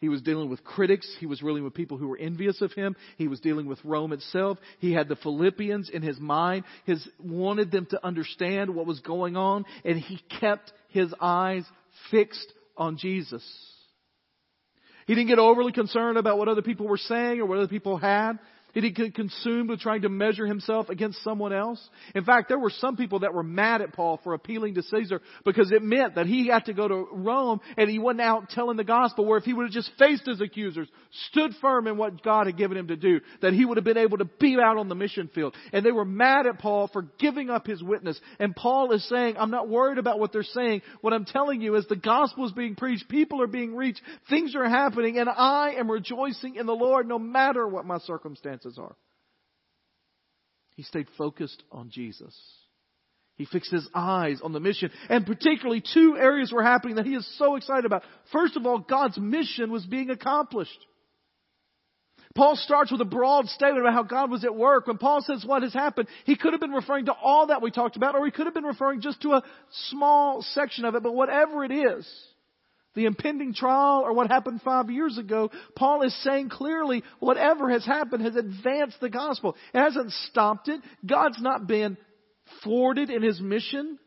he 0.01 0.09
was 0.09 0.23
dealing 0.23 0.49
with 0.49 0.65
critics. 0.65 1.11
He 1.21 1.27
was 1.27 1.41
dealing 1.41 1.65
with 1.65 1.75
people 1.75 1.99
who 1.99 2.09
were 2.09 2.19
envious 2.19 2.61
of 2.61 2.73
him. 2.73 2.97
He 3.17 3.29
was 3.29 3.41
dealing 3.41 3.67
with 3.67 3.79
Rome 3.85 4.13
itself. 4.13 4.59
He 4.79 4.93
had 4.93 5.09
the 5.09 5.17
Philippians 5.17 5.91
in 5.91 6.03
his 6.03 6.19
mind. 6.19 6.65
His 6.87 7.07
wanted 7.19 7.71
them 7.71 7.87
to 7.91 8.05
understand 8.05 8.75
what 8.75 8.87
was 8.87 9.01
going 9.01 9.37
on, 9.37 9.65
and 9.85 9.99
he 9.99 10.21
kept 10.41 10.73
his 10.89 11.13
eyes 11.21 11.65
fixed 12.11 12.53
on 12.77 12.97
Jesus. 12.97 13.45
He 15.07 15.15
didn't 15.15 15.29
get 15.29 15.39
overly 15.39 15.73
concerned 15.73 16.19
about 16.19 16.39
what 16.39 16.49
other 16.49 16.63
people 16.63 16.87
were 16.87 16.97
saying 16.97 17.41
or 17.41 17.47
what 17.47 17.59
other 17.59 17.69
people 17.69 17.97
had. 17.97 18.39
Did 18.75 18.85
he 18.85 18.91
get 18.91 19.15
consumed 19.15 19.71
with 19.71 19.81
trying 19.81 20.03
to 20.03 20.09
measure 20.09 20.47
himself 20.47 20.89
against 20.89 21.23
someone 21.23 21.53
else? 21.53 21.81
In 22.15 22.25
fact, 22.25 22.49
there 22.49 22.59
were 22.59 22.71
some 22.71 22.97
people 22.97 23.21
that 23.21 23.35
were 23.35 23.43
mad 23.43 23.83
at 23.83 23.93
Paul 23.93 24.21
for 24.23 24.35
appealing 24.35 24.75
to 24.75 24.83
Caesar 24.83 25.21
because 25.45 25.73
it 25.73 25.83
meant 25.83 26.15
that 26.15 26.27
he 26.27 26.49
had 26.49 26.67
to 26.67 26.73
go 26.73 26.87
to 26.87 27.07
Rome 27.13 27.61
and 27.77 27.91
he 27.91 27.99
wasn't 27.99 28.21
out 28.21 28.51
telling 28.51 28.77
the 28.77 28.85
gospel 28.85 29.25
where 29.25 29.39
if 29.39 29.45
he 29.45 29.53
would 29.53 29.65
have 29.65 29.73
just 29.73 29.91
faced 29.99 30.27
his 30.27 30.41
accusers, 30.41 30.89
stood 31.29 31.53
firm 31.61 31.87
in 31.87 31.97
what 31.97 32.23
God 32.23 32.47
had 32.47 32.57
given 32.57 32.77
him 32.77 32.89
to 32.89 32.97
do, 32.97 33.21
that 33.43 33.53
he 33.53 33.65
would 33.65 33.77
have 33.77 33.85
been 33.85 33.97
able 33.97 34.19
to 34.19 34.25
be 34.25 34.57
out 34.61 34.77
on 34.77 34.89
the 34.89 34.95
mission 34.95 35.29
field. 35.35 35.55
And 35.73 35.85
they 35.85 35.93
were 35.93 36.05
mad 36.05 36.47
at 36.47 36.59
Paul 36.59 36.89
for 36.93 37.03
giving 37.19 37.51
up 37.51 37.67
his 37.67 37.83
witness. 37.83 38.21
And 38.39 38.55
Paul 38.55 38.93
is 38.93 39.09
saying, 39.09 39.37
I'm 39.39 39.51
not 39.51 39.69
worried 39.69 39.99
about 39.99 40.19
what 40.19 40.33
they're 40.33 40.43
saying. 40.43 40.83
What 41.01 41.13
I'm 41.13 41.25
telling 41.25 41.61
you 41.61 41.77
is 41.77 41.87
the 41.89 41.97
gospel 41.97 42.47
is 42.47 42.53
being 42.53 42.77
preached, 42.77 43.09
people 43.09 43.43
are 43.43 43.47
being 43.47 43.75
reached, 43.75 44.01
things 44.29 44.55
are 44.55 44.69
happening, 44.69 45.19
and 45.19 45.29
I 45.29 45.75
am 45.79 45.91
rejoicing 45.91 46.57
in 46.57 46.67
the 46.67 46.73
Lord 46.73 47.09
no 47.09 47.19
matter 47.19 47.67
what 47.67 47.85
my 47.85 47.99
circumstances 47.99 48.60
circumstances 48.61 48.79
are. 48.79 48.97
He 50.77 50.83
stayed 50.83 51.09
focused 51.19 51.63
on 51.71 51.91
Jesus. 51.91 52.35
He 53.37 53.47
fixed 53.47 53.73
his 53.73 53.89
eyes 53.95 54.41
on 54.43 54.53
the 54.53 54.61
mission. 54.61 54.91
And 55.09 55.27
particularly 55.27 55.83
two 55.83 56.17
areas 56.19 56.53
were 56.53 56.63
happening 56.63 56.97
that 56.97 57.07
he 57.07 57.15
is 57.15 57.39
so 57.39 57.57
excited 57.57 57.85
about. 57.85 58.03
First 58.33 58.57
of 58.57 58.67
all, 58.67 58.79
God's 58.79 59.19
mission 59.19 59.71
was 59.71 59.85
being 59.85 60.11
accomplished. 60.11 60.79
Paul 62.35 62.55
starts 62.55 62.93
with 62.93 63.01
a 63.01 63.07
broad 63.07 63.49
statement 63.49 63.81
about 63.81 63.95
how 63.95 64.03
God 64.05 64.31
was 64.31 64.45
at 64.45 64.55
work. 64.55 64.87
When 64.87 64.99
Paul 64.99 65.21
says 65.23 65.45
what 65.45 65.63
has 65.63 65.73
happened, 65.73 66.09
he 66.25 66.37
could 66.37 66.53
have 66.53 66.61
been 66.61 66.71
referring 66.71 67.07
to 67.07 67.13
all 67.13 67.49
that 67.49 67.61
we 67.61 67.71
talked 67.71 67.97
about, 67.97 68.15
or 68.15 68.25
he 68.25 68.31
could 68.31 68.47
have 68.47 68.55
been 68.55 68.65
referring 68.65 69.01
just 69.01 69.23
to 69.23 69.33
a 69.33 69.43
small 69.89 70.43
section 70.43 70.85
of 70.85 70.95
it, 70.95 71.03
but 71.03 71.15
whatever 71.15 71.65
it 71.65 71.73
is, 71.73 72.09
the 72.95 73.07
impending 73.07 73.55
trial 73.55 74.03
or 74.05 74.13
what 74.13 74.29
happened 74.29 74.63
five 74.63 74.91
years 74.91 75.17
ago, 75.17 75.51
Paul 75.77 76.03
is 76.03 76.23
saying 76.23 76.49
clearly 76.49 77.03
whatever 77.21 77.71
has 77.71 77.85
happened 77.85 78.25
has 78.25 78.37
advanced 78.37 79.01
the 79.01 79.11
gospel. 79.11 79.57
It 79.73 79.79
hasn't 79.79 80.13
stopped 80.29 80.69
it. 80.69 80.81
God's 81.07 81.41
not 81.41 81.67
been 81.67 81.97
thwarted 82.65 83.11
in 83.11 83.23
his 83.23 83.41
mission. 83.41 83.99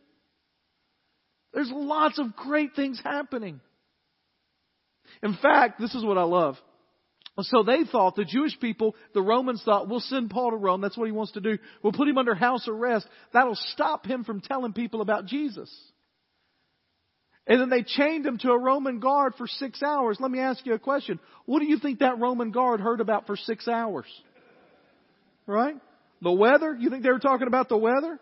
There's 1.54 1.72
lots 1.72 2.19
of 2.19 2.36
great 2.36 2.76
things 2.76 3.00
happening. 3.04 3.62
In 5.22 5.38
fact, 5.41 5.80
this 5.80 5.93
is 5.96 6.04
what 6.04 6.17
I 6.17 6.24
love. 6.24 6.58
So 7.39 7.63
they 7.63 7.84
thought, 7.91 8.15
the 8.15 8.26
Jewish 8.26 8.60
people, 8.60 8.96
the 9.13 9.22
Romans 9.22 9.62
thought, 9.63 9.89
we'll 9.89 10.02
send 10.02 10.30
Paul 10.30 10.52
to 10.52 10.58
Rome. 10.58 10.82
That's 10.82 10.98
what 10.98 11.08
he 11.08 11.12
wants 11.12 11.32
to 11.32 11.41
do. 11.41 11.58
We'll 11.82 11.93
put 11.93 12.08
him 12.08 12.17
under 12.17 12.36
house 12.36 12.67
arrest. 12.67 13.08
That'll 13.34 13.58
stop 13.72 14.06
him 14.06 14.24
from 14.24 14.41
telling 14.41 14.74
people 14.74 15.02
about 15.02 15.26
Jesus. 15.26 15.74
And 17.46 17.60
then 17.60 17.70
they 17.70 17.84
chained 17.84 18.26
him 18.26 18.38
to 18.40 18.52
a 18.52 18.58
Roman 18.58 19.00
guard 19.00 19.34
for 19.38 19.48
six 19.48 19.84
hours. 19.84 20.18
Let 20.20 20.32
me 20.32 20.40
ask 20.40 20.66
you 20.66 20.74
a 20.74 20.80
question. 20.80 21.20
What 21.46 21.60
do 21.60 21.66
you 21.66 21.78
think 21.78 22.00
that 22.00 22.20
Roman 22.20 22.52
guard 22.52 22.80
heard 22.80 23.02
about 23.02 23.28
for 23.28 23.36
six 23.36 23.68
hours? 23.68 24.06
Right? 25.46 25.76
The 26.22 26.32
weather? 26.32 26.76
You 26.80 26.90
think 26.90 27.04
they 27.04 27.12
were 27.12 27.20
talking 27.20 27.48
about 27.48 27.68
the 27.68 27.78
weather? 27.78 28.18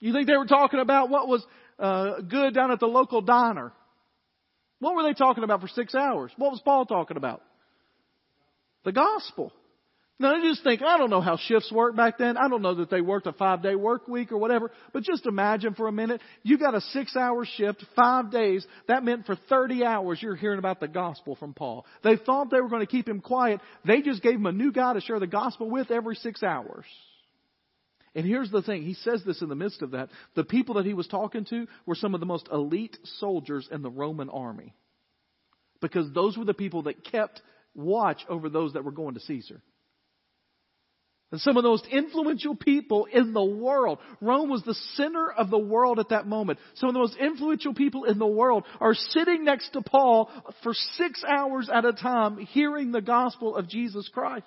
You 0.00 0.12
think 0.14 0.26
they 0.26 0.36
were 0.36 0.46
talking 0.46 0.80
about 0.80 1.10
what 1.10 1.28
was 1.28 1.44
uh, 1.78 2.22
good 2.22 2.54
down 2.54 2.70
at 2.70 2.80
the 2.80 2.86
local 2.86 3.20
diner? 3.20 3.72
What 4.78 4.96
were 4.96 5.02
they 5.02 5.12
talking 5.12 5.44
about 5.44 5.60
for 5.60 5.68
six 5.68 5.94
hours? 5.94 6.32
What 6.36 6.52
was 6.52 6.60
Paul 6.64 6.86
talking 6.86 7.18
about? 7.18 7.42
The 8.84 8.92
gospel. 8.92 9.52
Now, 10.18 10.40
just 10.40 10.62
think, 10.62 10.82
I 10.82 10.98
don't 10.98 11.10
know 11.10 11.20
how 11.20 11.36
shifts 11.36 11.72
worked 11.72 11.96
back 11.96 12.16
then. 12.16 12.36
I 12.36 12.48
don't 12.48 12.62
know 12.62 12.76
that 12.76 12.90
they 12.90 13.00
worked 13.00 13.26
a 13.26 13.32
five 13.32 13.62
day 13.62 13.74
work 13.74 14.06
week 14.06 14.30
or 14.30 14.38
whatever, 14.38 14.70
but 14.92 15.02
just 15.02 15.26
imagine 15.26 15.74
for 15.74 15.88
a 15.88 15.92
minute, 15.92 16.20
you 16.42 16.58
got 16.58 16.76
a 16.76 16.80
six 16.80 17.16
hour 17.16 17.44
shift, 17.56 17.84
five 17.96 18.30
days. 18.30 18.64
That 18.86 19.04
meant 19.04 19.26
for 19.26 19.36
30 19.48 19.84
hours 19.84 20.22
you're 20.22 20.36
hearing 20.36 20.60
about 20.60 20.78
the 20.78 20.86
gospel 20.86 21.34
from 21.34 21.54
Paul. 21.54 21.86
They 22.04 22.16
thought 22.16 22.50
they 22.50 22.60
were 22.60 22.68
going 22.68 22.86
to 22.86 22.90
keep 22.90 23.08
him 23.08 23.20
quiet. 23.20 23.60
They 23.84 24.00
just 24.00 24.22
gave 24.22 24.34
him 24.34 24.46
a 24.46 24.52
new 24.52 24.70
guy 24.70 24.92
to 24.92 25.00
share 25.00 25.18
the 25.18 25.26
gospel 25.26 25.68
with 25.68 25.90
every 25.90 26.14
six 26.14 26.42
hours. 26.42 26.84
And 28.14 28.26
here's 28.26 28.50
the 28.50 28.62
thing. 28.62 28.82
He 28.82 28.94
says 28.94 29.22
this 29.26 29.40
in 29.40 29.48
the 29.48 29.54
midst 29.54 29.82
of 29.82 29.92
that. 29.92 30.10
The 30.36 30.44
people 30.44 30.74
that 30.74 30.86
he 30.86 30.94
was 30.94 31.06
talking 31.08 31.46
to 31.46 31.66
were 31.86 31.94
some 31.94 32.14
of 32.14 32.20
the 32.20 32.26
most 32.26 32.48
elite 32.52 32.96
soldiers 33.18 33.68
in 33.72 33.82
the 33.82 33.90
Roman 33.90 34.28
army. 34.28 34.74
Because 35.80 36.12
those 36.12 36.36
were 36.36 36.44
the 36.44 36.54
people 36.54 36.82
that 36.82 37.04
kept 37.04 37.40
watch 37.74 38.20
over 38.28 38.48
those 38.48 38.74
that 38.74 38.84
were 38.84 38.92
going 38.92 39.14
to 39.14 39.20
Caesar. 39.20 39.62
And 41.32 41.40
some 41.40 41.56
of 41.56 41.62
the 41.62 41.70
most 41.70 41.86
influential 41.90 42.54
people 42.54 43.06
in 43.06 43.32
the 43.32 43.42
world. 43.42 43.98
Rome 44.20 44.50
was 44.50 44.62
the 44.64 44.76
center 44.94 45.32
of 45.32 45.48
the 45.48 45.58
world 45.58 45.98
at 45.98 46.10
that 46.10 46.26
moment. 46.26 46.58
Some 46.74 46.90
of 46.90 46.92
the 46.92 47.00
most 47.00 47.16
influential 47.16 47.72
people 47.72 48.04
in 48.04 48.18
the 48.18 48.26
world 48.26 48.64
are 48.80 48.92
sitting 48.92 49.42
next 49.42 49.70
to 49.70 49.80
Paul 49.80 50.30
for 50.62 50.74
six 50.74 51.24
hours 51.26 51.70
at 51.72 51.86
a 51.86 51.94
time 51.94 52.36
hearing 52.36 52.92
the 52.92 53.00
gospel 53.00 53.56
of 53.56 53.66
Jesus 53.66 54.10
Christ. 54.12 54.44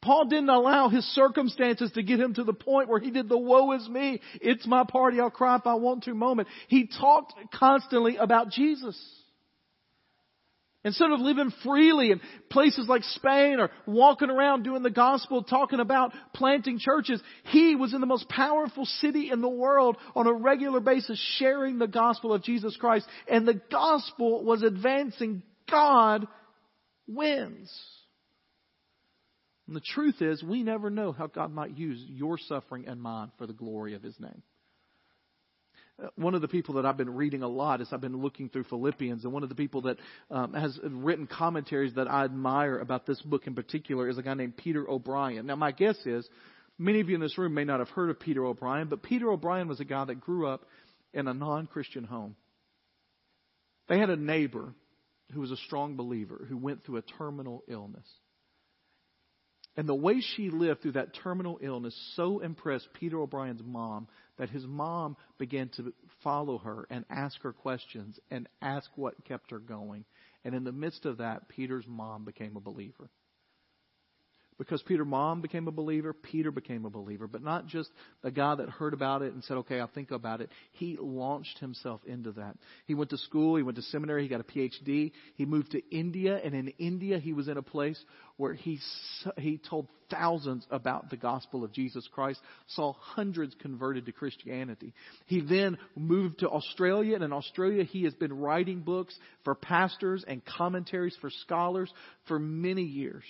Paul 0.00 0.26
didn't 0.26 0.48
allow 0.48 0.88
his 0.88 1.04
circumstances 1.06 1.90
to 1.92 2.04
get 2.04 2.20
him 2.20 2.34
to 2.34 2.44
the 2.44 2.52
point 2.52 2.88
where 2.88 3.00
he 3.00 3.10
did 3.10 3.28
the 3.28 3.38
woe 3.38 3.72
is 3.72 3.88
me, 3.88 4.20
it's 4.40 4.66
my 4.66 4.84
party, 4.84 5.20
I'll 5.20 5.30
cry 5.30 5.56
if 5.56 5.66
I 5.66 5.74
want 5.74 6.04
to 6.04 6.14
moment. 6.14 6.48
He 6.68 6.88
talked 6.88 7.34
constantly 7.52 8.16
about 8.16 8.50
Jesus. 8.50 9.00
Instead 10.84 11.12
of 11.12 11.20
living 11.20 11.52
freely 11.62 12.10
in 12.10 12.20
places 12.50 12.88
like 12.88 13.04
Spain 13.04 13.60
or 13.60 13.70
walking 13.86 14.30
around 14.30 14.64
doing 14.64 14.82
the 14.82 14.90
gospel, 14.90 15.44
talking 15.44 15.78
about 15.78 16.12
planting 16.34 16.78
churches, 16.80 17.22
he 17.44 17.76
was 17.76 17.94
in 17.94 18.00
the 18.00 18.06
most 18.06 18.28
powerful 18.28 18.84
city 18.84 19.30
in 19.30 19.40
the 19.40 19.48
world 19.48 19.96
on 20.16 20.26
a 20.26 20.32
regular 20.32 20.80
basis 20.80 21.22
sharing 21.38 21.78
the 21.78 21.86
gospel 21.86 22.34
of 22.34 22.42
Jesus 22.42 22.76
Christ. 22.76 23.06
And 23.28 23.46
the 23.46 23.60
gospel 23.70 24.42
was 24.44 24.62
advancing. 24.62 25.42
God 25.70 26.26
wins. 27.06 27.72
And 29.68 29.76
the 29.76 29.80
truth 29.80 30.20
is, 30.20 30.42
we 30.42 30.64
never 30.64 30.90
know 30.90 31.12
how 31.12 31.28
God 31.28 31.52
might 31.52 31.78
use 31.78 32.04
your 32.08 32.38
suffering 32.38 32.88
and 32.88 33.00
mine 33.00 33.30
for 33.38 33.46
the 33.46 33.52
glory 33.52 33.94
of 33.94 34.02
His 34.02 34.18
name. 34.18 34.42
Uh, 36.00 36.08
one 36.16 36.34
of 36.34 36.40
the 36.40 36.48
people 36.48 36.76
that 36.76 36.86
I've 36.86 36.96
been 36.96 37.14
reading 37.14 37.42
a 37.42 37.48
lot 37.48 37.80
as 37.80 37.88
I've 37.92 38.00
been 38.00 38.22
looking 38.22 38.48
through 38.48 38.64
Philippians, 38.64 39.24
and 39.24 39.32
one 39.32 39.42
of 39.42 39.48
the 39.48 39.54
people 39.54 39.82
that 39.82 39.98
um, 40.30 40.54
has 40.54 40.78
written 40.82 41.26
commentaries 41.26 41.94
that 41.94 42.08
I 42.08 42.24
admire 42.24 42.78
about 42.78 43.06
this 43.06 43.20
book 43.22 43.46
in 43.46 43.54
particular 43.54 44.08
is 44.08 44.18
a 44.18 44.22
guy 44.22 44.34
named 44.34 44.56
Peter 44.56 44.88
O'Brien. 44.88 45.46
Now, 45.46 45.56
my 45.56 45.72
guess 45.72 45.96
is 46.06 46.28
many 46.78 47.00
of 47.00 47.08
you 47.08 47.14
in 47.14 47.20
this 47.20 47.38
room 47.38 47.54
may 47.54 47.64
not 47.64 47.80
have 47.80 47.90
heard 47.90 48.10
of 48.10 48.20
Peter 48.20 48.44
O'Brien, 48.44 48.88
but 48.88 49.02
Peter 49.02 49.30
O'Brien 49.30 49.68
was 49.68 49.80
a 49.80 49.84
guy 49.84 50.04
that 50.04 50.20
grew 50.20 50.46
up 50.46 50.64
in 51.12 51.28
a 51.28 51.34
non 51.34 51.66
Christian 51.66 52.04
home. 52.04 52.36
They 53.88 53.98
had 53.98 54.10
a 54.10 54.16
neighbor 54.16 54.74
who 55.32 55.40
was 55.40 55.50
a 55.50 55.56
strong 55.56 55.96
believer 55.96 56.46
who 56.48 56.56
went 56.56 56.84
through 56.84 56.98
a 56.98 57.02
terminal 57.02 57.64
illness. 57.68 58.06
And 59.76 59.88
the 59.88 59.94
way 59.94 60.20
she 60.20 60.50
lived 60.50 60.82
through 60.82 60.92
that 60.92 61.14
terminal 61.22 61.58
illness 61.62 61.98
so 62.14 62.40
impressed 62.40 62.88
Peter 62.92 63.18
O'Brien's 63.18 63.62
mom 63.64 64.06
that 64.42 64.50
his 64.50 64.66
mom 64.66 65.16
began 65.38 65.68
to 65.68 65.92
follow 66.24 66.58
her 66.58 66.84
and 66.90 67.04
ask 67.08 67.40
her 67.42 67.52
questions 67.52 68.18
and 68.28 68.48
ask 68.60 68.90
what 68.96 69.24
kept 69.24 69.52
her 69.52 69.60
going. 69.60 70.04
And 70.44 70.52
in 70.52 70.64
the 70.64 70.72
midst 70.72 71.06
of 71.06 71.18
that, 71.18 71.48
Peter's 71.48 71.84
mom 71.86 72.24
became 72.24 72.56
a 72.56 72.60
believer. 72.60 73.08
Because 74.62 74.80
Peter's 74.82 75.08
mom 75.08 75.40
became 75.40 75.66
a 75.66 75.72
believer, 75.72 76.12
Peter 76.12 76.52
became 76.52 76.84
a 76.84 76.90
believer. 76.90 77.26
But 77.26 77.42
not 77.42 77.66
just 77.66 77.90
a 78.22 78.30
guy 78.30 78.54
that 78.54 78.68
heard 78.68 78.94
about 78.94 79.22
it 79.22 79.32
and 79.32 79.42
said, 79.42 79.56
okay, 79.56 79.80
I'll 79.80 79.90
think 79.92 80.12
about 80.12 80.40
it. 80.40 80.50
He 80.70 80.96
launched 81.00 81.58
himself 81.58 82.00
into 82.06 82.30
that. 82.32 82.56
He 82.86 82.94
went 82.94 83.10
to 83.10 83.18
school, 83.18 83.56
he 83.56 83.64
went 83.64 83.74
to 83.74 83.82
seminary, 83.82 84.22
he 84.22 84.28
got 84.28 84.38
a 84.38 84.44
PhD. 84.44 85.10
He 85.34 85.44
moved 85.46 85.72
to 85.72 85.82
India, 85.90 86.38
and 86.44 86.54
in 86.54 86.68
India, 86.78 87.18
he 87.18 87.32
was 87.32 87.48
in 87.48 87.56
a 87.56 87.62
place 87.62 88.00
where 88.36 88.54
he, 88.54 88.78
he 89.36 89.58
told 89.68 89.88
thousands 90.08 90.64
about 90.70 91.10
the 91.10 91.16
gospel 91.16 91.64
of 91.64 91.72
Jesus 91.72 92.08
Christ, 92.12 92.38
saw 92.68 92.92
hundreds 92.92 93.56
converted 93.60 94.06
to 94.06 94.12
Christianity. 94.12 94.94
He 95.26 95.40
then 95.40 95.76
moved 95.96 96.38
to 96.38 96.48
Australia, 96.48 97.16
and 97.16 97.24
in 97.24 97.32
Australia, 97.32 97.82
he 97.82 98.04
has 98.04 98.14
been 98.14 98.32
writing 98.32 98.82
books 98.82 99.18
for 99.42 99.56
pastors 99.56 100.24
and 100.24 100.40
commentaries 100.44 101.16
for 101.20 101.30
scholars 101.30 101.92
for 102.28 102.38
many 102.38 102.84
years. 102.84 103.24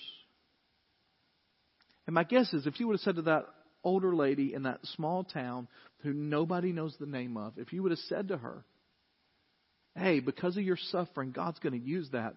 And 2.06 2.14
my 2.14 2.24
guess 2.24 2.52
is 2.52 2.66
if 2.66 2.80
you 2.80 2.88
would 2.88 2.94
have 2.94 3.00
said 3.02 3.16
to 3.16 3.22
that 3.22 3.46
older 3.84 4.14
lady 4.14 4.54
in 4.54 4.64
that 4.64 4.84
small 4.94 5.24
town 5.24 5.68
who 5.98 6.12
nobody 6.12 6.72
knows 6.72 6.96
the 6.98 7.06
name 7.06 7.36
of, 7.36 7.58
if 7.58 7.72
you 7.72 7.82
would 7.82 7.92
have 7.92 7.98
said 8.00 8.28
to 8.28 8.36
her, 8.36 8.64
hey, 9.96 10.20
because 10.20 10.56
of 10.56 10.62
your 10.62 10.78
suffering, 10.90 11.32
God's 11.32 11.58
going 11.58 11.78
to 11.78 11.86
use 11.86 12.08
that 12.12 12.34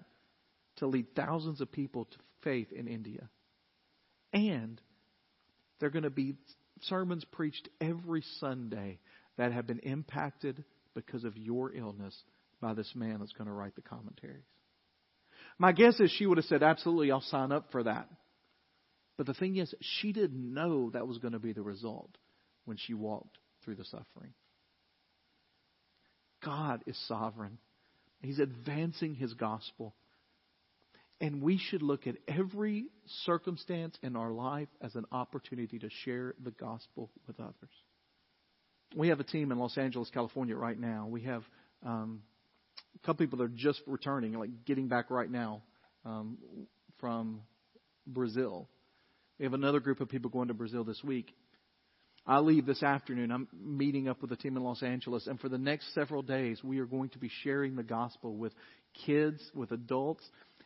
to 0.77 0.87
lead 0.87 1.15
thousands 1.15 1.61
of 1.61 1.71
people 1.71 2.05
to 2.05 2.17
faith 2.43 2.71
in 2.71 2.87
India. 2.87 3.29
And 4.33 4.81
there 5.79 5.87
are 5.87 5.91
going 5.91 6.03
to 6.03 6.09
be 6.09 6.35
sermons 6.81 7.25
preached 7.31 7.69
every 7.79 8.23
Sunday 8.39 8.99
that 9.37 9.51
have 9.51 9.67
been 9.67 9.79
impacted 9.79 10.63
because 10.93 11.23
of 11.23 11.37
your 11.37 11.73
illness 11.73 12.15
by 12.61 12.73
this 12.73 12.91
man 12.95 13.19
that's 13.19 13.33
going 13.33 13.47
to 13.47 13.53
write 13.53 13.75
the 13.75 13.81
commentaries. 13.81 14.43
My 15.57 15.71
guess 15.71 15.99
is 15.99 16.11
she 16.11 16.25
would 16.25 16.37
have 16.37 16.45
said, 16.45 16.63
Absolutely, 16.63 17.11
I'll 17.11 17.21
sign 17.21 17.51
up 17.51 17.71
for 17.71 17.83
that. 17.83 18.09
But 19.17 19.27
the 19.27 19.33
thing 19.33 19.57
is, 19.57 19.73
she 19.81 20.11
didn't 20.11 20.53
know 20.53 20.89
that 20.91 21.07
was 21.07 21.17
going 21.19 21.33
to 21.33 21.39
be 21.39 21.53
the 21.53 21.61
result 21.61 22.17
when 22.65 22.77
she 22.77 22.93
walked 22.93 23.37
through 23.63 23.75
the 23.75 23.85
suffering. 23.85 24.33
God 26.43 26.83
is 26.85 26.97
sovereign. 27.07 27.57
He's 28.21 28.39
advancing 28.39 29.15
His 29.15 29.33
gospel. 29.33 29.95
And 31.21 31.41
we 31.41 31.57
should 31.57 31.81
look 31.81 32.07
at 32.07 32.15
every 32.27 32.87
circumstance 33.23 33.97
in 34.03 34.15
our 34.15 34.31
life 34.31 34.67
as 34.81 34.95
an 34.95 35.05
opportunity 35.11 35.79
to 35.79 35.89
share 36.03 36.35
the 36.43 36.51
gospel 36.51 37.09
with 37.25 37.39
others. 37.39 37.53
We 38.95 39.07
have 39.09 39.19
a 39.19 39.23
team 39.23 39.51
in 39.51 39.57
Los 39.57 39.77
Angeles, 39.77 40.09
California 40.13 40.55
right 40.55 40.77
now. 40.77 41.07
We 41.09 41.21
have 41.21 41.43
um, 41.85 42.21
a 42.95 43.05
couple 43.05 43.25
people 43.25 43.39
that 43.39 43.45
are 43.45 43.55
just 43.55 43.81
returning, 43.87 44.33
like 44.33 44.65
getting 44.65 44.87
back 44.87 45.09
right 45.09 45.29
now 45.29 45.63
um, 46.05 46.37
from 46.99 47.41
Brazil. 48.05 48.67
We 49.37 49.45
have 49.45 49.53
another 49.53 49.81
group 49.81 49.99
of 49.99 50.07
people 50.07 50.29
going 50.29 50.47
to 50.47 50.53
Brazil 50.53 50.85
this 50.85 51.03
week. 51.03 51.33
I 52.25 52.39
leave 52.39 52.65
this 52.65 52.81
afternoon. 52.81 53.31
I'm 53.31 53.47
meeting 53.53 54.07
up 54.07 54.21
with 54.21 54.31
a 54.31 54.35
team 54.35 54.55
in 54.57 54.63
Los 54.63 54.81
Angeles, 54.81 55.27
and 55.27 55.39
for 55.39 55.49
the 55.49 55.57
next 55.57 55.93
several 55.93 56.23
days, 56.23 56.63
we 56.63 56.79
are 56.79 56.85
going 56.85 57.09
to 57.09 57.19
be 57.19 57.29
sharing 57.43 57.75
the 57.75 57.83
gospel 57.83 58.35
with 58.35 58.53
kids, 59.05 59.41
with 59.53 59.71
adults. 59.71 60.23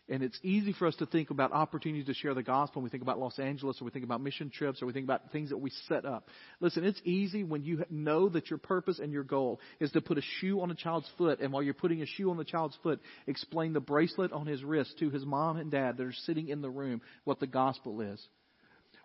And 0.07 0.23
it's 0.23 0.39
easy 0.41 0.73
for 0.73 0.87
us 0.87 0.95
to 0.97 1.05
think 1.05 1.31
about 1.31 1.51
opportunities 1.51 2.05
to 2.07 2.13
share 2.13 2.33
the 2.33 2.43
gospel. 2.43 2.81
When 2.81 2.85
we 2.85 2.89
think 2.89 3.03
about 3.03 3.19
Los 3.19 3.37
Angeles, 3.39 3.81
or 3.81 3.85
we 3.85 3.91
think 3.91 4.05
about 4.05 4.21
mission 4.21 4.49
trips, 4.49 4.81
or 4.81 4.85
we 4.85 4.93
think 4.93 5.03
about 5.03 5.31
things 5.31 5.49
that 5.49 5.57
we 5.57 5.71
set 5.87 6.05
up. 6.05 6.29
Listen, 6.59 6.83
it's 6.83 7.01
easy 7.03 7.43
when 7.43 7.63
you 7.63 7.83
know 7.89 8.29
that 8.29 8.49
your 8.49 8.57
purpose 8.57 8.99
and 8.99 9.11
your 9.11 9.23
goal 9.23 9.59
is 9.79 9.91
to 9.91 10.01
put 10.01 10.17
a 10.17 10.23
shoe 10.39 10.61
on 10.61 10.71
a 10.71 10.75
child's 10.75 11.09
foot, 11.17 11.39
and 11.41 11.51
while 11.51 11.61
you're 11.61 11.73
putting 11.73 12.01
a 12.01 12.07
shoe 12.07 12.29
on 12.29 12.37
the 12.37 12.45
child's 12.45 12.77
foot, 12.81 13.01
explain 13.27 13.73
the 13.73 13.79
bracelet 13.79 14.31
on 14.31 14.45
his 14.45 14.63
wrist 14.63 14.97
to 14.99 15.09
his 15.09 15.25
mom 15.25 15.57
and 15.57 15.71
dad 15.71 15.97
that 15.97 16.05
are 16.05 16.13
sitting 16.13 16.47
in 16.47 16.61
the 16.61 16.69
room 16.69 17.01
what 17.23 17.39
the 17.39 17.47
gospel 17.47 18.01
is. 18.01 18.25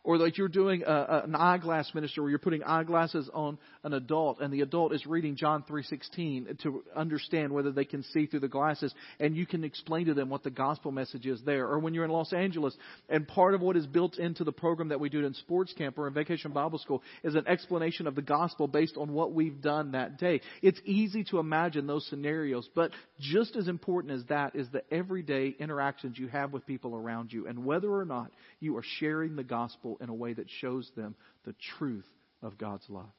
Or 0.05 0.19
like 0.19 0.37
you're 0.37 0.49
doing 0.49 0.83
a, 0.87 0.93
a, 0.93 1.23
an 1.25 1.35
eyeglass 1.35 1.90
ministry 1.95 2.23
where 2.23 2.29
you're 2.29 2.38
putting 2.38 2.62
eyeglasses 2.62 3.31
on 3.33 3.57
an 3.85 3.95
adult 3.95 4.40
and 4.40 4.53
the 4.53 4.61
adult 4.61 4.93
is 4.93 5.07
reading 5.07 5.35
John 5.35 5.64
3.16 5.69 6.61
to 6.62 6.85
understand 6.95 7.55
whether 7.55 7.73
they 7.73 7.87
can 7.87 8.03
see 8.03 8.27
through 8.27 8.40
the 8.40 8.49
glasses 8.49 8.95
and 9.19 9.35
you 9.35 9.47
can 9.47 9.64
explain 9.64 10.05
to 10.07 10.14
them 10.14 10.29
what 10.29 10.43
the 10.43 10.51
gospel 10.51 10.93
message 10.93 11.27
is 11.27 11.40
there. 11.47 11.67
Or 11.67 11.79
when 11.79 11.95
you're 11.95 12.05
in 12.05 12.11
Los 12.11 12.35
Angeles 12.35 12.77
and 13.09 13.27
part 13.27 13.55
of 13.55 13.62
what 13.62 13.79
is 13.79 13.87
built 13.87 14.19
into 14.19 14.45
the 14.45 14.53
program 14.53 14.90
that 14.90 15.01
we 15.01 15.09
do 15.09 15.25
in 15.25 15.33
sports 15.33 15.73
camp 15.73 15.99
or 15.99 16.07
in 16.07 16.12
vacation 16.12 16.53
Bible 16.53 16.79
school 16.79 17.03
is 17.23 17.35
an 17.35 17.49
explanation 17.49 18.07
of 18.07 18.14
the 18.14 18.21
gospel 18.21 18.69
based 18.69 18.99
on 18.99 19.11
what 19.11 19.33
we've 19.33 19.62
done 19.62 19.93
that 19.93 20.19
day. 20.19 20.43
It's 20.61 20.81
easy 20.85 21.25
to 21.25 21.38
imagine 21.38 21.87
those 21.87 22.07
scenarios, 22.11 22.69
but 22.75 22.90
just 23.21 23.57
as 23.57 23.69
important 23.69 24.12
as 24.12 24.25
that 24.27 24.55
is 24.55 24.69
the 24.69 24.83
everyday 24.93 25.55
interactions 25.59 26.19
you 26.19 26.29
have 26.29 26.53
with 26.53 26.67
people 26.67 26.95
around 26.95 27.33
you 27.33 27.47
and 27.47 27.64
whether 27.64 27.90
or 27.90 28.05
not 28.05 28.31
you 28.61 28.77
are 28.77 28.85
sharing 28.99 29.35
the 29.35 29.45
gospel 29.45 29.93
in 30.00 30.09
a 30.09 30.14
way 30.14 30.33
that 30.33 30.46
shows 30.61 30.90
them 30.96 31.14
the 31.44 31.54
truth 31.78 32.07
of 32.42 32.59
God's 32.59 32.85
love. 32.88 33.12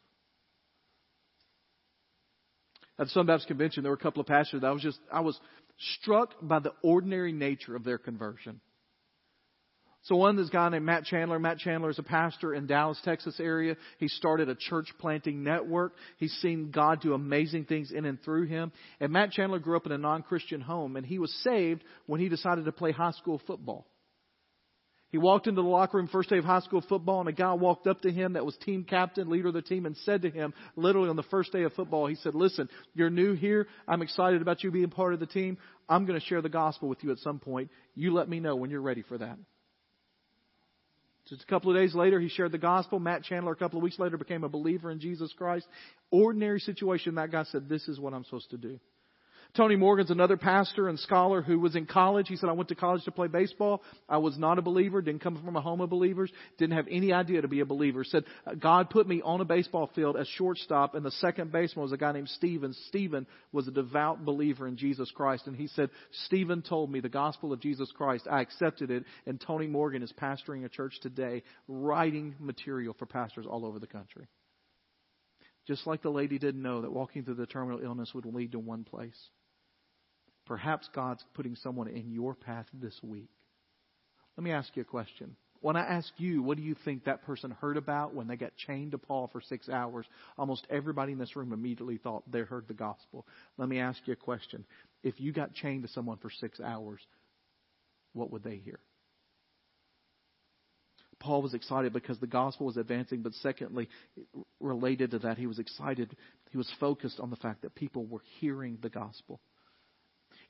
At 2.98 3.08
the 3.08 3.10
Southern 3.10 3.28
Baptist 3.28 3.48
Convention, 3.48 3.84
there 3.84 3.92
were 3.92 3.98
a 3.98 4.02
couple 4.02 4.22
of 4.22 4.28
pastors 4.28 4.62
that 4.62 4.68
I 4.68 4.72
was 4.72 4.82
just, 4.82 5.00
I 5.12 5.20
was 5.20 5.40
struck 6.00 6.34
by 6.42 6.60
the 6.60 6.72
ordinary 6.82 7.34
nature 7.34 7.76
of 7.76 7.84
their 7.84 7.98
conversion. 7.98 8.62
So 10.04 10.16
one, 10.18 10.36
this 10.36 10.50
guy 10.50 10.70
named 10.70 10.86
Matt 10.86 11.06
Chandler. 11.06 11.40
Matt 11.40 11.58
Chandler 11.58 11.90
is 11.90 11.98
a 11.98 12.04
pastor 12.04 12.54
in 12.54 12.68
Dallas, 12.68 13.02
Texas 13.04 13.40
area. 13.40 13.76
He 13.98 14.08
started 14.08 14.50
a 14.50 14.56
church 14.56 14.94
planting 15.00 15.44
network. 15.44 15.94
He's 16.18 16.32
seen 16.34 16.70
God 16.70 17.02
do 17.02 17.14
amazing 17.14 17.66
things 17.66 17.92
in 17.92 18.06
and 18.06 18.22
through 18.22 18.46
him. 18.46 18.72
And 19.00 19.12
Matt 19.12 19.32
Chandler 19.32 19.58
grew 19.58 19.76
up 19.76 19.88
in 19.88 19.92
a 19.92 19.98
non-Christian 19.98 20.62
home 20.62 20.96
and 20.96 21.06
he 21.06 21.18
was 21.18 21.34
saved 21.44 21.84
when 22.06 22.22
he 22.22 22.30
decided 22.30 22.66
to 22.66 22.72
play 22.72 22.92
high 22.92 23.14
school 23.14 23.42
football. 23.48 23.88
He 25.16 25.20
walked 25.20 25.48
into 25.48 25.62
the 25.62 25.68
locker 25.70 25.96
room 25.96 26.10
first 26.10 26.30
day 26.30 26.40
of 26.40 26.44
high 26.44 26.60
school 26.60 26.84
football, 26.90 27.22
and 27.22 27.30
a 27.30 27.32
guy 27.32 27.54
walked 27.54 27.88
up 27.88 28.02
to 28.02 28.12
him 28.12 28.34
that 28.34 28.46
was 28.46 28.54
team 28.58 28.84
captain, 28.84 29.30
leader 29.30 29.48
of 29.48 29.54
the 29.54 29.62
team, 29.62 29.86
and 29.86 29.96
said 29.96 30.24
to 30.24 30.30
him, 30.30 30.54
literally 30.76 31.08
on 31.08 31.16
the 31.16 31.24
first 31.24 31.54
day 31.54 31.64
of 31.64 31.72
football, 31.72 32.06
he 32.06 32.16
said, 32.16 32.36
Listen, 32.36 32.68
you're 32.94 33.10
new 33.10 33.34
here. 33.34 33.66
I'm 33.88 34.02
excited 34.02 34.42
about 34.42 34.62
you 34.62 34.72
being 34.72 34.90
part 34.90 35.14
of 35.14 35.22
the 35.22 35.26
team. 35.26 35.58
I'm 35.88 36.06
going 36.06 36.20
to 36.20 36.26
share 36.26 36.42
the 36.42 36.50
gospel 36.50 36.90
with 36.90 37.02
you 37.02 37.14
at 37.14 37.20
some 37.20 37.40
point. 37.40 37.72
You 37.94 38.14
let 38.14 38.28
me 38.28 38.42
know 38.42 38.58
when 38.58 38.72
you're 38.72 38.82
ready 38.82 39.04
for 39.04 39.18
that. 39.18 39.38
Just 41.30 41.44
a 41.44 41.46
couple 41.46 41.72
of 41.72 41.78
days 41.78 41.96
later, 41.96 42.20
he 42.20 42.28
shared 42.28 42.52
the 42.52 42.58
gospel. 42.58 43.00
Matt 43.00 43.24
Chandler, 43.24 43.54
a 43.54 43.56
couple 43.56 43.80
of 43.80 43.84
weeks 43.84 44.00
later, 44.00 44.18
became 44.18 44.44
a 44.44 44.50
believer 44.50 44.92
in 44.92 45.00
Jesus 45.00 45.32
Christ. 45.38 45.66
Ordinary 46.12 46.60
situation. 46.60 47.16
That 47.16 47.32
guy 47.32 47.46
said, 47.46 47.70
This 47.70 47.88
is 47.88 48.02
what 48.02 48.14
I'm 48.14 48.26
supposed 48.26 48.50
to 48.50 48.58
do. 48.58 48.82
Tony 49.56 49.76
Morgan's 49.76 50.12
another 50.12 50.38
pastor 50.38 50.90
and 50.90 51.00
scholar 51.00 51.42
who 51.42 51.60
was 51.60 51.76
in 51.76 51.86
college. 51.86 52.28
He 52.28 52.36
said, 52.36 52.50
I 52.50 52.54
went 52.54 52.70
to 52.70 52.76
college 52.76 53.04
to 53.06 53.12
play 53.12 53.28
baseball. 53.28 53.84
I 54.10 54.18
was 54.18 54.38
not 54.38 54.60
a 54.60 54.62
believer, 54.62 55.02
didn't 55.02 55.22
come 55.22 55.42
from 55.44 55.56
a 55.56 55.62
home 55.62 55.82
of 55.82 55.90
believers, 55.90 56.32
didn't 56.58 56.76
have 56.76 56.88
any 56.90 57.14
idea 57.14 57.42
to 57.42 57.48
be 57.48 57.62
a 57.62 57.66
believer. 57.66 58.04
Said, 58.04 58.26
uh, 58.46 58.56
God 58.56 58.90
put 58.90 59.08
me 59.08 59.22
on 59.22 59.42
a 59.42 59.46
baseball 59.46 59.90
field 59.96 60.18
as 60.18 60.28
shortstop, 60.28 60.96
and 60.96 61.06
the 61.06 61.12
second 61.12 61.52
baseman 61.52 61.84
was 61.84 61.92
a 61.92 61.98
guy 61.98 62.12
named 62.12 62.30
Stephen. 62.30 62.74
Stephen 62.88 63.28
was 63.52 63.68
a 63.68 63.72
devout 63.72 64.26
believer 64.26 64.68
in 64.68 64.78
Jesus 64.78 65.12
Christ. 65.12 65.48
And 65.48 65.56
he 65.56 65.68
said, 65.68 65.90
Stephen 66.26 66.62
told 66.62 66.92
me 66.92 67.00
the 67.00 67.10
gospel 67.10 67.54
of 67.54 67.62
Jesus 67.62 67.92
Christ. 67.96 68.28
I 68.30 68.42
accepted 68.42 68.92
it, 68.92 69.06
and 69.26 69.40
Tony 69.40 69.68
Morgan 69.68 70.04
is 70.04 70.14
pastoring 70.20 70.66
a 70.66 70.70
church 70.70 71.00
today, 71.02 71.44
writing 71.68 72.36
material 72.40 72.96
for 72.98 73.06
pastors 73.06 73.46
all 73.50 73.66
over 73.66 73.80
the 73.80 73.88
country. 73.88 74.28
Just 75.68 75.88
like 75.88 76.02
the 76.02 76.10
lady 76.10 76.38
didn't 76.38 76.62
know 76.62 76.82
that 76.82 76.92
walking 76.92 77.24
through 77.24 77.36
the 77.36 77.48
terminal 77.48 77.82
illness 77.84 78.14
would 78.14 78.26
lead 78.26 78.52
to 78.52 78.60
one 78.60 78.84
place. 78.84 79.18
Perhaps 80.46 80.90
God's 80.94 81.24
putting 81.34 81.56
someone 81.56 81.88
in 81.88 82.12
your 82.12 82.36
path 82.36 82.68
this 82.74 82.98
week. 83.02 83.30
Let 84.38 84.44
me 84.44 84.52
ask 84.52 84.76
you 84.76 84.84
a 84.84 84.86
question. 84.86 85.36
When 85.62 85.76
I 85.76 85.86
ask 85.86 86.12
you, 86.18 86.44
what 86.44 86.58
do 86.58 86.64
you 86.64 86.76
think 86.86 87.06
that 87.06 87.24
person 87.24 87.50
heard 87.50 87.78
about 87.78 88.14
when 88.14 88.28
they 88.28 88.36
got 88.36 88.56
chained 88.56 88.92
to 88.92 89.00
Paul 89.00 89.30
for 89.32 89.42
six 89.42 89.68
hours? 89.68 90.06
Almost 90.38 90.68
everybody 90.70 91.14
in 91.14 91.18
this 91.18 91.36
room 91.36 91.54
immediately 91.54 91.98
thought 91.98 92.30
they 92.32 92.42
heard 92.42 92.68
the 92.68 92.76
gospel. 92.76 93.26
Let 93.58 93.68
me 93.68 93.80
ask 93.80 94.00
you 94.06 94.14
a 94.14 94.18
question. 94.18 94.66
If 95.02 95.20
you 95.20 95.32
got 95.32 95.56
chained 95.56 95.82
to 95.82 95.90
someone 95.90 96.18
for 96.18 96.30
six 96.30 96.60
hours, 96.60 97.02
what 98.14 98.32
would 98.32 98.44
they 98.44 98.58
hear? 98.58 98.80
Paul 101.26 101.42
was 101.42 101.56
excited 101.56 101.92
because 101.92 102.20
the 102.20 102.28
gospel 102.28 102.68
was 102.68 102.78
advancing, 102.78 103.24
but 103.24 103.34
secondly, 103.34 103.90
related 104.60 105.12
to 105.12 105.20
that, 105.20 105.40
he 105.40 105.48
was 105.48 105.58
excited. 105.58 106.16
He 106.52 106.58
was 106.58 106.72
focused 106.80 107.20
on 107.20 107.32
the 107.32 107.36
fact 107.36 107.64
that 107.64 107.74
people 107.74 108.06
were 108.06 108.22
hearing 108.40 108.78
the 108.80 108.90
gospel. 108.90 109.42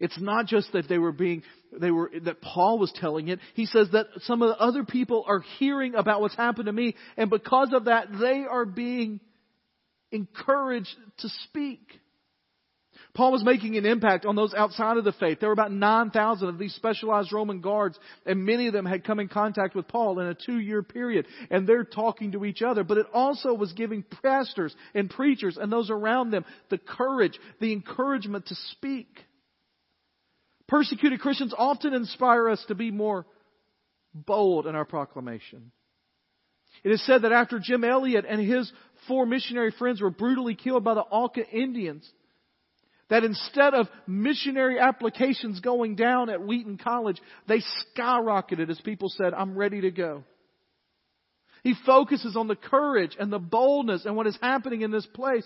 It's 0.01 0.19
not 0.19 0.47
just 0.47 0.73
that 0.73 0.89
they 0.89 0.97
were 0.97 1.13
being, 1.13 1.43
they 1.71 1.91
were, 1.91 2.11
that 2.25 2.41
Paul 2.41 2.77
was 2.77 2.91
telling 2.99 3.29
it. 3.29 3.39
He 3.53 3.65
says 3.67 3.87
that 3.93 4.07
some 4.23 4.41
of 4.41 4.49
the 4.49 4.57
other 4.57 4.83
people 4.83 5.23
are 5.25 5.39
hearing 5.59 5.95
about 5.95 6.19
what's 6.19 6.35
happened 6.35 6.65
to 6.65 6.73
me, 6.73 6.95
and 7.15 7.29
because 7.29 7.71
of 7.71 7.85
that, 7.85 8.07
they 8.19 8.43
are 8.43 8.65
being 8.65 9.21
encouraged 10.11 10.93
to 11.19 11.29
speak. 11.45 11.79
Paul 13.15 13.31
was 13.31 13.45
making 13.45 13.77
an 13.77 13.85
impact 13.85 14.25
on 14.25 14.35
those 14.35 14.53
outside 14.53 14.97
of 14.97 15.05
the 15.05 15.13
faith. 15.13 15.39
There 15.39 15.47
were 15.47 15.53
about 15.53 15.71
9,000 15.71 16.49
of 16.49 16.59
these 16.59 16.75
specialized 16.75 17.31
Roman 17.31 17.61
guards, 17.61 17.97
and 18.25 18.45
many 18.45 18.67
of 18.67 18.73
them 18.73 18.85
had 18.85 19.05
come 19.05 19.21
in 19.21 19.29
contact 19.29 19.73
with 19.73 19.87
Paul 19.87 20.19
in 20.19 20.27
a 20.27 20.35
two 20.35 20.59
year 20.59 20.83
period, 20.83 21.25
and 21.49 21.65
they're 21.65 21.85
talking 21.85 22.33
to 22.33 22.43
each 22.43 22.61
other. 22.61 22.83
But 22.83 22.97
it 22.97 23.07
also 23.13 23.53
was 23.53 23.71
giving 23.71 24.03
pastors 24.21 24.75
and 24.93 25.09
preachers 25.09 25.57
and 25.57 25.71
those 25.71 25.89
around 25.89 26.31
them 26.31 26.43
the 26.69 26.77
courage, 26.77 27.39
the 27.61 27.71
encouragement 27.71 28.47
to 28.47 28.55
speak. 28.71 29.07
Persecuted 30.67 31.21
Christians 31.21 31.53
often 31.57 31.93
inspire 31.93 32.49
us 32.49 32.63
to 32.67 32.75
be 32.75 32.91
more 32.91 33.25
bold 34.13 34.67
in 34.67 34.75
our 34.75 34.85
proclamation. 34.85 35.71
It 36.83 36.91
is 36.91 37.05
said 37.05 37.21
that 37.21 37.31
after 37.31 37.59
Jim 37.59 37.85
Elliot 37.85 38.25
and 38.27 38.41
his 38.41 38.69
four 39.07 39.25
missionary 39.25 39.71
friends 39.71 40.01
were 40.01 40.09
brutally 40.09 40.55
killed 40.55 40.83
by 40.83 40.95
the 40.95 41.01
Auca 41.01 41.47
Indians, 41.49 42.11
that 43.09 43.23
instead 43.23 43.73
of 43.73 43.87
missionary 44.07 44.79
applications 44.79 45.59
going 45.59 45.95
down 45.95 46.29
at 46.29 46.41
Wheaton 46.41 46.77
College, 46.77 47.21
they 47.47 47.61
skyrocketed 47.97 48.69
as 48.69 48.79
people 48.81 49.09
said, 49.09 49.33
I'm 49.33 49.57
ready 49.57 49.81
to 49.81 49.91
go. 49.91 50.23
He 51.63 51.75
focuses 51.85 52.35
on 52.35 52.47
the 52.47 52.55
courage 52.55 53.15
and 53.19 53.31
the 53.31 53.39
boldness 53.39 54.05
and 54.05 54.15
what 54.15 54.27
is 54.27 54.37
happening 54.41 54.81
in 54.81 54.91
this 54.91 55.07
place. 55.07 55.45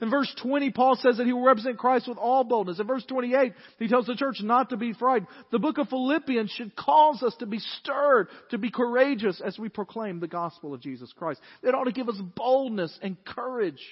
In 0.00 0.10
verse 0.10 0.30
20, 0.42 0.70
Paul 0.72 0.96
says 0.96 1.16
that 1.16 1.26
he 1.26 1.32
will 1.32 1.44
represent 1.44 1.78
Christ 1.78 2.08
with 2.08 2.18
all 2.18 2.44
boldness. 2.44 2.78
In 2.78 2.86
verse 2.86 3.04
28, 3.06 3.54
he 3.78 3.88
tells 3.88 4.06
the 4.06 4.14
church 4.14 4.36
not 4.42 4.70
to 4.70 4.76
be 4.76 4.92
frightened. 4.92 5.28
The 5.52 5.58
book 5.58 5.78
of 5.78 5.88
Philippians 5.88 6.50
should 6.50 6.76
cause 6.76 7.22
us 7.22 7.34
to 7.38 7.46
be 7.46 7.58
stirred, 7.58 8.28
to 8.50 8.58
be 8.58 8.70
courageous 8.70 9.40
as 9.44 9.58
we 9.58 9.68
proclaim 9.70 10.20
the 10.20 10.28
gospel 10.28 10.74
of 10.74 10.82
Jesus 10.82 11.12
Christ. 11.16 11.40
It 11.62 11.74
ought 11.74 11.84
to 11.84 11.92
give 11.92 12.08
us 12.08 12.20
boldness 12.34 12.98
and 13.00 13.16
courage. 13.24 13.82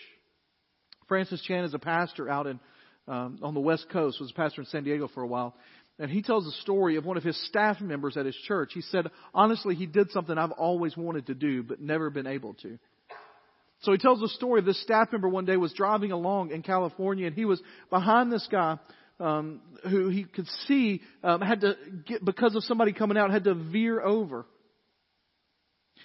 Francis 1.08 1.40
Chan 1.42 1.64
is 1.64 1.74
a 1.74 1.78
pastor 1.78 2.28
out 2.28 2.46
in, 2.46 2.60
um, 3.08 3.38
on 3.42 3.54
the 3.54 3.60
West 3.60 3.86
Coast, 3.90 4.20
was 4.20 4.30
a 4.30 4.34
pastor 4.34 4.62
in 4.62 4.66
San 4.66 4.84
Diego 4.84 5.08
for 5.08 5.22
a 5.22 5.26
while. 5.26 5.54
And 5.98 6.10
he 6.10 6.22
tells 6.22 6.46
a 6.46 6.60
story 6.62 6.96
of 6.96 7.04
one 7.04 7.16
of 7.16 7.22
his 7.22 7.40
staff 7.46 7.80
members 7.80 8.16
at 8.16 8.26
his 8.26 8.36
church. 8.48 8.72
He 8.74 8.80
said, 8.80 9.06
honestly, 9.32 9.74
he 9.76 9.86
did 9.86 10.10
something 10.10 10.36
I've 10.36 10.50
always 10.50 10.96
wanted 10.96 11.26
to 11.26 11.34
do, 11.34 11.62
but 11.62 11.80
never 11.80 12.10
been 12.10 12.26
able 12.26 12.54
to. 12.54 12.78
So 13.82 13.92
he 13.92 13.98
tells 13.98 14.20
the 14.20 14.28
story 14.28 14.62
this 14.62 14.82
staff 14.82 15.12
member 15.12 15.28
one 15.28 15.44
day 15.44 15.56
was 15.56 15.72
driving 15.72 16.10
along 16.10 16.50
in 16.50 16.62
California 16.62 17.26
and 17.26 17.36
he 17.36 17.44
was 17.44 17.60
behind 17.90 18.32
this 18.32 18.46
guy 18.50 18.78
um, 19.20 19.60
who 19.88 20.08
he 20.08 20.24
could 20.24 20.48
see 20.66 21.02
um, 21.22 21.40
had 21.40 21.60
to 21.60 21.76
get 22.06 22.24
because 22.24 22.56
of 22.56 22.64
somebody 22.64 22.92
coming 22.92 23.16
out 23.18 23.30
had 23.30 23.44
to 23.44 23.54
veer 23.54 24.00
over 24.00 24.46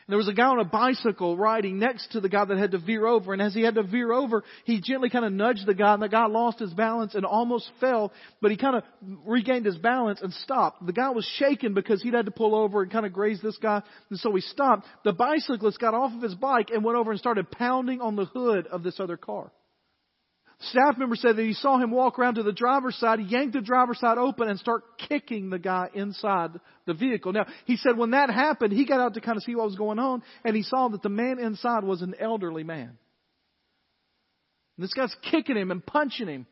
there 0.09 0.17
was 0.17 0.27
a 0.27 0.33
guy 0.33 0.47
on 0.47 0.59
a 0.59 0.65
bicycle 0.65 1.37
riding 1.37 1.77
next 1.77 2.13
to 2.13 2.19
the 2.19 2.29
guy 2.29 2.43
that 2.43 2.57
had 2.57 2.71
to 2.71 2.79
veer 2.79 3.05
over. 3.05 3.31
And 3.31 3.41
as 3.41 3.53
he 3.53 3.61
had 3.61 3.75
to 3.75 3.83
veer 3.83 4.11
over, 4.11 4.43
he 4.65 4.81
gently 4.81 5.09
kind 5.09 5.23
of 5.23 5.31
nudged 5.31 5.65
the 5.65 5.75
guy 5.75 5.93
and 5.93 6.01
the 6.01 6.09
guy 6.09 6.25
lost 6.25 6.59
his 6.59 6.73
balance 6.73 7.13
and 7.13 7.25
almost 7.25 7.69
fell, 7.79 8.11
but 8.41 8.49
he 8.49 8.57
kind 8.57 8.75
of 8.75 8.83
regained 9.25 9.65
his 9.65 9.77
balance 9.77 10.19
and 10.21 10.33
stopped. 10.33 10.85
The 10.85 10.93
guy 10.93 11.11
was 11.11 11.25
shaken 11.37 11.73
because 11.73 12.01
he'd 12.01 12.15
had 12.15 12.25
to 12.25 12.31
pull 12.31 12.55
over 12.55 12.81
and 12.81 12.91
kind 12.91 13.05
of 13.05 13.13
graze 13.13 13.39
this 13.41 13.57
guy. 13.57 13.83
And 14.09 14.19
so 14.19 14.33
he 14.33 14.41
stopped. 14.41 14.87
The 15.03 15.13
bicyclist 15.13 15.79
got 15.79 15.93
off 15.93 16.11
of 16.13 16.21
his 16.21 16.35
bike 16.35 16.69
and 16.73 16.83
went 16.83 16.97
over 16.97 17.11
and 17.11 17.19
started 17.19 17.51
pounding 17.51 18.01
on 18.01 18.15
the 18.15 18.25
hood 18.25 18.65
of 18.67 18.81
this 18.83 18.99
other 18.99 19.17
car. 19.17 19.51
Staff 20.61 20.97
member 20.97 21.15
said 21.15 21.37
that 21.37 21.45
he 21.45 21.53
saw 21.53 21.77
him 21.77 21.89
walk 21.89 22.19
around 22.19 22.35
to 22.35 22.43
the 22.43 22.51
driver's 22.51 22.97
side, 22.97 23.19
yank 23.21 23.53
the 23.53 23.61
driver's 23.61 23.99
side 23.99 24.17
open 24.17 24.49
and 24.49 24.59
start 24.59 24.83
kicking 24.97 25.49
the 25.49 25.59
guy 25.59 25.87
inside 25.93 26.51
the 26.85 26.93
vehicle. 26.93 27.31
Now, 27.31 27.45
he 27.65 27.77
said 27.77 27.97
when 27.97 28.11
that 28.11 28.29
happened, 28.29 28.73
he 28.73 28.85
got 28.85 28.99
out 28.99 29.13
to 29.13 29.21
kind 29.21 29.37
of 29.37 29.43
see 29.43 29.55
what 29.55 29.67
was 29.67 29.77
going 29.77 29.99
on 29.99 30.21
and 30.43 30.55
he 30.55 30.63
saw 30.63 30.89
that 30.89 31.01
the 31.01 31.09
man 31.09 31.39
inside 31.39 31.85
was 31.85 32.01
an 32.01 32.13
elderly 32.19 32.65
man. 32.65 32.97
And 34.77 34.83
this 34.83 34.93
guy's 34.93 35.15
kicking 35.31 35.55
him 35.55 35.71
and 35.71 35.85
punching 35.85 36.27
him. 36.27 36.45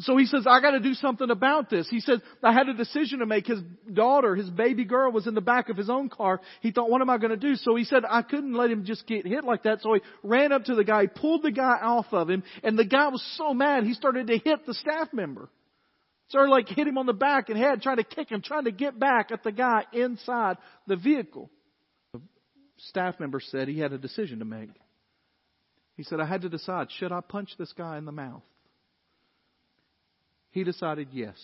So 0.00 0.16
he 0.16 0.26
says, 0.26 0.46
I 0.46 0.60
gotta 0.60 0.78
do 0.78 0.94
something 0.94 1.28
about 1.28 1.70
this. 1.70 1.88
He 1.88 1.98
said, 1.98 2.22
I 2.42 2.52
had 2.52 2.68
a 2.68 2.74
decision 2.74 3.18
to 3.18 3.26
make. 3.26 3.48
His 3.48 3.60
daughter, 3.92 4.36
his 4.36 4.48
baby 4.48 4.84
girl 4.84 5.10
was 5.10 5.26
in 5.26 5.34
the 5.34 5.40
back 5.40 5.70
of 5.70 5.76
his 5.76 5.90
own 5.90 6.08
car. 6.08 6.40
He 6.60 6.70
thought, 6.70 6.88
what 6.88 7.00
am 7.00 7.10
I 7.10 7.18
gonna 7.18 7.36
do? 7.36 7.56
So 7.56 7.74
he 7.74 7.82
said, 7.82 8.04
I 8.08 8.22
couldn't 8.22 8.54
let 8.54 8.70
him 8.70 8.84
just 8.84 9.08
get 9.08 9.26
hit 9.26 9.42
like 9.42 9.64
that. 9.64 9.80
So 9.82 9.94
he 9.94 10.00
ran 10.22 10.52
up 10.52 10.64
to 10.64 10.76
the 10.76 10.84
guy, 10.84 11.06
pulled 11.06 11.42
the 11.42 11.50
guy 11.50 11.78
off 11.82 12.06
of 12.12 12.30
him, 12.30 12.44
and 12.62 12.78
the 12.78 12.84
guy 12.84 13.08
was 13.08 13.24
so 13.36 13.52
mad, 13.52 13.84
he 13.84 13.94
started 13.94 14.28
to 14.28 14.38
hit 14.38 14.66
the 14.66 14.74
staff 14.74 15.08
member. 15.12 15.48
Started 16.28 16.50
like 16.50 16.68
hit 16.68 16.86
him 16.86 16.98
on 16.98 17.06
the 17.06 17.12
back 17.12 17.48
and 17.48 17.58
head, 17.58 17.82
trying 17.82 17.96
to 17.96 18.04
kick 18.04 18.30
him, 18.30 18.40
trying 18.40 18.64
to 18.64 18.70
get 18.70 19.00
back 19.00 19.32
at 19.32 19.42
the 19.42 19.52
guy 19.52 19.84
inside 19.92 20.58
the 20.86 20.96
vehicle. 20.96 21.50
The 22.12 22.20
staff 22.76 23.18
member 23.18 23.40
said 23.40 23.66
he 23.66 23.80
had 23.80 23.92
a 23.92 23.98
decision 23.98 24.38
to 24.40 24.44
make. 24.44 24.70
He 25.96 26.04
said, 26.04 26.20
I 26.20 26.26
had 26.26 26.42
to 26.42 26.48
decide, 26.48 26.88
should 26.98 27.10
I 27.10 27.20
punch 27.20 27.50
this 27.58 27.72
guy 27.72 27.98
in 27.98 28.04
the 28.04 28.12
mouth? 28.12 28.42
He 30.50 30.64
decided 30.64 31.08
yes. 31.12 31.36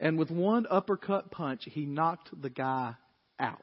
And 0.00 0.18
with 0.18 0.30
one 0.30 0.66
uppercut 0.70 1.30
punch, 1.30 1.62
he 1.64 1.86
knocked 1.86 2.30
the 2.40 2.50
guy 2.50 2.94
out. 3.40 3.58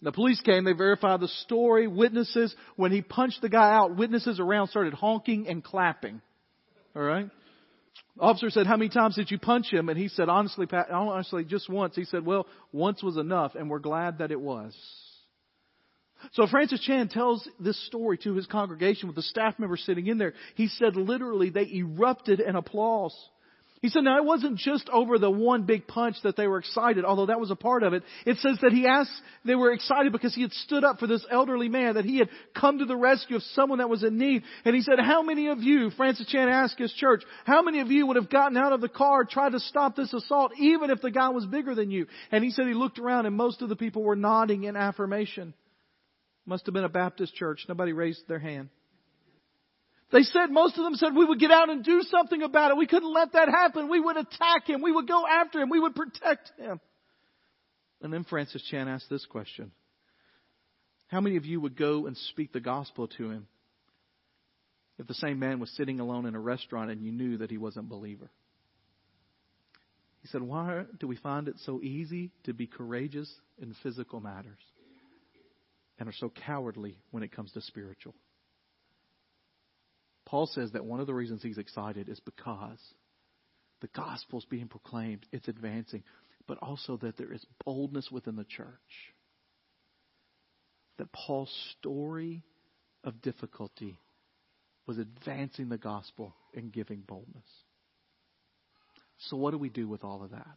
The 0.00 0.10
police 0.10 0.40
came, 0.40 0.64
they 0.64 0.72
verified 0.72 1.20
the 1.20 1.28
story, 1.28 1.86
witnesses, 1.86 2.52
when 2.74 2.90
he 2.90 3.02
punched 3.02 3.40
the 3.40 3.48
guy 3.48 3.72
out, 3.72 3.96
witnesses 3.96 4.40
around 4.40 4.68
started 4.68 4.94
honking 4.94 5.46
and 5.46 5.62
clapping. 5.62 6.20
Alright? 6.96 7.30
Officer 8.18 8.50
said, 8.50 8.66
how 8.66 8.76
many 8.76 8.88
times 8.88 9.14
did 9.14 9.30
you 9.30 9.38
punch 9.38 9.72
him? 9.72 9.88
And 9.88 9.96
he 9.96 10.08
said, 10.08 10.28
honestly, 10.28 10.66
Pat, 10.66 10.90
honestly, 10.90 11.44
just 11.44 11.70
once. 11.70 11.94
He 11.94 12.04
said, 12.04 12.26
well, 12.26 12.46
once 12.72 13.02
was 13.02 13.16
enough, 13.16 13.54
and 13.54 13.70
we're 13.70 13.78
glad 13.78 14.18
that 14.18 14.32
it 14.32 14.40
was. 14.40 14.76
So 16.32 16.46
Francis 16.46 16.80
Chan 16.80 17.08
tells 17.08 17.46
this 17.60 17.84
story 17.86 18.18
to 18.18 18.34
his 18.34 18.46
congregation 18.46 19.08
with 19.08 19.16
the 19.16 19.22
staff 19.22 19.58
members 19.58 19.82
sitting 19.84 20.06
in 20.06 20.18
there. 20.18 20.34
He 20.54 20.68
said 20.68 20.96
literally 20.96 21.50
they 21.50 21.68
erupted 21.72 22.40
in 22.40 22.56
applause. 22.56 23.14
He 23.82 23.88
said, 23.88 24.04
now 24.04 24.16
it 24.16 24.24
wasn't 24.24 24.58
just 24.58 24.88
over 24.90 25.18
the 25.18 25.28
one 25.28 25.64
big 25.64 25.88
punch 25.88 26.14
that 26.22 26.36
they 26.36 26.46
were 26.46 26.58
excited, 26.58 27.04
although 27.04 27.26
that 27.26 27.40
was 27.40 27.50
a 27.50 27.56
part 27.56 27.82
of 27.82 27.94
it. 27.94 28.04
It 28.24 28.36
says 28.36 28.58
that 28.62 28.70
he 28.70 28.86
asked, 28.86 29.10
they 29.44 29.56
were 29.56 29.72
excited 29.72 30.12
because 30.12 30.32
he 30.32 30.42
had 30.42 30.52
stood 30.52 30.84
up 30.84 31.00
for 31.00 31.08
this 31.08 31.26
elderly 31.28 31.68
man, 31.68 31.96
that 31.96 32.04
he 32.04 32.18
had 32.18 32.28
come 32.54 32.78
to 32.78 32.84
the 32.84 32.96
rescue 32.96 33.34
of 33.34 33.42
someone 33.54 33.78
that 33.78 33.90
was 33.90 34.04
in 34.04 34.18
need. 34.18 34.44
And 34.64 34.76
he 34.76 34.82
said, 34.82 35.00
how 35.00 35.24
many 35.24 35.48
of 35.48 35.64
you, 35.64 35.90
Francis 35.96 36.28
Chan 36.28 36.48
asked 36.48 36.78
his 36.78 36.92
church, 36.92 37.24
how 37.44 37.62
many 37.62 37.80
of 37.80 37.90
you 37.90 38.06
would 38.06 38.14
have 38.14 38.30
gotten 38.30 38.56
out 38.56 38.72
of 38.72 38.80
the 38.80 38.88
car, 38.88 39.24
tried 39.24 39.50
to 39.50 39.58
stop 39.58 39.96
this 39.96 40.12
assault, 40.12 40.52
even 40.60 40.90
if 40.90 41.00
the 41.00 41.10
guy 41.10 41.30
was 41.30 41.44
bigger 41.44 41.74
than 41.74 41.90
you? 41.90 42.06
And 42.30 42.44
he 42.44 42.50
said 42.50 42.68
he 42.68 42.74
looked 42.74 43.00
around 43.00 43.26
and 43.26 43.34
most 43.34 43.62
of 43.62 43.68
the 43.68 43.74
people 43.74 44.04
were 44.04 44.14
nodding 44.14 44.62
in 44.62 44.76
affirmation. 44.76 45.54
Must 46.44 46.66
have 46.66 46.72
been 46.72 46.84
a 46.84 46.88
Baptist 46.88 47.34
church. 47.34 47.64
Nobody 47.68 47.92
raised 47.92 48.26
their 48.26 48.38
hand. 48.38 48.68
They 50.10 50.22
said, 50.22 50.50
most 50.50 50.76
of 50.76 50.84
them 50.84 50.94
said 50.96 51.14
we 51.16 51.24
would 51.24 51.40
get 51.40 51.50
out 51.50 51.70
and 51.70 51.82
do 51.82 52.02
something 52.02 52.42
about 52.42 52.70
it. 52.70 52.76
We 52.76 52.86
couldn't 52.86 53.12
let 53.12 53.32
that 53.32 53.48
happen. 53.48 53.88
We 53.88 54.00
would 54.00 54.18
attack 54.18 54.66
him. 54.66 54.82
We 54.82 54.92
would 54.92 55.08
go 55.08 55.26
after 55.26 55.60
him. 55.60 55.70
We 55.70 55.80
would 55.80 55.94
protect 55.94 56.52
him. 56.58 56.80
And 58.02 58.12
then 58.12 58.24
Francis 58.24 58.62
Chan 58.70 58.88
asked 58.88 59.08
this 59.08 59.24
question 59.24 59.70
How 61.06 61.20
many 61.20 61.36
of 61.36 61.46
you 61.46 61.60
would 61.60 61.76
go 61.76 62.06
and 62.06 62.16
speak 62.16 62.52
the 62.52 62.60
gospel 62.60 63.08
to 63.16 63.30
him 63.30 63.46
if 64.98 65.06
the 65.06 65.14
same 65.14 65.38
man 65.38 65.60
was 65.60 65.70
sitting 65.76 65.98
alone 65.98 66.26
in 66.26 66.34
a 66.34 66.40
restaurant 66.40 66.90
and 66.90 67.02
you 67.02 67.12
knew 67.12 67.38
that 67.38 67.50
he 67.50 67.56
wasn't 67.56 67.86
a 67.86 67.88
believer? 67.88 68.30
He 70.20 70.28
said, 70.28 70.42
Why 70.42 70.84
do 71.00 71.06
we 71.06 71.16
find 71.16 71.48
it 71.48 71.54
so 71.64 71.80
easy 71.80 72.32
to 72.44 72.52
be 72.52 72.66
courageous 72.66 73.32
in 73.58 73.74
physical 73.82 74.20
matters 74.20 74.58
and 76.02 76.08
are 76.08 76.14
so 76.14 76.32
cowardly 76.46 76.98
when 77.12 77.22
it 77.22 77.30
comes 77.30 77.52
to 77.52 77.60
spiritual? 77.60 78.12
Paul 80.26 80.48
says 80.48 80.72
that 80.72 80.84
one 80.84 80.98
of 80.98 81.06
the 81.06 81.14
reasons 81.14 81.44
he's 81.44 81.58
excited 81.58 82.08
is 82.08 82.18
because 82.18 82.80
the 83.80 83.88
gospel's 83.94 84.44
being 84.46 84.66
proclaimed, 84.66 85.24
it's 85.30 85.46
advancing, 85.46 86.02
but 86.48 86.58
also 86.58 86.96
that 86.96 87.16
there 87.18 87.32
is 87.32 87.46
boldness 87.64 88.10
within 88.10 88.34
the 88.34 88.42
church. 88.42 88.66
That 90.98 91.12
Paul's 91.12 91.54
story 91.78 92.42
of 93.04 93.22
difficulty 93.22 93.96
was 94.88 94.98
advancing 94.98 95.68
the 95.68 95.78
gospel 95.78 96.34
and 96.52 96.72
giving 96.72 97.02
boldness. 97.06 97.46
So, 99.28 99.36
what 99.36 99.52
do 99.52 99.58
we 99.58 99.68
do 99.68 99.86
with 99.86 100.02
all 100.02 100.24
of 100.24 100.32
that? 100.32 100.56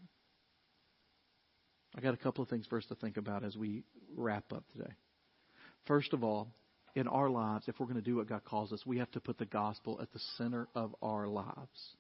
I 1.95 2.01
got 2.01 2.15
a 2.15 2.17
couple 2.17 2.43
of 2.43 2.49
things 2.49 2.65
us 2.75 2.86
to 2.89 2.95
think 2.95 3.17
about 3.17 3.43
as 3.43 3.55
we 3.55 3.84
wrap 4.17 4.51
up 4.51 4.63
today. 4.71 4.95
First 5.87 6.13
of 6.13 6.23
all, 6.23 6.47
in 6.95 7.07
our 7.07 7.29
lives, 7.29 7.65
if 7.67 7.79
we're 7.79 7.87
going 7.87 7.97
to 7.97 8.01
do 8.01 8.17
what 8.17 8.29
God 8.29 8.43
calls 8.45 8.71
us, 8.71 8.81
we 8.85 8.99
have 8.99 9.11
to 9.11 9.19
put 9.19 9.37
the 9.37 9.45
gospel 9.45 9.99
at 10.01 10.11
the 10.13 10.19
center 10.37 10.67
of 10.73 10.95
our 11.01 11.27
lives. 11.27 11.95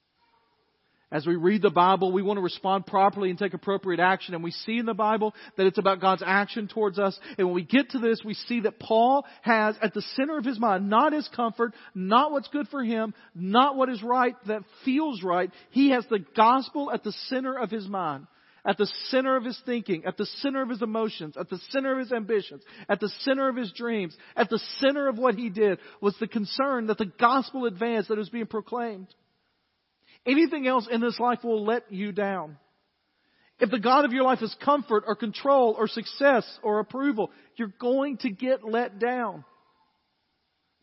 As 1.11 1.25
we 1.25 1.35
read 1.35 1.61
the 1.61 1.69
Bible, 1.69 2.11
we 2.11 2.23
want 2.23 2.37
to 2.37 2.41
respond 2.41 2.87
properly 2.87 3.29
and 3.29 3.37
take 3.37 3.53
appropriate 3.53 3.99
action. 3.99 4.33
And 4.33 4.43
we 4.43 4.51
see 4.51 4.79
in 4.79 4.87
the 4.87 4.93
Bible 4.95 5.35
that 5.55 5.67
it's 5.67 5.77
about 5.77 6.01
God's 6.01 6.23
action 6.25 6.67
towards 6.67 6.97
us. 6.97 7.17
And 7.37 7.47
when 7.47 7.55
we 7.55 7.63
get 7.63 7.91
to 7.91 7.99
this, 7.99 8.21
we 8.25 8.33
see 8.33 8.61
that 8.61 8.79
Paul 8.79 9.23
has 9.43 9.75
at 9.83 9.93
the 9.93 10.01
center 10.15 10.37
of 10.37 10.45
his 10.45 10.59
mind 10.59 10.89
not 10.89 11.13
his 11.13 11.29
comfort, 11.35 11.73
not 11.93 12.31
what's 12.31 12.47
good 12.47 12.67
for 12.69 12.83
him, 12.83 13.13
not 13.35 13.75
what 13.75 13.89
is 13.89 14.01
right 14.01 14.35
that 14.47 14.63
feels 14.83 15.21
right. 15.21 15.51
He 15.69 15.91
has 15.91 16.05
the 16.09 16.25
gospel 16.35 16.91
at 16.91 17.03
the 17.03 17.13
center 17.29 17.57
of 17.57 17.69
his 17.69 17.87
mind 17.87 18.25
at 18.65 18.77
the 18.77 18.91
center 19.09 19.35
of 19.35 19.43
his 19.43 19.59
thinking, 19.65 20.05
at 20.05 20.17
the 20.17 20.25
center 20.25 20.61
of 20.61 20.69
his 20.69 20.81
emotions, 20.81 21.35
at 21.37 21.49
the 21.49 21.59
center 21.69 21.93
of 21.93 21.99
his 21.99 22.11
ambitions, 22.11 22.63
at 22.89 22.99
the 22.99 23.09
center 23.21 23.47
of 23.47 23.55
his 23.55 23.71
dreams, 23.71 24.15
at 24.35 24.49
the 24.49 24.59
center 24.79 25.07
of 25.07 25.17
what 25.17 25.35
he 25.35 25.49
did 25.49 25.79
was 26.01 26.15
the 26.19 26.27
concern 26.27 26.87
that 26.87 26.97
the 26.97 27.11
gospel 27.19 27.65
advanced 27.65 28.09
that 28.09 28.17
was 28.17 28.29
being 28.29 28.47
proclaimed. 28.47 29.07
Anything 30.25 30.65
else 30.65 30.87
in 30.91 31.01
this 31.01 31.19
life 31.19 31.43
will 31.43 31.63
let 31.63 31.91
you 31.91 32.11
down. 32.11 32.57
If 33.59 33.69
the 33.69 33.79
God 33.79 34.03
of 34.03 34.11
your 34.11 34.23
life 34.23 34.41
is 34.41 34.55
comfort 34.65 35.03
or 35.07 35.15
control 35.15 35.75
or 35.77 35.87
success 35.87 36.45
or 36.63 36.79
approval, 36.79 37.31
you're 37.55 37.71
going 37.79 38.17
to 38.17 38.31
get 38.31 38.65
let 38.65 38.99
down. 38.99 39.45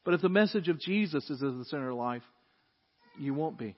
But 0.05 0.14
if 0.14 0.23
the 0.23 0.29
message 0.29 0.68
of 0.68 0.81
Jesus 0.81 1.29
is 1.29 1.42
at 1.42 1.59
the 1.59 1.64
center 1.66 1.90
of 1.90 1.97
life, 1.97 2.23
you 3.18 3.35
won't 3.35 3.59
be. 3.59 3.77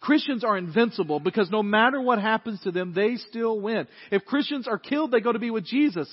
Christians 0.00 0.44
are 0.44 0.56
invincible 0.58 1.20
because 1.20 1.50
no 1.50 1.62
matter 1.62 2.00
what 2.00 2.20
happens 2.20 2.60
to 2.62 2.70
them, 2.70 2.92
they 2.94 3.16
still 3.16 3.58
win. 3.60 3.88
If 4.10 4.24
Christians 4.24 4.68
are 4.68 4.78
killed, 4.78 5.10
they 5.10 5.20
go 5.20 5.32
to 5.32 5.38
be 5.38 5.50
with 5.50 5.64
Jesus. 5.64 6.08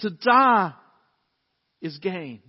To 0.00 0.10
die 0.10 0.72
is 1.80 1.98
gain. 1.98 2.42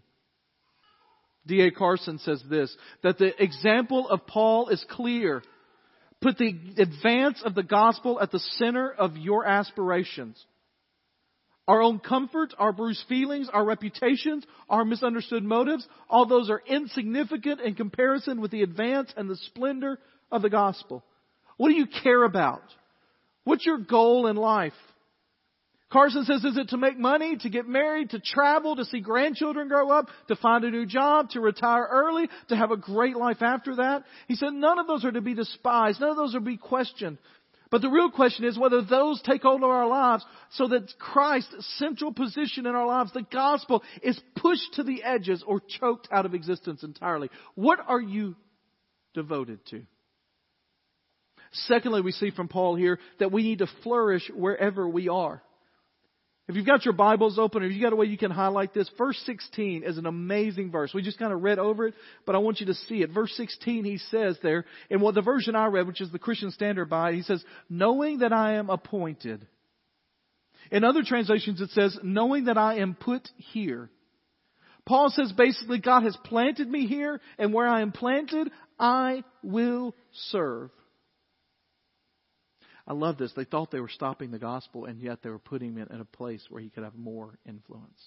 D.A. 1.45 1.71
Carson 1.71 2.19
says 2.19 2.43
this, 2.49 2.75
that 3.03 3.17
the 3.17 3.41
example 3.41 4.09
of 4.09 4.27
Paul 4.27 4.67
is 4.67 4.85
clear. 4.89 5.41
Put 6.21 6.37
the 6.37 6.53
advance 6.77 7.41
of 7.45 7.55
the 7.55 7.63
gospel 7.63 8.19
at 8.19 8.31
the 8.31 8.39
center 8.39 8.91
of 8.91 9.15
your 9.15 9.45
aspirations. 9.45 10.43
Our 11.67 11.81
own 11.81 11.99
comfort, 11.99 12.53
our 12.57 12.71
bruised 12.71 13.03
feelings, 13.09 13.49
our 13.51 13.65
reputations, 13.65 14.45
our 14.69 14.85
misunderstood 14.85 15.43
motives, 15.43 15.85
all 16.09 16.25
those 16.25 16.49
are 16.49 16.61
insignificant 16.65 17.59
in 17.59 17.75
comparison 17.75 18.39
with 18.39 18.51
the 18.51 18.63
advance 18.63 19.13
and 19.17 19.29
the 19.29 19.35
splendor 19.35 19.99
of 20.31 20.41
the 20.41 20.49
gospel. 20.49 21.03
What 21.57 21.69
do 21.69 21.75
you 21.75 21.87
care 21.87 22.23
about? 22.23 22.61
What's 23.43 23.65
your 23.65 23.79
goal 23.79 24.27
in 24.27 24.37
life? 24.37 24.73
Carson 25.91 26.25
says, 26.25 26.43
is 26.43 26.57
it 26.57 26.69
to 26.69 26.77
make 26.77 26.99
money, 26.99 27.37
to 27.37 27.49
get 27.49 27.65
married, 27.65 28.09
to 28.09 28.19
travel, 28.19 28.75
to 28.75 28.83
see 28.85 28.99
grandchildren 28.99 29.69
grow 29.69 29.89
up, 29.89 30.07
to 30.27 30.35
find 30.35 30.65
a 30.65 30.69
new 30.69 30.85
job, 30.85 31.29
to 31.29 31.39
retire 31.39 31.87
early, 31.89 32.27
to 32.49 32.57
have 32.57 32.71
a 32.71 32.77
great 32.77 33.15
life 33.15 33.41
after 33.41 33.77
that? 33.77 34.03
He 34.27 34.35
said, 34.35 34.51
none 34.51 34.79
of 34.79 34.87
those 34.87 35.05
are 35.05 35.13
to 35.13 35.21
be 35.21 35.33
despised. 35.33 36.01
None 36.01 36.09
of 36.09 36.17
those 36.17 36.35
are 36.35 36.39
to 36.39 36.45
be 36.45 36.57
questioned. 36.57 37.17
But 37.69 37.81
the 37.81 37.89
real 37.89 38.09
question 38.09 38.45
is 38.45 38.57
whether 38.57 38.81
those 38.81 39.21
take 39.21 39.41
hold 39.41 39.63
of 39.63 39.69
our 39.69 39.87
lives 39.87 40.25
so 40.51 40.67
that 40.69 40.93
Christ's 40.99 41.77
central 41.77 42.13
position 42.13 42.65
in 42.65 42.75
our 42.75 42.85
lives, 42.85 43.11
the 43.13 43.23
gospel, 43.23 43.83
is 44.01 44.19
pushed 44.35 44.73
to 44.75 44.83
the 44.83 45.03
edges 45.03 45.43
or 45.45 45.61
choked 45.79 46.07
out 46.11 46.25
of 46.25 46.33
existence 46.33 46.83
entirely. 46.83 47.29
What 47.55 47.79
are 47.85 47.99
you 47.99 48.35
devoted 49.13 49.65
to? 49.67 49.83
Secondly, 51.51 52.01
we 52.01 52.11
see 52.11 52.31
from 52.31 52.47
Paul 52.47 52.75
here 52.75 52.99
that 53.19 53.31
we 53.31 53.43
need 53.43 53.59
to 53.59 53.67
flourish 53.83 54.29
wherever 54.33 54.87
we 54.87 55.09
are. 55.09 55.41
If 56.47 56.55
you've 56.55 56.65
got 56.65 56.85
your 56.85 56.93
Bibles 56.93 57.37
open 57.37 57.61
or 57.61 57.65
if 57.65 57.73
you've 57.73 57.81
got 57.81 57.91
a 57.91 57.97
way 57.97 58.05
you 58.05 58.17
can 58.17 58.31
highlight 58.31 58.73
this, 58.73 58.89
verse 58.97 59.21
16 59.25 59.83
is 59.83 59.97
an 59.97 60.05
amazing 60.05 60.71
verse. 60.71 60.93
We 60.93 61.01
just 61.01 61.19
kind 61.19 61.33
of 61.33 61.43
read 61.43 61.59
over 61.59 61.87
it, 61.87 61.93
but 62.25 62.35
I 62.35 62.37
want 62.37 62.61
you 62.61 62.67
to 62.67 62.73
see 62.73 63.01
it. 63.01 63.09
Verse 63.11 63.33
16, 63.35 63.83
he 63.83 63.97
says 63.97 64.37
there, 64.41 64.63
in 64.89 65.01
what 65.01 65.13
the 65.13 65.21
version 65.21 65.55
I 65.55 65.65
read, 65.65 65.87
which 65.87 65.99
is 65.99 66.09
the 66.09 66.19
Christian 66.19 66.51
Standard 66.51 66.89
Bible, 66.89 67.17
he 67.17 67.23
says, 67.23 67.43
knowing 67.69 68.19
that 68.19 68.31
I 68.31 68.53
am 68.53 68.69
appointed. 68.69 69.45
In 70.71 70.85
other 70.85 71.03
translations 71.03 71.59
it 71.59 71.71
says, 71.71 71.97
knowing 72.01 72.45
that 72.45 72.57
I 72.57 72.77
am 72.77 72.95
put 72.95 73.27
here. 73.35 73.89
Paul 74.85 75.09
says 75.09 75.33
basically, 75.33 75.79
God 75.79 76.03
has 76.03 76.17
planted 76.23 76.69
me 76.69 76.87
here, 76.87 77.19
and 77.37 77.53
where 77.53 77.67
I 77.67 77.81
am 77.81 77.91
planted, 77.91 78.49
I 78.79 79.25
will 79.43 79.93
serve. 80.29 80.69
I 82.87 82.93
love 82.93 83.17
this. 83.17 83.33
They 83.35 83.43
thought 83.43 83.69
they 83.69 83.81
were 83.81 83.89
stopping 83.89 84.31
the 84.31 84.39
gospel, 84.39 84.85
and 84.85 85.01
yet 85.01 85.19
they 85.21 85.29
were 85.29 85.39
putting 85.39 85.75
him 85.75 85.87
in 85.91 85.99
a 85.99 86.05
place 86.05 86.45
where 86.49 86.61
he 86.61 86.69
could 86.69 86.83
have 86.83 86.95
more 86.95 87.37
influence. 87.45 88.01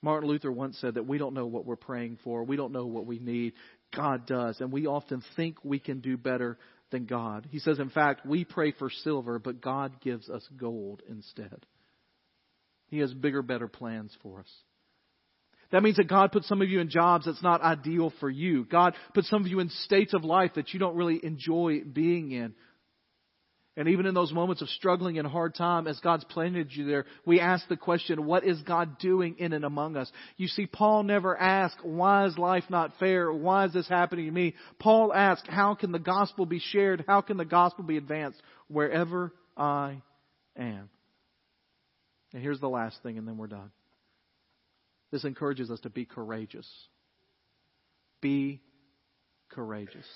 Martin 0.00 0.28
Luther 0.28 0.52
once 0.52 0.78
said 0.78 0.94
that 0.94 1.06
we 1.06 1.18
don't 1.18 1.34
know 1.34 1.46
what 1.46 1.66
we're 1.66 1.74
praying 1.74 2.18
for. 2.22 2.44
We 2.44 2.56
don't 2.56 2.72
know 2.72 2.86
what 2.86 3.06
we 3.06 3.18
need. 3.18 3.54
God 3.94 4.26
does. 4.26 4.60
And 4.60 4.70
we 4.70 4.86
often 4.86 5.22
think 5.34 5.56
we 5.64 5.80
can 5.80 6.00
do 6.00 6.16
better 6.16 6.58
than 6.90 7.06
God. 7.06 7.48
He 7.50 7.58
says, 7.58 7.80
in 7.80 7.90
fact, 7.90 8.24
we 8.24 8.44
pray 8.44 8.72
for 8.72 8.90
silver, 8.90 9.40
but 9.40 9.60
God 9.60 10.00
gives 10.00 10.30
us 10.30 10.46
gold 10.56 11.02
instead. 11.08 11.66
He 12.88 12.98
has 12.98 13.12
bigger, 13.12 13.42
better 13.42 13.66
plans 13.66 14.16
for 14.22 14.40
us. 14.40 14.50
That 15.72 15.82
means 15.82 15.96
that 15.96 16.08
God 16.08 16.30
put 16.30 16.44
some 16.44 16.62
of 16.62 16.68
you 16.68 16.78
in 16.78 16.88
jobs 16.88 17.26
that's 17.26 17.42
not 17.42 17.60
ideal 17.60 18.12
for 18.20 18.30
you. 18.30 18.64
God 18.64 18.94
put 19.14 19.24
some 19.24 19.40
of 19.40 19.48
you 19.48 19.58
in 19.58 19.68
states 19.68 20.14
of 20.14 20.22
life 20.22 20.52
that 20.54 20.72
you 20.72 20.78
don't 20.78 20.94
really 20.94 21.18
enjoy 21.24 21.80
being 21.80 22.30
in. 22.30 22.54
And 23.78 23.88
even 23.88 24.06
in 24.06 24.14
those 24.14 24.32
moments 24.32 24.62
of 24.62 24.70
struggling 24.70 25.18
and 25.18 25.28
hard 25.28 25.54
time, 25.54 25.86
as 25.86 26.00
God's 26.00 26.24
planted 26.24 26.68
you 26.72 26.86
there, 26.86 27.04
we 27.26 27.40
ask 27.40 27.68
the 27.68 27.76
question, 27.76 28.24
what 28.24 28.42
is 28.42 28.58
God 28.62 28.98
doing 28.98 29.36
in 29.38 29.52
and 29.52 29.66
among 29.66 29.98
us? 29.98 30.10
You 30.38 30.48
see, 30.48 30.66
Paul 30.66 31.02
never 31.02 31.36
asked, 31.36 31.84
why 31.84 32.24
is 32.24 32.38
life 32.38 32.64
not 32.70 32.98
fair? 32.98 33.30
Why 33.30 33.66
is 33.66 33.74
this 33.74 33.86
happening 33.86 34.24
to 34.26 34.32
me? 34.32 34.54
Paul 34.78 35.12
asked, 35.12 35.46
how 35.46 35.74
can 35.74 35.92
the 35.92 35.98
gospel 35.98 36.46
be 36.46 36.58
shared? 36.58 37.04
How 37.06 37.20
can 37.20 37.36
the 37.36 37.44
gospel 37.44 37.84
be 37.84 37.98
advanced 37.98 38.40
wherever 38.68 39.34
I 39.58 40.00
am? 40.56 40.88
And 42.32 42.42
here's 42.42 42.60
the 42.60 42.68
last 42.68 43.02
thing, 43.02 43.18
and 43.18 43.28
then 43.28 43.36
we're 43.36 43.46
done. 43.46 43.70
This 45.10 45.24
encourages 45.24 45.70
us 45.70 45.80
to 45.80 45.90
be 45.90 46.06
courageous. 46.06 46.66
Be 48.22 48.62
courageous. 49.50 50.06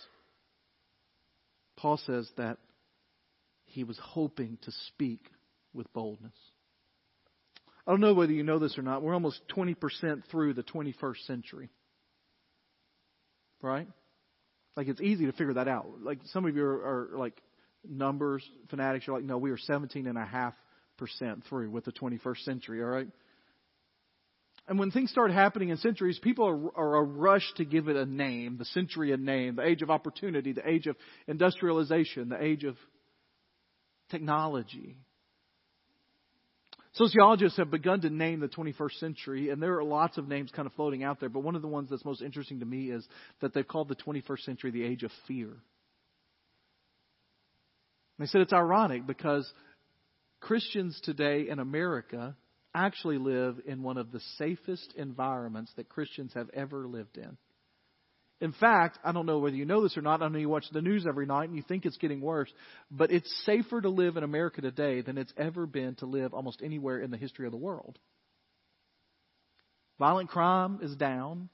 Paul 1.76 1.98
says 2.06 2.28
that 2.38 2.56
he 3.70 3.84
was 3.84 3.98
hoping 4.02 4.58
to 4.62 4.72
speak 4.88 5.20
with 5.72 5.92
boldness. 5.92 6.34
I 7.86 7.92
don't 7.92 8.00
know 8.00 8.14
whether 8.14 8.32
you 8.32 8.42
know 8.42 8.58
this 8.58 8.76
or 8.78 8.82
not. 8.82 9.02
We're 9.02 9.14
almost 9.14 9.40
20% 9.56 10.22
through 10.30 10.54
the 10.54 10.62
21st 10.62 11.26
century. 11.26 11.70
Right? 13.62 13.88
Like 14.76 14.88
it's 14.88 15.00
easy 15.00 15.26
to 15.26 15.32
figure 15.32 15.54
that 15.54 15.68
out. 15.68 15.86
Like 16.02 16.18
some 16.26 16.46
of 16.46 16.54
you 16.54 16.64
are, 16.64 17.10
are 17.12 17.18
like 17.18 17.40
numbers 17.88 18.48
fanatics. 18.68 19.06
You're 19.06 19.16
like, 19.16 19.24
no, 19.24 19.38
we 19.38 19.50
are 19.50 19.58
17.5% 19.58 20.52
through 21.48 21.70
with 21.70 21.84
the 21.84 21.92
21st 21.92 22.44
century. 22.44 22.82
All 22.82 22.88
right? 22.88 23.08
And 24.68 24.78
when 24.78 24.90
things 24.90 25.10
start 25.10 25.32
happening 25.32 25.70
in 25.70 25.78
centuries, 25.78 26.18
people 26.20 26.46
are, 26.46 26.78
are 26.78 26.96
a 26.96 27.02
rush 27.02 27.52
to 27.56 27.64
give 27.64 27.88
it 27.88 27.96
a 27.96 28.06
name, 28.06 28.56
the 28.56 28.64
century 28.66 29.10
a 29.12 29.16
name, 29.16 29.56
the 29.56 29.66
age 29.66 29.82
of 29.82 29.90
opportunity, 29.90 30.52
the 30.52 30.68
age 30.68 30.86
of 30.86 30.96
industrialization, 31.26 32.28
the 32.28 32.42
age 32.42 32.64
of 32.64 32.76
technology. 34.10 34.96
Sociologists 36.94 37.56
have 37.58 37.70
begun 37.70 38.00
to 38.00 38.10
name 38.10 38.40
the 38.40 38.48
21st 38.48 38.98
century, 38.98 39.50
and 39.50 39.62
there 39.62 39.76
are 39.78 39.84
lots 39.84 40.18
of 40.18 40.26
names 40.26 40.50
kind 40.50 40.66
of 40.66 40.72
floating 40.74 41.04
out 41.04 41.20
there, 41.20 41.28
but 41.28 41.40
one 41.40 41.54
of 41.54 41.62
the 41.62 41.68
ones 41.68 41.88
that's 41.88 42.04
most 42.04 42.20
interesting 42.20 42.60
to 42.60 42.66
me 42.66 42.90
is 42.90 43.06
that 43.40 43.54
they've 43.54 43.66
called 43.66 43.88
the 43.88 43.96
21st 43.96 44.40
century 44.40 44.70
the 44.70 44.82
age 44.82 45.04
of 45.04 45.12
fear. 45.28 45.50
they 48.18 48.26
said 48.26 48.40
it's 48.40 48.52
ironic 48.52 49.06
because 49.06 49.50
Christians 50.40 51.00
today 51.04 51.48
in 51.48 51.58
America 51.58 52.36
actually 52.74 53.18
live 53.18 53.60
in 53.66 53.82
one 53.82 53.96
of 53.96 54.10
the 54.10 54.20
safest 54.36 54.92
environments 54.96 55.72
that 55.76 55.88
Christians 55.88 56.32
have 56.34 56.50
ever 56.50 56.86
lived 56.86 57.18
in. 57.18 57.36
In 58.40 58.52
fact, 58.52 58.98
I 59.04 59.12
don't 59.12 59.26
know 59.26 59.38
whether 59.38 59.56
you 59.56 59.66
know 59.66 59.82
this 59.82 59.98
or 59.98 60.00
not. 60.00 60.22
I 60.22 60.28
know 60.28 60.38
you 60.38 60.48
watch 60.48 60.64
the 60.72 60.80
news 60.80 61.06
every 61.06 61.26
night 61.26 61.48
and 61.48 61.56
you 61.56 61.62
think 61.62 61.84
it's 61.84 61.98
getting 61.98 62.22
worse, 62.22 62.50
but 62.90 63.10
it's 63.10 63.30
safer 63.44 63.80
to 63.80 63.90
live 63.90 64.16
in 64.16 64.24
America 64.24 64.62
today 64.62 65.02
than 65.02 65.18
it's 65.18 65.32
ever 65.36 65.66
been 65.66 65.94
to 65.96 66.06
live 66.06 66.32
almost 66.32 66.62
anywhere 66.62 67.00
in 67.00 67.10
the 67.10 67.18
history 67.18 67.44
of 67.44 67.52
the 67.52 67.58
world. 67.58 67.98
Violent 69.98 70.30
crime 70.30 70.78
is 70.80 70.96
down. 70.96 71.50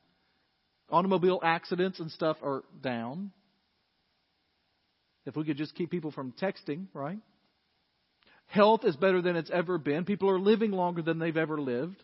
Automobile 0.88 1.40
accidents 1.42 1.98
and 1.98 2.12
stuff 2.12 2.36
are 2.42 2.62
down. 2.80 3.32
If 5.24 5.34
we 5.34 5.42
could 5.44 5.56
just 5.56 5.74
keep 5.74 5.90
people 5.90 6.12
from 6.12 6.32
texting, 6.40 6.86
right? 6.94 7.18
Health 8.46 8.84
is 8.84 8.94
better 8.94 9.20
than 9.20 9.34
it's 9.34 9.50
ever 9.50 9.78
been. 9.78 10.04
People 10.04 10.30
are 10.30 10.38
living 10.38 10.70
longer 10.70 11.02
than 11.02 11.18
they've 11.18 11.36
ever 11.36 11.60
lived. 11.60 12.00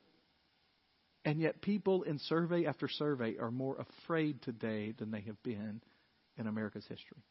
And 1.24 1.40
yet, 1.40 1.62
people 1.62 2.02
in 2.02 2.18
survey 2.18 2.66
after 2.66 2.88
survey 2.88 3.36
are 3.38 3.50
more 3.50 3.76
afraid 3.78 4.42
today 4.42 4.92
than 4.98 5.10
they 5.10 5.20
have 5.20 5.40
been 5.42 5.80
in 6.36 6.46
America's 6.46 6.86
history. 6.88 7.22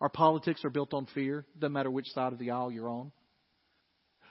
Our 0.00 0.08
politics 0.08 0.64
are 0.64 0.70
built 0.70 0.94
on 0.94 1.06
fear, 1.14 1.44
doesn't 1.58 1.72
matter 1.72 1.90
which 1.90 2.10
side 2.12 2.32
of 2.32 2.38
the 2.38 2.50
aisle 2.50 2.72
you're 2.72 2.88
on. 2.88 3.12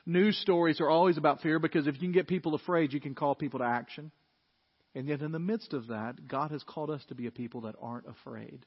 News 0.06 0.38
stories 0.40 0.82
are 0.82 0.90
always 0.90 1.18
about 1.18 1.42
fear 1.42 1.60
because 1.60 1.88
if 1.88 1.96
you 1.96 2.02
can 2.02 2.12
get 2.12 2.28
people 2.28 2.56
afraid, 2.56 2.94
you 2.94 3.00
can 3.00 3.16
call 3.16 3.36
people 3.36 3.60
to 3.60 3.66
action. 3.66 4.12
And 4.96 5.08
yet, 5.08 5.22
in 5.22 5.32
the 5.32 5.40
midst 5.40 5.74
of 5.74 5.88
that, 5.88 6.28
God 6.28 6.52
has 6.52 6.64
called 6.64 6.90
us 6.90 7.04
to 7.06 7.16
be 7.16 7.28
a 7.28 7.32
people 7.32 7.62
that 7.62 7.76
aren't 7.82 8.08
afraid. 8.08 8.66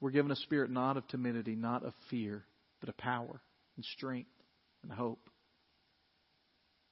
We're 0.00 0.10
given 0.10 0.30
a 0.30 0.36
spirit 0.36 0.70
not 0.70 0.96
of 0.96 1.08
timidity, 1.08 1.54
not 1.56 1.84
of 1.84 1.94
fear, 2.10 2.44
but 2.80 2.88
of 2.88 2.96
power 2.96 3.40
and 3.76 3.84
strength 3.84 4.30
and 4.82 4.92
hope. 4.92 5.28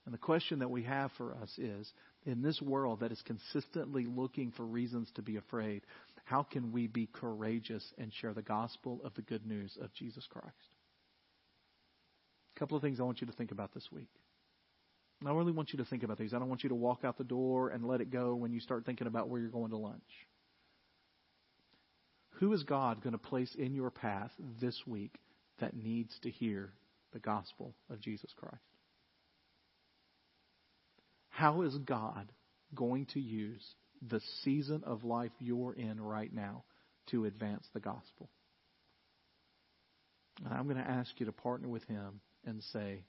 And 0.04 0.12
the 0.12 0.18
question 0.18 0.58
that 0.58 0.70
we 0.70 0.82
have 0.82 1.12
for 1.16 1.34
us 1.34 1.50
is 1.58 1.92
in 2.26 2.42
this 2.42 2.60
world 2.60 3.00
that 3.00 3.12
is 3.12 3.22
consistently 3.22 4.04
looking 4.04 4.52
for 4.52 4.64
reasons 4.64 5.08
to 5.14 5.22
be 5.22 5.36
afraid, 5.36 5.82
how 6.24 6.42
can 6.42 6.72
we 6.72 6.86
be 6.86 7.08
courageous 7.12 7.84
and 7.98 8.12
share 8.12 8.34
the 8.34 8.42
gospel 8.42 9.00
of 9.04 9.14
the 9.14 9.22
good 9.22 9.46
news 9.46 9.76
of 9.80 9.92
Jesus 9.94 10.26
Christ? 10.28 10.48
A 12.56 12.58
couple 12.58 12.76
of 12.76 12.82
things 12.82 13.00
I 13.00 13.04
want 13.04 13.20
you 13.20 13.26
to 13.28 13.32
think 13.32 13.52
about 13.52 13.72
this 13.74 13.88
week. 13.92 14.10
I 15.24 15.32
really 15.32 15.52
want 15.52 15.72
you 15.72 15.78
to 15.78 15.84
think 15.84 16.02
about 16.02 16.18
these. 16.18 16.34
I 16.34 16.38
don't 16.40 16.48
want 16.48 16.64
you 16.64 16.68
to 16.70 16.74
walk 16.74 17.04
out 17.04 17.16
the 17.16 17.24
door 17.24 17.68
and 17.68 17.86
let 17.86 18.00
it 18.00 18.10
go 18.10 18.34
when 18.34 18.52
you 18.52 18.58
start 18.58 18.84
thinking 18.84 19.06
about 19.06 19.28
where 19.28 19.40
you're 19.40 19.50
going 19.50 19.70
to 19.70 19.76
lunch. 19.76 20.02
Who 22.40 22.52
is 22.52 22.64
God 22.64 23.02
going 23.04 23.12
to 23.12 23.18
place 23.18 23.54
in 23.56 23.72
your 23.72 23.90
path 23.90 24.32
this 24.60 24.80
week 24.84 25.14
that 25.60 25.76
needs 25.76 26.12
to 26.22 26.30
hear 26.30 26.72
the 27.12 27.20
gospel 27.20 27.74
of 27.88 28.00
Jesus 28.00 28.32
Christ? 28.36 28.58
How 31.32 31.62
is 31.62 31.74
God 31.78 32.30
going 32.74 33.06
to 33.14 33.20
use 33.20 33.64
the 34.06 34.20
season 34.44 34.82
of 34.84 35.02
life 35.02 35.32
you're 35.40 35.72
in 35.72 35.98
right 35.98 36.32
now 36.32 36.64
to 37.10 37.24
advance 37.24 37.66
the 37.72 37.80
gospel? 37.80 38.28
And 40.44 40.52
I'm 40.52 40.64
going 40.64 40.76
to 40.76 40.88
ask 40.88 41.10
you 41.18 41.26
to 41.26 41.32
partner 41.32 41.68
with 41.68 41.84
Him 41.84 42.20
and 42.44 42.62
say, 42.72 43.04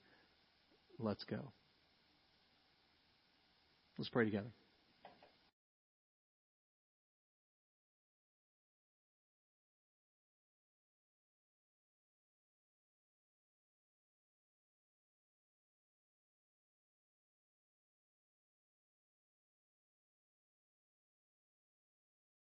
let's 0.99 1.23
go. 1.25 1.51
Let's 3.97 4.09
pray 4.09 4.25
together. 4.25 4.51